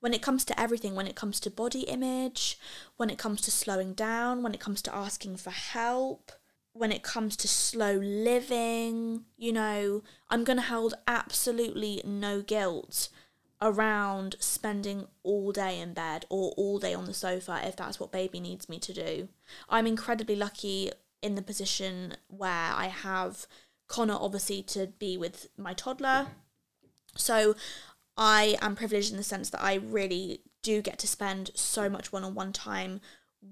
when 0.00 0.14
it 0.14 0.22
comes 0.22 0.44
to 0.44 0.60
everything, 0.60 0.94
when 0.94 1.06
it 1.06 1.16
comes 1.16 1.40
to 1.40 1.50
body 1.50 1.80
image, 1.82 2.58
when 2.96 3.10
it 3.10 3.18
comes 3.18 3.40
to 3.42 3.50
slowing 3.50 3.94
down, 3.94 4.42
when 4.42 4.54
it 4.54 4.60
comes 4.60 4.80
to 4.82 4.94
asking 4.94 5.36
for 5.36 5.50
help, 5.50 6.32
when 6.72 6.92
it 6.92 7.02
comes 7.02 7.36
to 7.36 7.48
slow 7.48 7.94
living, 7.94 9.24
you 9.36 9.52
know, 9.52 10.02
I'm 10.30 10.44
going 10.44 10.58
to 10.58 10.62
hold 10.62 10.94
absolutely 11.06 12.00
no 12.04 12.40
guilt 12.42 13.08
around 13.60 14.36
spending 14.38 15.08
all 15.24 15.50
day 15.50 15.80
in 15.80 15.92
bed 15.92 16.24
or 16.28 16.52
all 16.56 16.78
day 16.78 16.94
on 16.94 17.06
the 17.06 17.14
sofa 17.14 17.60
if 17.64 17.74
that's 17.74 17.98
what 17.98 18.12
baby 18.12 18.38
needs 18.38 18.68
me 18.68 18.78
to 18.78 18.92
do. 18.92 19.28
I'm 19.68 19.86
incredibly 19.86 20.36
lucky 20.36 20.92
in 21.22 21.34
the 21.34 21.42
position 21.42 22.14
where 22.28 22.72
I 22.72 22.86
have 22.86 23.46
Connor 23.88 24.16
obviously 24.20 24.62
to 24.62 24.86
be 24.86 25.16
with 25.16 25.48
my 25.56 25.74
toddler. 25.74 26.28
So 27.16 27.56
I 28.18 28.56
am 28.60 28.74
privileged 28.74 29.12
in 29.12 29.16
the 29.16 29.22
sense 29.22 29.48
that 29.50 29.62
I 29.62 29.74
really 29.74 30.40
do 30.62 30.82
get 30.82 30.98
to 30.98 31.06
spend 31.06 31.52
so 31.54 31.88
much 31.88 32.12
one 32.12 32.24
on 32.24 32.34
one 32.34 32.52
time 32.52 33.00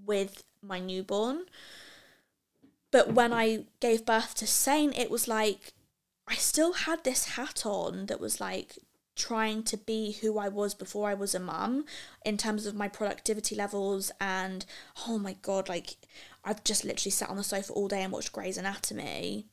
with 0.04 0.42
my 0.60 0.80
newborn. 0.80 1.42
But 2.90 3.12
when 3.12 3.32
I 3.32 3.64
gave 3.80 4.04
birth 4.04 4.34
to 4.36 4.46
Saint, 4.46 4.98
it 4.98 5.10
was 5.10 5.28
like 5.28 5.72
I 6.26 6.34
still 6.34 6.72
had 6.72 7.04
this 7.04 7.36
hat 7.36 7.64
on 7.64 8.06
that 8.06 8.20
was 8.20 8.40
like 8.40 8.78
trying 9.14 9.62
to 9.62 9.76
be 9.76 10.12
who 10.20 10.38
I 10.38 10.48
was 10.48 10.74
before 10.74 11.08
I 11.08 11.14
was 11.14 11.34
a 11.34 11.40
mum 11.40 11.84
in 12.24 12.36
terms 12.36 12.66
of 12.66 12.74
my 12.74 12.88
productivity 12.88 13.54
levels 13.54 14.10
and 14.20 14.66
oh 15.06 15.18
my 15.18 15.36
god, 15.42 15.68
like 15.68 15.96
I've 16.44 16.64
just 16.64 16.84
literally 16.84 17.12
sat 17.12 17.30
on 17.30 17.36
the 17.36 17.44
sofa 17.44 17.72
all 17.72 17.86
day 17.88 18.02
and 18.02 18.12
watched 18.12 18.32
Grey's 18.32 18.58
Anatomy. 18.58 19.46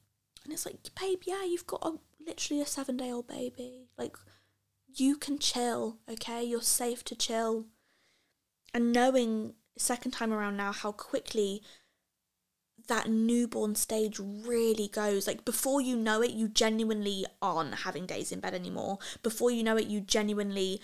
And 0.44 0.52
it's 0.52 0.66
like, 0.66 0.78
babe, 1.00 1.22
yeah, 1.26 1.44
you've 1.44 1.68
got 1.68 1.86
a 1.86 1.94
literally 2.26 2.62
a 2.62 2.66
seven 2.66 2.98
day 2.98 3.12
old 3.12 3.28
baby. 3.28 3.90
Like 3.98 4.18
you 5.00 5.16
can 5.18 5.40
chill, 5.40 5.98
okay? 6.10 6.44
You're 6.44 6.62
safe 6.62 7.04
to 7.06 7.16
chill. 7.16 7.66
And 8.74 8.92
knowing 8.92 9.54
second 9.78 10.12
time 10.12 10.34
around 10.34 10.58
now 10.58 10.72
how 10.72 10.92
quickly 10.92 11.62
that 12.88 13.10
newborn 13.10 13.76
stage 13.76 14.20
really 14.20 14.88
goes. 14.88 15.28
Like 15.28 15.46
before 15.46 15.82
you 15.82 15.96
know 15.96 16.22
it, 16.22 16.32
you 16.32 16.48
genuinely 16.48 17.26
aren't 17.42 17.76
having 17.76 18.06
days 18.06 18.32
in 18.32 18.40
bed 18.40 18.54
anymore. 18.54 19.00
Before 19.22 19.52
you 19.52 19.64
know 19.64 19.78
it, 19.78 19.88
you 19.88 20.02
genuinely 20.02 20.82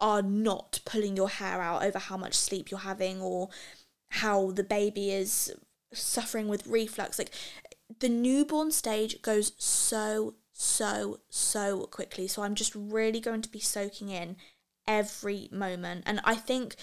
are 0.00 0.22
not 0.22 0.80
pulling 0.84 1.16
your 1.16 1.28
hair 1.28 1.60
out 1.62 1.82
over 1.82 1.98
how 1.98 2.16
much 2.16 2.34
sleep 2.34 2.70
you're 2.70 2.80
having 2.80 3.20
or 3.20 3.48
how 4.10 4.50
the 4.50 4.64
baby 4.64 5.10
is 5.10 5.54
suffering 5.92 6.48
with 6.48 6.66
reflux. 6.66 7.18
Like 7.18 7.30
the 8.00 8.08
newborn 8.08 8.70
stage 8.70 9.22
goes 9.22 9.52
so 9.56 10.34
so, 10.58 11.20
so 11.28 11.86
quickly. 11.86 12.26
So 12.26 12.42
I'm 12.42 12.54
just 12.54 12.74
really 12.74 13.20
going 13.20 13.42
to 13.42 13.50
be 13.50 13.60
soaking 13.60 14.08
in 14.08 14.36
every 14.88 15.50
moment. 15.52 16.04
And 16.06 16.18
I 16.24 16.34
think 16.34 16.76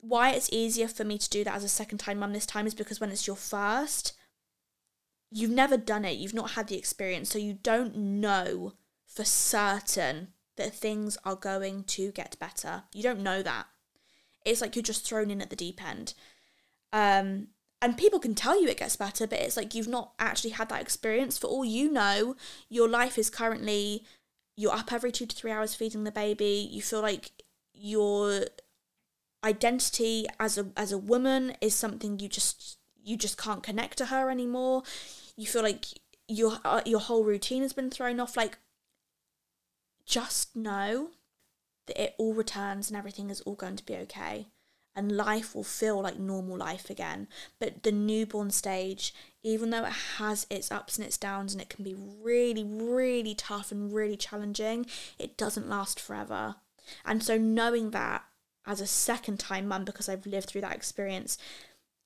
why 0.00 0.30
it's 0.30 0.48
easier 0.50 0.88
for 0.88 1.04
me 1.04 1.18
to 1.18 1.28
do 1.28 1.44
that 1.44 1.54
as 1.54 1.64
a 1.64 1.68
second 1.68 1.98
time 1.98 2.18
mum 2.18 2.32
this 2.32 2.46
time 2.46 2.66
is 2.66 2.74
because 2.74 2.98
when 2.98 3.10
it's 3.10 3.26
your 3.26 3.36
first, 3.36 4.14
you've 5.30 5.50
never 5.50 5.76
done 5.76 6.06
it, 6.06 6.16
you've 6.16 6.32
not 6.32 6.52
had 6.52 6.68
the 6.68 6.78
experience, 6.78 7.28
so 7.28 7.38
you 7.38 7.58
don't 7.62 7.94
know 7.94 8.72
for 9.06 9.24
certain 9.24 10.28
that 10.56 10.74
things 10.74 11.18
are 11.26 11.36
going 11.36 11.84
to 11.84 12.10
get 12.12 12.38
better. 12.40 12.84
You 12.94 13.02
don't 13.02 13.20
know 13.20 13.42
that. 13.42 13.66
It's 14.46 14.62
like 14.62 14.74
you're 14.74 14.82
just 14.82 15.06
thrown 15.06 15.30
in 15.30 15.42
at 15.42 15.50
the 15.50 15.56
deep 15.56 15.86
end. 15.86 16.14
Um, 16.90 17.48
and 17.80 17.96
people 17.96 18.18
can 18.18 18.34
tell 18.34 18.60
you 18.60 18.68
it 18.68 18.78
gets 18.78 18.96
better, 18.96 19.26
but 19.26 19.38
it's 19.38 19.56
like 19.56 19.74
you've 19.74 19.88
not 19.88 20.12
actually 20.18 20.50
had 20.50 20.68
that 20.70 20.82
experience. 20.82 21.38
For 21.38 21.46
all 21.46 21.64
you 21.64 21.90
know, 21.90 22.34
your 22.68 22.88
life 22.88 23.18
is 23.18 23.30
currently 23.30 24.04
you're 24.56 24.72
up 24.72 24.92
every 24.92 25.12
two 25.12 25.26
to 25.26 25.36
three 25.36 25.52
hours 25.52 25.76
feeding 25.76 26.02
the 26.02 26.10
baby. 26.10 26.68
You 26.70 26.82
feel 26.82 27.00
like 27.00 27.30
your 27.72 28.46
identity 29.44 30.26
as 30.40 30.58
a 30.58 30.66
as 30.76 30.90
a 30.90 30.98
woman 30.98 31.54
is 31.60 31.74
something 31.74 32.18
you 32.18 32.28
just 32.28 32.78
you 33.04 33.16
just 33.16 33.38
can't 33.38 33.62
connect 33.62 33.98
to 33.98 34.06
her 34.06 34.30
anymore. 34.30 34.82
You 35.36 35.46
feel 35.46 35.62
like 35.62 35.84
your 36.26 36.58
uh, 36.64 36.82
your 36.84 37.00
whole 37.00 37.22
routine 37.22 37.62
has 37.62 37.72
been 37.72 37.90
thrown 37.90 38.18
off. 38.18 38.36
Like, 38.36 38.58
just 40.04 40.56
know 40.56 41.10
that 41.86 42.02
it 42.02 42.14
all 42.18 42.34
returns 42.34 42.90
and 42.90 42.96
everything 42.96 43.30
is 43.30 43.40
all 43.42 43.54
going 43.54 43.76
to 43.76 43.86
be 43.86 43.94
okay 43.94 44.48
and 44.98 45.16
life 45.16 45.54
will 45.54 45.62
feel 45.62 46.02
like 46.02 46.18
normal 46.18 46.56
life 46.56 46.90
again. 46.90 47.28
But 47.60 47.84
the 47.84 47.92
newborn 47.92 48.50
stage, 48.50 49.14
even 49.44 49.70
though 49.70 49.84
it 49.84 49.92
has 50.16 50.44
its 50.50 50.72
ups 50.72 50.98
and 50.98 51.06
its 51.06 51.16
downs 51.16 51.52
and 51.52 51.62
it 51.62 51.70
can 51.70 51.84
be 51.84 51.94
really, 51.94 52.64
really 52.64 53.36
tough 53.36 53.70
and 53.70 53.92
really 53.92 54.16
challenging, 54.16 54.86
it 55.16 55.36
doesn't 55.36 55.68
last 55.68 56.00
forever. 56.00 56.56
And 57.04 57.22
so 57.22 57.38
knowing 57.38 57.92
that 57.92 58.24
as 58.66 58.80
a 58.80 58.88
second 58.88 59.38
time 59.38 59.68
mum, 59.68 59.84
because 59.84 60.08
I've 60.08 60.26
lived 60.26 60.48
through 60.48 60.62
that 60.62 60.74
experience, 60.74 61.38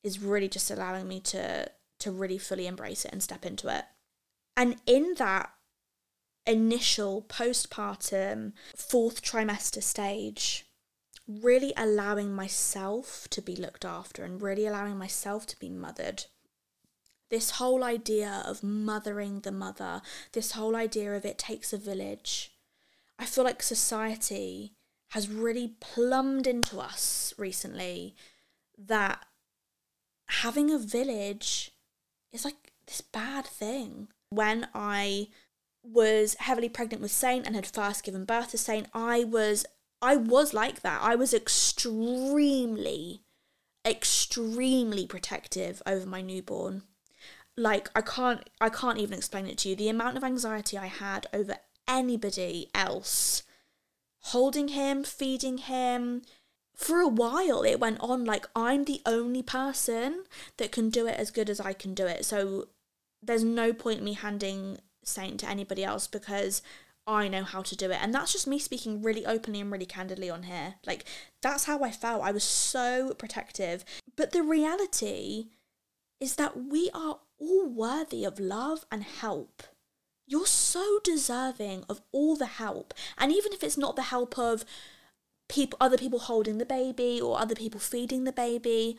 is 0.05 0.21
really 0.21 0.49
just 0.49 0.71
allowing 0.71 1.09
me 1.09 1.21
to 1.21 1.71
to 2.01 2.11
really 2.11 2.39
fully 2.39 2.67
embrace 2.67 3.05
it 3.05 3.13
and 3.13 3.23
step 3.23 3.47
into 3.47 3.75
it. 3.75 3.85
And 4.55 4.77
in 4.87 5.15
that 5.17 5.51
initial 6.47 7.23
postpartum 7.23 8.53
fourth 8.77 9.23
trimester 9.23 9.83
stage, 9.83 10.67
really 11.27 11.73
allowing 11.77 12.35
myself 12.35 13.29
to 13.31 13.41
be 13.41 13.57
looked 13.57 13.85
after 13.85 14.25
and 14.25 14.43
really 14.43 14.67
allowing 14.67 14.97
myself 14.97 15.47
to 15.47 15.59
be 15.59 15.69
mothered. 15.69 16.25
This 17.31 17.53
whole 17.53 17.83
idea 17.83 18.43
of 18.47 18.63
mothering 18.63 19.41
the 19.41 19.53
mother, 19.53 20.03
this 20.33 20.53
whole 20.53 20.77
idea 20.77 21.15
of 21.15 21.25
it 21.25 21.39
takes 21.39 21.73
a 21.73 21.79
village. 21.79 22.53
I 23.19 23.25
feel 23.25 23.45
like 23.45 23.63
society 23.63 24.73
has 25.11 25.29
really 25.29 25.75
plumbed 25.81 26.47
into 26.47 26.81
us 26.81 27.33
recently 27.39 28.17
that 28.77 29.25
having 30.29 30.71
a 30.71 30.79
village 30.79 31.71
is 32.33 32.45
like 32.45 32.73
this 32.87 33.01
bad 33.01 33.47
thing. 33.47 34.09
When 34.31 34.69
I 34.75 35.29
was 35.83 36.37
heavily 36.41 36.69
pregnant 36.69 37.03
with 37.03 37.13
Saint 37.13 37.47
and 37.47 37.55
had 37.55 37.67
first 37.67 38.05
given 38.05 38.25
birth 38.25 38.51
to 38.51 38.59
Saint, 38.59 38.89
I 38.95 39.25
was 39.25 39.67
I 40.03 40.17
was 40.17 40.53
like 40.53 40.83
that. 40.83 41.01
I 41.01 41.15
was 41.15 41.33
extremely, 41.33 43.23
extremely 43.87 45.07
protective 45.07 45.81
over 45.87 46.05
my 46.05 46.21
newborn. 46.21 46.83
Like 47.57 47.89
I 47.95 48.01
can't 48.01 48.49
I 48.61 48.69
can't 48.69 48.99
even 48.99 49.17
explain 49.17 49.47
it 49.47 49.59
to 49.59 49.69
you. 49.69 49.77
The 49.77 49.89
amount 49.89 50.17
of 50.17 50.25
anxiety 50.25 50.77
I 50.77 50.87
had 50.87 51.29
over 51.33 51.57
anybody 51.87 52.69
else 52.75 53.45
holding 54.27 54.69
him, 54.69 55.05
feeding 55.05 55.59
him. 55.59 56.23
For 56.75 57.01
a 57.01 57.09
while 57.09 57.63
it 57.63 57.79
went 57.79 58.01
on 58.01 58.25
like 58.25 58.47
I'm 58.57 58.85
the 58.85 59.03
only 59.07 59.43
person 59.43 60.25
that 60.57 60.73
can 60.73 60.91
do 60.91 61.07
it 61.07 61.19
as 61.19 61.31
good 61.31 61.49
as 61.49 61.61
I 61.61 61.75
can 61.75 61.95
do 61.95 62.07
it. 62.07 62.25
So 62.25 62.69
there's 63.23 63.45
no 63.45 63.73
point 63.73 64.03
me 64.03 64.15
handing 64.15 64.79
Saint 65.05 65.39
to 65.41 65.49
anybody 65.49 65.85
else 65.85 66.07
because 66.09 66.63
I 67.07 67.29
know 67.29 67.43
how 67.43 67.63
to 67.63 67.77
do 67.77 67.91
it. 67.91 67.99
And 68.01 68.15
that's 68.15 68.33
just 68.33 68.47
me 68.47 68.59
speaking 68.59 69.03
really 69.03 69.27
openly 69.27 69.61
and 69.61 69.73
really 69.73 69.87
candidly 69.87 70.31
on 70.31 70.45
here. 70.45 70.75
Like, 70.87 71.05
that's 71.43 71.65
how 71.65 71.83
I 71.83 71.91
felt. 71.91 72.23
I 72.23 72.33
was 72.33 72.45
so 72.45 73.15
protective. 73.15 73.85
But 74.17 74.33
the 74.33 74.43
reality 74.43 75.47
is 76.21 76.37
that 76.37 76.57
we 76.57 76.91
are 76.95 77.19
all 77.41 77.69
worthy 77.69 78.25
of 78.25 78.39
love 78.39 78.85
and 78.93 79.03
help. 79.03 79.65
You're 80.27 80.47
so 80.47 81.01
deserving 81.03 81.85
of 81.89 82.01
all 82.13 82.37
the 82.37 82.47
help. 82.47 82.95
And 83.19 83.33
even 83.33 83.53
if 83.53 83.65
it's 83.65 83.77
not 83.77 83.97
the 83.97 84.03
help 84.03 84.39
of 84.39 84.65
people 85.49 85.77
other 85.81 85.99
people 85.99 86.21
holding 86.21 86.59
the 86.59 86.65
baby 86.65 87.21
or 87.21 87.39
other 87.39 87.55
people 87.55 87.81
feeding 87.81 88.25
the 88.25 88.33
baby, 88.33 88.97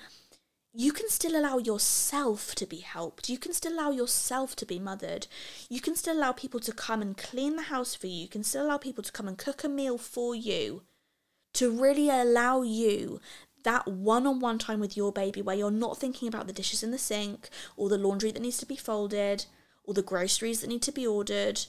you 0.75 0.91
can 0.91 1.07
still 1.07 1.39
allow 1.39 1.59
yourself 1.59 2.55
to 2.55 2.65
be 2.65 2.79
helped. 2.79 3.29
You 3.29 3.37
can 3.37 3.53
still 3.53 3.73
allow 3.73 3.91
yourself 3.91 4.55
to 4.55 4.65
be 4.65 4.79
mothered. 4.79 5.27
You 5.69 5.79
can 5.79 5.95
still 5.95 6.17
allow 6.17 6.31
people 6.31 6.59
to 6.61 6.71
come 6.71 7.01
and 7.01 7.15
clean 7.15 7.55
the 7.55 7.63
house 7.63 7.93
for 7.93 8.07
you. 8.07 8.23
You 8.23 8.27
can 8.27 8.43
still 8.43 8.65
allow 8.65 8.77
people 8.77 9.03
to 9.03 9.11
come 9.11 9.27
and 9.27 9.37
cook 9.37 9.63
a 9.63 9.69
meal 9.69 9.99
for 9.99 10.33
you. 10.33 10.81
To 11.55 11.69
really 11.69 12.09
allow 12.09 12.63
you 12.63 13.21
that 13.63 13.87
one 13.87 14.25
on 14.25 14.39
one 14.39 14.57
time 14.57 14.79
with 14.79 14.97
your 14.97 15.11
baby 15.11 15.43
where 15.43 15.55
you're 15.55 15.69
not 15.69 15.97
thinking 15.99 16.27
about 16.27 16.47
the 16.47 16.53
dishes 16.53 16.81
in 16.81 16.89
the 16.89 16.97
sink 16.97 17.49
or 17.77 17.87
the 17.87 17.97
laundry 17.97 18.31
that 18.31 18.41
needs 18.41 18.57
to 18.57 18.65
be 18.65 18.75
folded 18.75 19.45
or 19.83 19.93
the 19.93 20.01
groceries 20.01 20.61
that 20.61 20.67
need 20.67 20.81
to 20.81 20.91
be 20.91 21.05
ordered. 21.05 21.61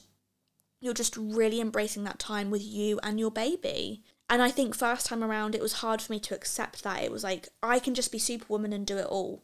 You're 0.81 0.95
just 0.95 1.15
really 1.15 1.61
embracing 1.61 2.03
that 2.05 2.17
time 2.17 2.49
with 2.49 2.63
you 2.63 2.99
and 3.03 3.19
your 3.19 3.31
baby. 3.31 4.03
And 4.29 4.41
I 4.41 4.49
think 4.49 4.75
first 4.75 5.05
time 5.05 5.23
around, 5.23 5.53
it 5.53 5.61
was 5.61 5.73
hard 5.73 6.01
for 6.01 6.11
me 6.11 6.19
to 6.21 6.35
accept 6.35 6.83
that. 6.83 7.03
It 7.03 7.11
was 7.11 7.23
like, 7.23 7.49
I 7.61 7.79
can 7.79 7.93
just 7.93 8.11
be 8.11 8.17
Superwoman 8.17 8.73
and 8.73 8.85
do 8.85 8.97
it 8.97 9.05
all. 9.05 9.43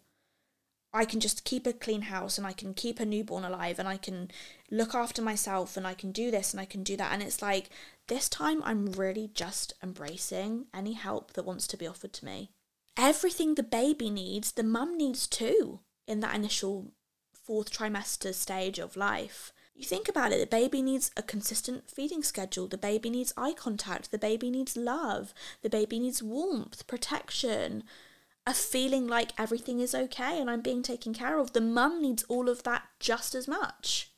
I 0.93 1.05
can 1.05 1.19
just 1.19 1.45
keep 1.45 1.65
a 1.65 1.73
clean 1.73 2.03
house 2.03 2.37
and 2.37 2.45
I 2.45 2.51
can 2.51 2.73
keep 2.73 2.99
a 2.99 3.05
newborn 3.05 3.45
alive 3.45 3.79
and 3.79 3.87
I 3.87 3.95
can 3.97 4.29
look 4.69 4.93
after 4.93 5.21
myself 5.21 5.77
and 5.77 5.87
I 5.87 5.93
can 5.93 6.11
do 6.11 6.31
this 6.31 6.51
and 6.51 6.59
I 6.59 6.65
can 6.65 6.83
do 6.83 6.97
that. 6.97 7.13
And 7.13 7.23
it's 7.23 7.41
like, 7.41 7.69
this 8.07 8.27
time 8.27 8.61
I'm 8.63 8.87
really 8.87 9.29
just 9.33 9.73
embracing 9.81 10.65
any 10.73 10.93
help 10.93 11.33
that 11.33 11.45
wants 11.45 11.65
to 11.67 11.77
be 11.77 11.87
offered 11.87 12.11
to 12.13 12.25
me. 12.25 12.49
Everything 12.97 13.55
the 13.55 13.63
baby 13.63 14.09
needs, 14.09 14.51
the 14.51 14.63
mum 14.63 14.97
needs 14.97 15.27
too 15.27 15.79
in 16.07 16.19
that 16.19 16.35
initial 16.35 16.91
fourth 17.33 17.71
trimester 17.71 18.33
stage 18.33 18.79
of 18.79 18.97
life. 18.97 19.53
You 19.73 19.83
think 19.85 20.07
about 20.07 20.31
it, 20.31 20.39
the 20.39 20.45
baby 20.45 20.81
needs 20.81 21.11
a 21.17 21.23
consistent 21.23 21.89
feeding 21.89 22.23
schedule, 22.23 22.67
the 22.67 22.77
baby 22.77 23.09
needs 23.09 23.33
eye 23.35 23.53
contact, 23.53 24.11
the 24.11 24.17
baby 24.17 24.51
needs 24.51 24.77
love, 24.77 25.33
the 25.61 25.69
baby 25.69 25.99
needs 25.99 26.21
warmth, 26.21 26.85
protection, 26.87 27.83
a 28.45 28.53
feeling 28.53 29.07
like 29.07 29.31
everything 29.39 29.79
is 29.79 29.95
okay 29.95 30.39
and 30.39 30.49
I'm 30.49 30.61
being 30.61 30.83
taken 30.83 31.13
care 31.13 31.39
of. 31.39 31.53
The 31.53 31.61
mum 31.61 32.01
needs 32.01 32.23
all 32.23 32.49
of 32.49 32.63
that 32.63 32.83
just 32.99 33.33
as 33.35 33.47
much 33.47 34.11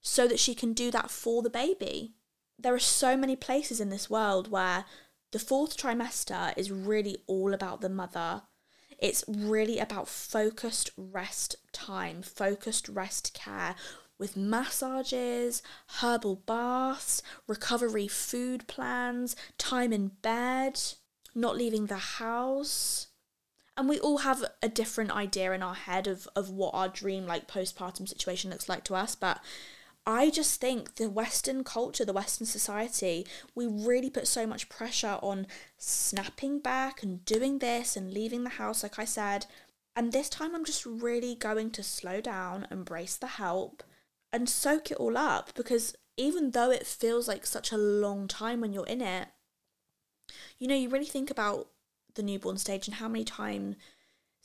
so 0.00 0.26
that 0.28 0.40
she 0.40 0.54
can 0.54 0.72
do 0.72 0.90
that 0.90 1.10
for 1.10 1.42
the 1.42 1.50
baby. 1.50 2.14
There 2.58 2.74
are 2.74 2.80
so 2.80 3.16
many 3.16 3.36
places 3.36 3.80
in 3.80 3.88
this 3.88 4.10
world 4.10 4.50
where 4.50 4.84
the 5.32 5.38
fourth 5.38 5.76
trimester 5.76 6.52
is 6.56 6.70
really 6.70 7.18
all 7.26 7.54
about 7.54 7.80
the 7.80 7.88
mother. 7.88 8.42
It's 8.98 9.24
really 9.28 9.78
about 9.78 10.08
focused 10.08 10.90
rest 10.96 11.56
time, 11.72 12.22
focused 12.22 12.88
rest 12.88 13.32
care, 13.32 13.76
with 14.18 14.36
massages, 14.36 15.62
herbal 16.00 16.36
baths, 16.46 17.22
recovery 17.46 18.08
food 18.08 18.66
plans, 18.66 19.36
time 19.56 19.92
in 19.92 20.08
bed, 20.22 20.80
not 21.34 21.56
leaving 21.56 21.86
the 21.86 21.96
house. 21.96 23.08
And 23.76 23.88
we 23.88 24.00
all 24.00 24.18
have 24.18 24.44
a 24.60 24.68
different 24.68 25.12
idea 25.12 25.52
in 25.52 25.62
our 25.62 25.74
head 25.74 26.08
of, 26.08 26.28
of 26.34 26.50
what 26.50 26.74
our 26.74 26.88
dream 26.88 27.26
like 27.26 27.46
postpartum 27.46 28.08
situation 28.08 28.50
looks 28.50 28.68
like 28.68 28.82
to 28.84 28.96
us, 28.96 29.14
but 29.14 29.40
I 30.04 30.30
just 30.30 30.58
think 30.58 30.94
the 30.94 31.10
Western 31.10 31.62
culture, 31.64 32.02
the 32.02 32.14
Western 32.14 32.46
society, 32.46 33.26
we 33.54 33.66
really 33.66 34.08
put 34.08 34.26
so 34.26 34.46
much 34.46 34.70
pressure 34.70 35.18
on 35.20 35.46
snapping 35.76 36.60
back 36.60 37.02
and 37.02 37.22
doing 37.26 37.58
this 37.58 37.94
and 37.94 38.14
leaving 38.14 38.42
the 38.42 38.50
house, 38.50 38.82
like 38.82 38.98
I 38.98 39.04
said. 39.04 39.44
And 39.94 40.10
this 40.10 40.30
time 40.30 40.54
I'm 40.54 40.64
just 40.64 40.86
really 40.86 41.34
going 41.34 41.70
to 41.72 41.82
slow 41.82 42.22
down, 42.22 42.66
embrace 42.70 43.16
the 43.16 43.26
help, 43.26 43.82
and 44.32 44.48
soak 44.48 44.90
it 44.90 44.96
all 44.98 45.16
up 45.16 45.54
because 45.54 45.94
even 46.16 46.50
though 46.50 46.70
it 46.70 46.86
feels 46.86 47.28
like 47.28 47.46
such 47.46 47.72
a 47.72 47.78
long 47.78 48.28
time 48.28 48.60
when 48.60 48.72
you're 48.72 48.86
in 48.86 49.00
it, 49.00 49.28
you 50.58 50.66
know, 50.66 50.74
you 50.74 50.88
really 50.88 51.06
think 51.06 51.30
about 51.30 51.68
the 52.14 52.22
newborn 52.22 52.58
stage 52.58 52.88
and 52.88 52.96
how 52.96 53.08
many 53.08 53.24
times 53.24 53.76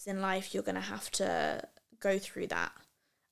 in 0.05 0.21
life 0.21 0.53
you're 0.53 0.63
going 0.63 0.75
to 0.75 0.81
have 0.81 1.09
to 1.11 1.63
go 1.99 2.19
through 2.19 2.47
that 2.47 2.71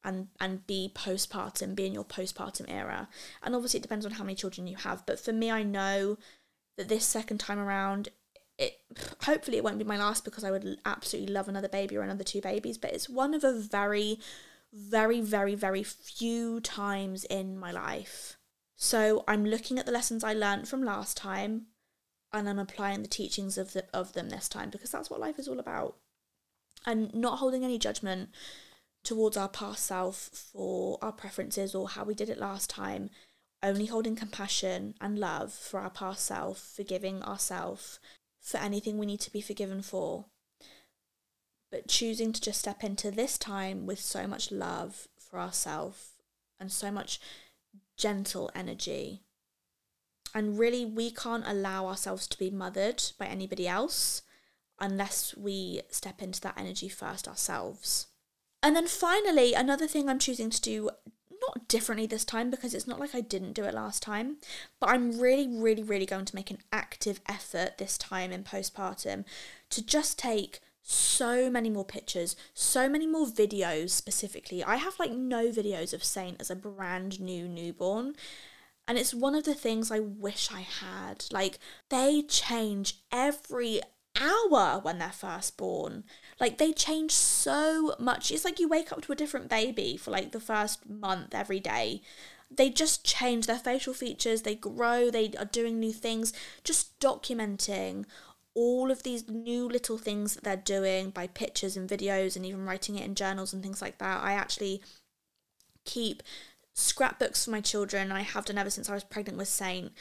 and 0.04 0.28
and 0.40 0.66
be 0.66 0.92
postpartum, 0.94 1.76
be 1.76 1.86
in 1.86 1.94
your 1.94 2.04
postpartum 2.04 2.66
era. 2.68 3.08
And 3.44 3.56
obviously 3.56 3.80
it 3.80 3.84
depends 3.84 4.06
on 4.06 4.14
how 4.14 4.24
many 4.24 4.36
children 4.36 4.68
you 4.68 4.78
have, 4.78 5.06
but 5.06 5.20
for 5.20 5.32
me 5.32 5.52
I 5.52 5.64
know 5.64 6.18
that 6.78 6.90
this 6.90 7.06
second 7.06 7.40
time 7.40 7.60
around 7.60 8.10
it 8.58 8.80
hopefully 9.24 9.58
it 9.58 9.64
won't 9.64 9.78
be 9.78 9.84
my 9.84 9.98
last 9.98 10.26
because 10.26 10.44
I 10.44 10.52
would 10.52 10.80
absolutely 10.86 11.34
love 11.34 11.48
another 11.48 11.70
baby 11.70 11.98
or 11.98 12.02
another 12.02 12.24
two 12.24 12.42
babies, 12.42 12.78
but 12.78 12.94
it's 12.94 13.10
one 13.10 13.34
of 13.34 13.44
a 13.44 13.54
very 13.54 14.20
very, 14.74 15.22
very, 15.22 15.56
very 15.56 15.84
few 15.84 16.60
times 16.60 17.26
in 17.26 17.58
my 17.58 17.72
life. 17.72 18.38
So 18.76 19.24
I'm 19.28 19.46
looking 19.46 19.78
at 19.78 19.86
the 19.86 19.92
lessons 19.92 20.24
I 20.24 20.34
learned 20.34 20.68
from 20.68 20.84
last 20.84 21.18
time 21.18 21.68
and 22.34 22.48
I'm 22.48 22.60
applying 22.60 23.02
the 23.02 23.08
teachings 23.08 23.58
of 23.58 23.74
the, 23.74 23.86
of 23.94 24.14
them 24.14 24.30
this 24.30 24.48
time 24.50 24.70
because 24.70 24.92
that's 24.92 25.10
what 25.10 25.20
life 25.20 25.38
is 25.38 25.48
all 25.48 25.60
about. 25.60 25.98
And 26.86 27.14
not 27.14 27.40
holding 27.40 27.64
any 27.64 27.78
judgment 27.78 28.30
towards 29.04 29.38
our 29.38 29.50
past 29.50 29.86
self 29.86 30.16
for 30.16 30.98
our 31.02 31.12
preferences 31.12 31.76
or 31.76 31.90
how 31.90 32.04
we 32.04 32.16
did 32.16 32.30
it 32.30 32.40
last 32.40 32.70
time. 32.70 33.10
only 33.64 33.86
holding 33.86 34.16
compassion 34.16 34.96
and 35.00 35.20
love 35.20 35.54
for 35.54 35.80
our 35.80 35.90
past 35.90 36.26
self, 36.26 36.58
forgiving 36.58 37.22
ourselves 37.22 38.00
for 38.42 38.58
anything 38.58 38.98
we 38.98 39.06
need 39.06 39.20
to 39.20 39.32
be 39.32 39.42
forgiven 39.42 39.84
for, 39.84 40.26
but 41.72 41.88
choosing 41.88 42.34
to 42.34 42.42
just 42.42 42.60
step 42.60 42.84
into 42.84 43.10
this 43.10 43.38
time 43.38 43.86
with 43.86 44.00
so 44.00 44.28
much 44.28 44.52
love 44.52 45.08
for 45.18 45.40
ourselves 45.40 46.12
and 46.60 46.72
so 46.72 46.92
much 46.92 47.20
gentle 47.98 48.52
energy. 48.54 49.22
And 50.34 50.60
really, 50.60 50.86
we 50.86 51.12
can't 51.12 51.48
allow 51.48 51.88
ourselves 51.88 52.28
to 52.28 52.38
be 52.38 52.50
mothered 52.50 53.04
by 53.18 53.26
anybody 53.26 53.68
else 53.68 54.22
unless 54.80 55.36
we 55.36 55.82
step 55.90 56.22
into 56.22 56.42
that 56.42 56.58
energy 56.58 56.90
first 56.90 57.28
ourselves. 57.28 58.08
And 58.64 58.76
then 58.76 58.88
finally, 58.88 59.54
another 59.54 59.88
thing 59.88 60.10
I'm 60.10 60.20
choosing 60.20 60.50
to 60.50 60.62
do 60.62 60.90
not 61.42 61.68
differently 61.68 62.06
this 62.06 62.24
time 62.24 62.52
because 62.52 62.74
it's 62.74 62.88
not 62.88 63.00
like 63.00 63.16
I 63.16 63.22
didn't 63.22 63.54
do 63.54 63.64
it 63.64 63.74
last 63.74 64.04
time, 64.04 64.38
but 64.80 64.90
I'm 64.90 65.20
really, 65.20 65.48
really, 65.48 65.84
really 65.84 66.06
going 66.06 66.26
to 66.26 66.36
make 66.36 66.52
an 66.52 66.60
active 66.72 67.20
effort 67.28 67.78
this 67.78 67.98
time 67.98 68.32
in 68.32 68.44
postpartum 68.44 69.26
to 69.72 69.86
just 69.86 70.20
take 70.20 70.60
so 70.82 71.50
many 71.50 71.70
more 71.70 71.86
pictures, 71.86 72.36
so 72.54 72.90
many 72.90 73.08
more 73.08 73.28
videos 73.28 73.92
specifically. 73.92 74.64
I 74.64 74.78
have 74.78 75.00
like 75.00 75.12
no 75.12 75.50
videos 75.50 75.94
of 75.94 76.04
Saint 76.04 76.38
as 76.40 76.50
a 76.50 76.56
brand 76.56 77.20
new 77.20 77.48
newborn. 77.48 78.16
And 78.88 78.98
it's 78.98 79.14
one 79.14 79.36
of 79.36 79.44
the 79.44 79.54
things 79.54 79.92
I 79.92 80.00
wish 80.00 80.50
I 80.52 80.62
had. 80.62 81.26
Like, 81.32 81.60
they 81.90 82.24
change 82.24 82.96
every 83.12 83.80
hour 84.20 84.80
when 84.80 85.00
they're 85.00 85.12
first 85.12 85.58
born. 85.58 86.04
Like 86.40 86.58
they 86.58 86.74
change 86.74 87.12
so 87.12 87.96
much. 88.00 88.32
It's 88.32 88.46
like 88.46 88.60
you 88.60 88.68
wake 88.68 88.92
up 88.92 89.02
to 89.04 89.12
a 89.12 89.16
different 89.16 89.50
baby 89.50 89.98
for 89.98 90.12
like 90.12 90.32
the 90.32 90.40
first 90.40 90.90
month 90.90 91.34
every 91.34 91.60
day. 91.60 92.02
They 92.50 92.70
just 92.70 93.06
change 93.06 93.48
their 93.48 93.58
facial 93.58 93.94
features, 93.94 94.42
they 94.42 94.56
grow, 94.56 95.10
they 95.10 95.32
are 95.40 95.46
doing 95.46 95.80
new 95.80 95.94
things, 95.94 96.34
just 96.66 97.00
documenting 97.00 98.06
all 98.54 98.92
of 98.92 99.04
these 99.04 99.30
new 99.30 99.68
little 99.68 99.98
things 99.98 100.36
that 100.36 100.44
they're 100.44 100.58
doing 100.58 101.10
by 101.10 101.28
pictures 101.28 101.78
and 101.78 101.90
videos 101.90 102.36
and 102.36 102.46
even 102.46 102.66
writing 102.66 102.96
it 102.96 103.06
in 103.06 103.16
journals 103.16 103.54
and 103.54 103.64
things 103.64 103.82
like 103.82 103.98
that. 104.00 104.24
I 104.24 104.34
actually 104.34 104.82
keep 105.86 106.22
scrapbooks 106.74 107.46
for 107.46 107.52
my 107.52 107.62
children. 107.62 108.12
I 108.12 108.22
have 108.22 108.46
done 108.46 108.58
ever 108.58 108.70
since 108.70 108.90
I 108.90 108.94
was 108.94 109.04
pregnant 109.04 109.38
with 109.38 109.48
Saint 109.48 109.92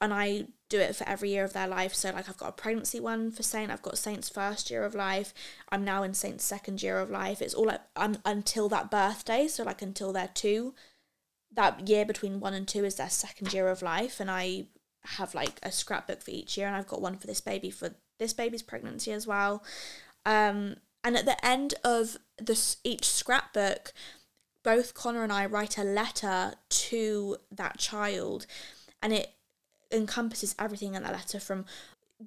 and 0.00 0.14
I 0.14 0.46
do 0.68 0.78
it 0.78 0.96
for 0.96 1.06
every 1.08 1.30
year 1.30 1.44
of 1.44 1.52
their 1.52 1.68
life. 1.68 1.94
So 1.94 2.10
like 2.10 2.28
I've 2.28 2.38
got 2.38 2.48
a 2.48 2.52
pregnancy 2.52 3.00
one 3.00 3.30
for 3.30 3.42
Saint, 3.42 3.70
I've 3.70 3.82
got 3.82 3.98
Saint's 3.98 4.28
first 4.28 4.70
year 4.70 4.84
of 4.84 4.94
life. 4.94 5.34
I'm 5.70 5.84
now 5.84 6.02
in 6.02 6.14
Saint's 6.14 6.44
second 6.44 6.82
year 6.82 6.98
of 6.98 7.10
life. 7.10 7.42
It's 7.42 7.54
all 7.54 7.66
like 7.66 7.82
um, 7.96 8.18
until 8.24 8.68
that 8.70 8.90
birthday, 8.90 9.46
so 9.46 9.62
like 9.64 9.82
until 9.82 10.12
they're 10.12 10.30
two. 10.32 10.74
That 11.52 11.88
year 11.88 12.04
between 12.04 12.40
one 12.40 12.54
and 12.54 12.66
two 12.66 12.84
is 12.84 12.94
their 12.94 13.10
second 13.10 13.52
year 13.52 13.68
of 13.68 13.82
life, 13.82 14.20
and 14.20 14.30
I 14.30 14.66
have 15.04 15.34
like 15.34 15.58
a 15.62 15.72
scrapbook 15.72 16.22
for 16.22 16.30
each 16.30 16.56
year, 16.56 16.66
and 16.66 16.76
I've 16.76 16.88
got 16.88 17.02
one 17.02 17.16
for 17.16 17.26
this 17.26 17.40
baby 17.40 17.70
for 17.70 17.94
this 18.18 18.32
baby's 18.32 18.62
pregnancy 18.62 19.12
as 19.12 19.26
well. 19.26 19.64
Um, 20.26 20.76
and 21.02 21.16
at 21.16 21.24
the 21.24 21.44
end 21.44 21.74
of 21.82 22.18
this 22.38 22.76
each 22.84 23.06
scrapbook, 23.06 23.92
both 24.62 24.94
Connor 24.94 25.22
and 25.22 25.32
I 25.32 25.46
write 25.46 25.78
a 25.78 25.84
letter 25.84 26.54
to 26.68 27.36
that 27.50 27.78
child, 27.78 28.46
and 29.02 29.12
it 29.12 29.32
encompasses 29.90 30.54
everything 30.58 30.94
in 30.94 31.02
that 31.02 31.12
letter 31.12 31.40
from 31.40 31.64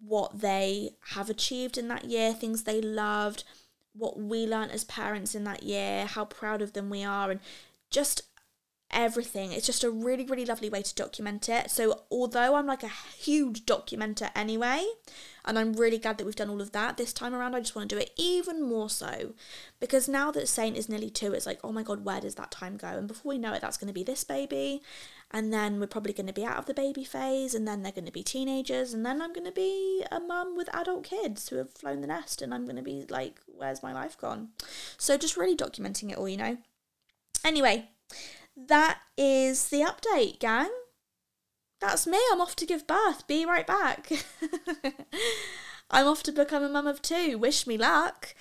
what 0.06 0.40
they 0.40 0.96
have 1.12 1.30
achieved 1.30 1.78
in 1.78 1.88
that 1.88 2.06
year, 2.06 2.34
things 2.34 2.64
they 2.64 2.82
loved, 2.82 3.44
what 3.94 4.20
we 4.20 4.48
learnt 4.48 4.72
as 4.72 4.84
parents 4.84 5.36
in 5.36 5.44
that 5.44 5.62
year, 5.62 6.06
how 6.06 6.26
proud 6.26 6.62
of 6.62 6.74
them 6.74 6.90
we 6.90 7.04
are, 7.04 7.30
and 7.30 7.40
just 7.92 8.24
everything. 8.94 9.52
It's 9.52 9.66
just 9.66 9.84
a 9.84 9.90
really, 9.92 10.26
really 10.26 10.46
lovely 10.46 10.70
way 10.70 10.82
to 10.82 10.96
document 10.96 11.50
it. 11.50 11.72
So, 11.72 12.04
although 12.12 12.56
I'm 12.56 12.68
like 12.68 12.84
a 12.84 12.92
huge 13.18 13.66
documenter 13.66 14.30
anyway, 14.36 14.86
and 15.46 15.60
I'm 15.60 15.74
really 15.74 15.98
glad 15.98 16.18
that 16.18 16.26
we've 16.26 16.36
done 16.36 16.50
all 16.50 16.62
of 16.62 16.72
that 16.72 16.98
this 16.98 17.12
time 17.12 17.34
around, 17.34 17.56
I 17.56 17.60
just 17.60 17.76
want 17.76 17.90
to 17.90 17.96
do 17.96 18.02
it 18.02 18.12
even 18.16 18.62
more 18.62 18.90
so 18.90 19.34
because 19.80 20.08
now 20.08 20.32
that 20.32 20.48
Saint 20.48 20.78
is 20.78 20.88
nearly 20.88 21.10
two, 21.10 21.34
it's 21.34 21.46
like, 21.46 21.60
oh 21.64 21.72
my 21.72 21.84
god, 21.84 22.06
where 22.06 22.22
does 22.22 22.36
that 22.36 22.52
time 22.52 22.78
go? 22.78 22.88
And 22.88 23.08
before 23.08 23.32
we 23.32 23.38
know 23.38 23.54
it, 23.54 23.62
that's 23.62 23.78
going 23.78 23.90
to 23.90 23.94
be 23.94 24.04
this 24.04 24.24
baby, 24.24 24.82
and 25.32 25.52
then 25.52 25.80
we're 25.80 25.88
probably 25.88 26.14
going 26.14 26.28
to 26.28 26.34
be 26.34 26.46
out 26.46 26.58
of 26.58 26.66
the 26.66 26.74
baby 26.74 27.04
phase, 27.04 27.54
and 27.54 27.68
then 27.68 27.84
they're 27.84 27.92
going 27.92 28.06
to 28.06 28.12
be 28.12 28.24
teenagers, 28.24 28.94
and 28.94 29.06
then 29.06 29.22
I'm 29.22 29.34
going 29.34 29.46
to 29.46 29.52
be 29.52 30.06
a 30.12 30.20
mum 30.20 30.56
with 30.56 30.74
adult 30.74 31.04
kids 31.04 31.50
who 31.50 31.58
have 31.58 31.74
flown 31.74 32.02
the 32.02 32.08
nest, 32.08 32.42
and 32.42 32.54
I'm 32.54 32.64
going 32.64 32.78
to 32.78 32.82
be 32.82 33.06
like, 33.10 33.40
where's 33.48 33.84
my 33.84 33.94
life 33.94 34.18
gone? 34.18 34.50
So, 34.98 35.18
just 35.18 35.36
really 35.36 35.58
documenting 35.58 36.12
it 36.12 36.18
all, 36.18 36.30
you 36.30 36.38
know. 36.38 36.58
Anyway, 37.44 37.90
that 38.56 39.00
is 39.18 39.70
the 39.70 39.82
update, 39.82 40.40
gang. 40.40 40.70
That's 41.80 42.08
me. 42.08 42.18
I'm 42.32 42.40
off 42.40 42.56
to 42.58 42.66
give 42.66 42.88
birth. 42.88 43.28
Be 43.28 43.46
right 43.46 43.68
back. 43.68 44.10
I'm 45.92 46.08
off 46.08 46.24
to 46.24 46.32
become 46.32 46.64
a 46.64 46.70
mum 46.70 46.88
of 46.88 47.02
two. 47.02 47.38
Wish 47.38 47.68
me 47.68 47.78
luck. 47.78 48.34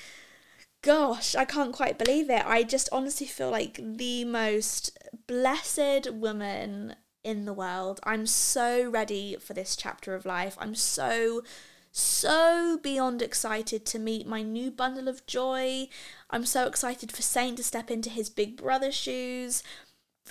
Gosh, 0.80 1.34
I 1.34 1.44
can't 1.44 1.72
quite 1.72 1.98
believe 1.98 2.30
it. 2.30 2.46
I 2.46 2.62
just 2.62 2.88
honestly 2.92 3.26
feel 3.26 3.50
like 3.50 3.80
the 3.82 4.24
most 4.24 4.96
blessed 5.26 6.10
woman 6.12 6.96
in 7.24 7.44
the 7.44 7.52
world. 7.52 8.00
I'm 8.04 8.26
so 8.26 8.88
ready 8.88 9.36
for 9.40 9.54
this 9.54 9.76
chapter 9.76 10.14
of 10.14 10.26
life. 10.26 10.56
I'm 10.60 10.74
so, 10.74 11.42
so 11.92 12.78
beyond 12.82 13.22
excited 13.22 13.86
to 13.86 13.98
meet 13.98 14.26
my 14.26 14.42
new 14.42 14.70
bundle 14.70 15.08
of 15.08 15.26
joy. 15.26 15.88
I'm 16.30 16.46
so 16.46 16.66
excited 16.66 17.12
for 17.12 17.22
Saint 17.22 17.58
to 17.58 17.64
step 17.64 17.90
into 17.90 18.10
his 18.10 18.30
big 18.30 18.56
brother 18.56 18.90
shoes 18.90 19.62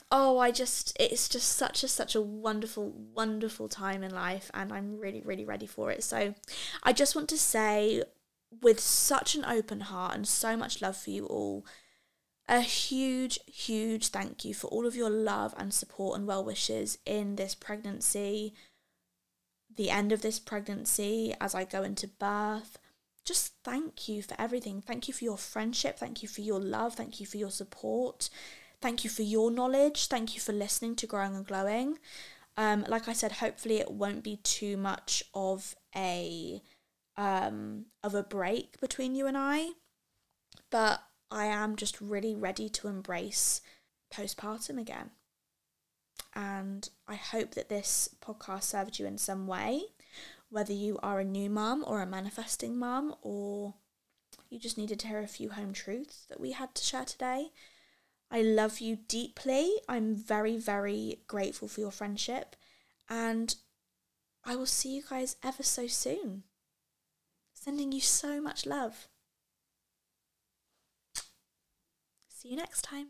oh 0.10 0.38
i 0.38 0.52
just 0.52 0.96
it's 1.00 1.28
just 1.28 1.50
such 1.50 1.84
a 1.84 1.88
such 1.88 2.16
a 2.16 2.22
wonderful 2.22 2.92
wonderful 3.14 3.68
time 3.68 4.04
in 4.04 4.14
life 4.14 4.50
and 4.54 4.72
i'm 4.72 4.98
really 4.98 5.22
really 5.22 5.46
ready 5.46 5.68
for 5.68 5.92
it. 5.92 6.04
So 6.04 6.34
i 6.84 6.94
just 6.94 7.16
want 7.16 7.30
to 7.30 7.38
say 7.38 8.04
with 8.62 8.80
such 8.80 9.36
an 9.36 9.46
open 9.46 9.82
heart 9.82 10.16
and 10.16 10.28
so 10.28 10.58
much 10.58 10.82
love 10.82 10.98
for 10.98 11.10
you 11.10 11.26
all 11.26 11.66
a 12.48 12.62
huge 12.62 13.40
huge 13.48 14.08
thank 14.08 14.44
you 14.44 14.54
for 14.54 14.68
all 14.68 14.86
of 14.86 14.96
your 14.96 15.10
love 15.10 15.54
and 15.58 15.74
support 15.74 16.18
and 16.18 16.28
well 16.28 16.44
wishes 16.44 16.98
in 17.06 17.36
this 17.36 17.56
pregnancy 17.56 18.54
the 19.76 19.90
end 19.90 20.12
of 20.12 20.22
this 20.22 20.40
pregnancy 20.40 21.34
as 21.40 21.56
i 21.56 21.64
go 21.64 21.82
into 21.84 22.08
birth. 22.08 22.78
Just 23.24 23.54
thank 23.64 24.08
you 24.10 24.24
for 24.24 24.36
everything. 24.40 24.82
Thank 24.82 25.08
you 25.08 25.14
for 25.14 25.24
your 25.24 25.38
friendship. 25.38 26.00
Thank 26.00 26.24
you 26.24 26.28
for 26.28 26.42
your 26.42 26.60
love. 26.60 26.96
Thank 26.96 27.20
you 27.20 27.28
for 27.28 27.38
your 27.38 27.52
support 27.52 28.32
Thank 28.82 29.04
you 29.04 29.10
for 29.10 29.22
your 29.22 29.52
knowledge. 29.52 30.08
Thank 30.08 30.34
you 30.34 30.42
for 30.42 30.54
listening 30.54 30.96
to 30.98 31.08
Growing 31.08 31.36
and 31.36 31.46
Glowing. 31.46 32.00
Um, 32.58 32.84
like 32.88 33.08
I 33.08 33.14
said, 33.14 33.34
hopefully 33.34 33.78
it 33.78 33.92
won't 33.92 34.24
be 34.24 34.38
too 34.38 34.76
much 34.76 35.24
of 35.34 35.76
a 35.96 36.62
um, 37.16 37.86
of 38.04 38.16
a 38.16 38.24
break 38.24 38.80
between 38.82 39.14
you 39.14 39.28
and 39.28 39.38
I. 39.38 39.70
But 40.72 41.04
I 41.30 41.46
am 41.46 41.76
just 41.76 42.02
really 42.02 42.34
ready 42.34 42.70
to 42.70 42.88
embrace 42.88 43.62
postpartum 44.14 44.80
again. 44.80 45.12
And 46.34 46.90
I 47.08 47.16
hope 47.16 47.52
that 47.56 47.70
this 47.70 48.10
podcast 48.22 48.64
served 48.64 49.00
you 49.00 49.06
in 49.06 49.18
some 49.18 49.48
way, 49.48 49.84
whether 50.50 50.74
you 50.74 50.98
are 51.04 51.20
a 51.20 51.26
new 51.26 51.50
mum 51.50 51.84
or 51.86 52.02
a 52.02 52.08
manifesting 52.08 52.78
mum, 52.78 53.16
or 53.22 53.76
you 54.50 54.60
just 54.60 54.78
needed 54.78 55.00
to 55.00 55.08
hear 55.08 55.20
a 55.20 55.28
few 55.28 55.52
home 55.52 55.74
truths 55.74 56.26
that 56.30 56.40
we 56.40 56.52
had 56.52 56.74
to 56.76 56.84
share 56.84 57.06
today. 57.06 57.52
I 58.32 58.42
love 58.42 58.80
you 58.80 58.98
deeply. 59.10 59.74
I'm 59.90 60.16
very, 60.16 60.58
very 60.58 61.20
grateful 61.28 61.68
for 61.68 61.82
your 61.82 61.92
friendship. 61.92 62.56
And 63.10 63.54
I 64.46 64.56
will 64.56 64.66
see 64.66 64.96
you 64.96 65.04
guys 65.08 65.36
ever 65.44 65.64
so 65.64 65.88
soon. 65.88 66.44
Sending 67.54 67.92
you 67.92 68.00
so 68.00 68.42
much 68.42 68.66
love. 68.66 69.10
See 72.30 72.50
you 72.50 72.56
next 72.56 72.84
time. 72.84 73.10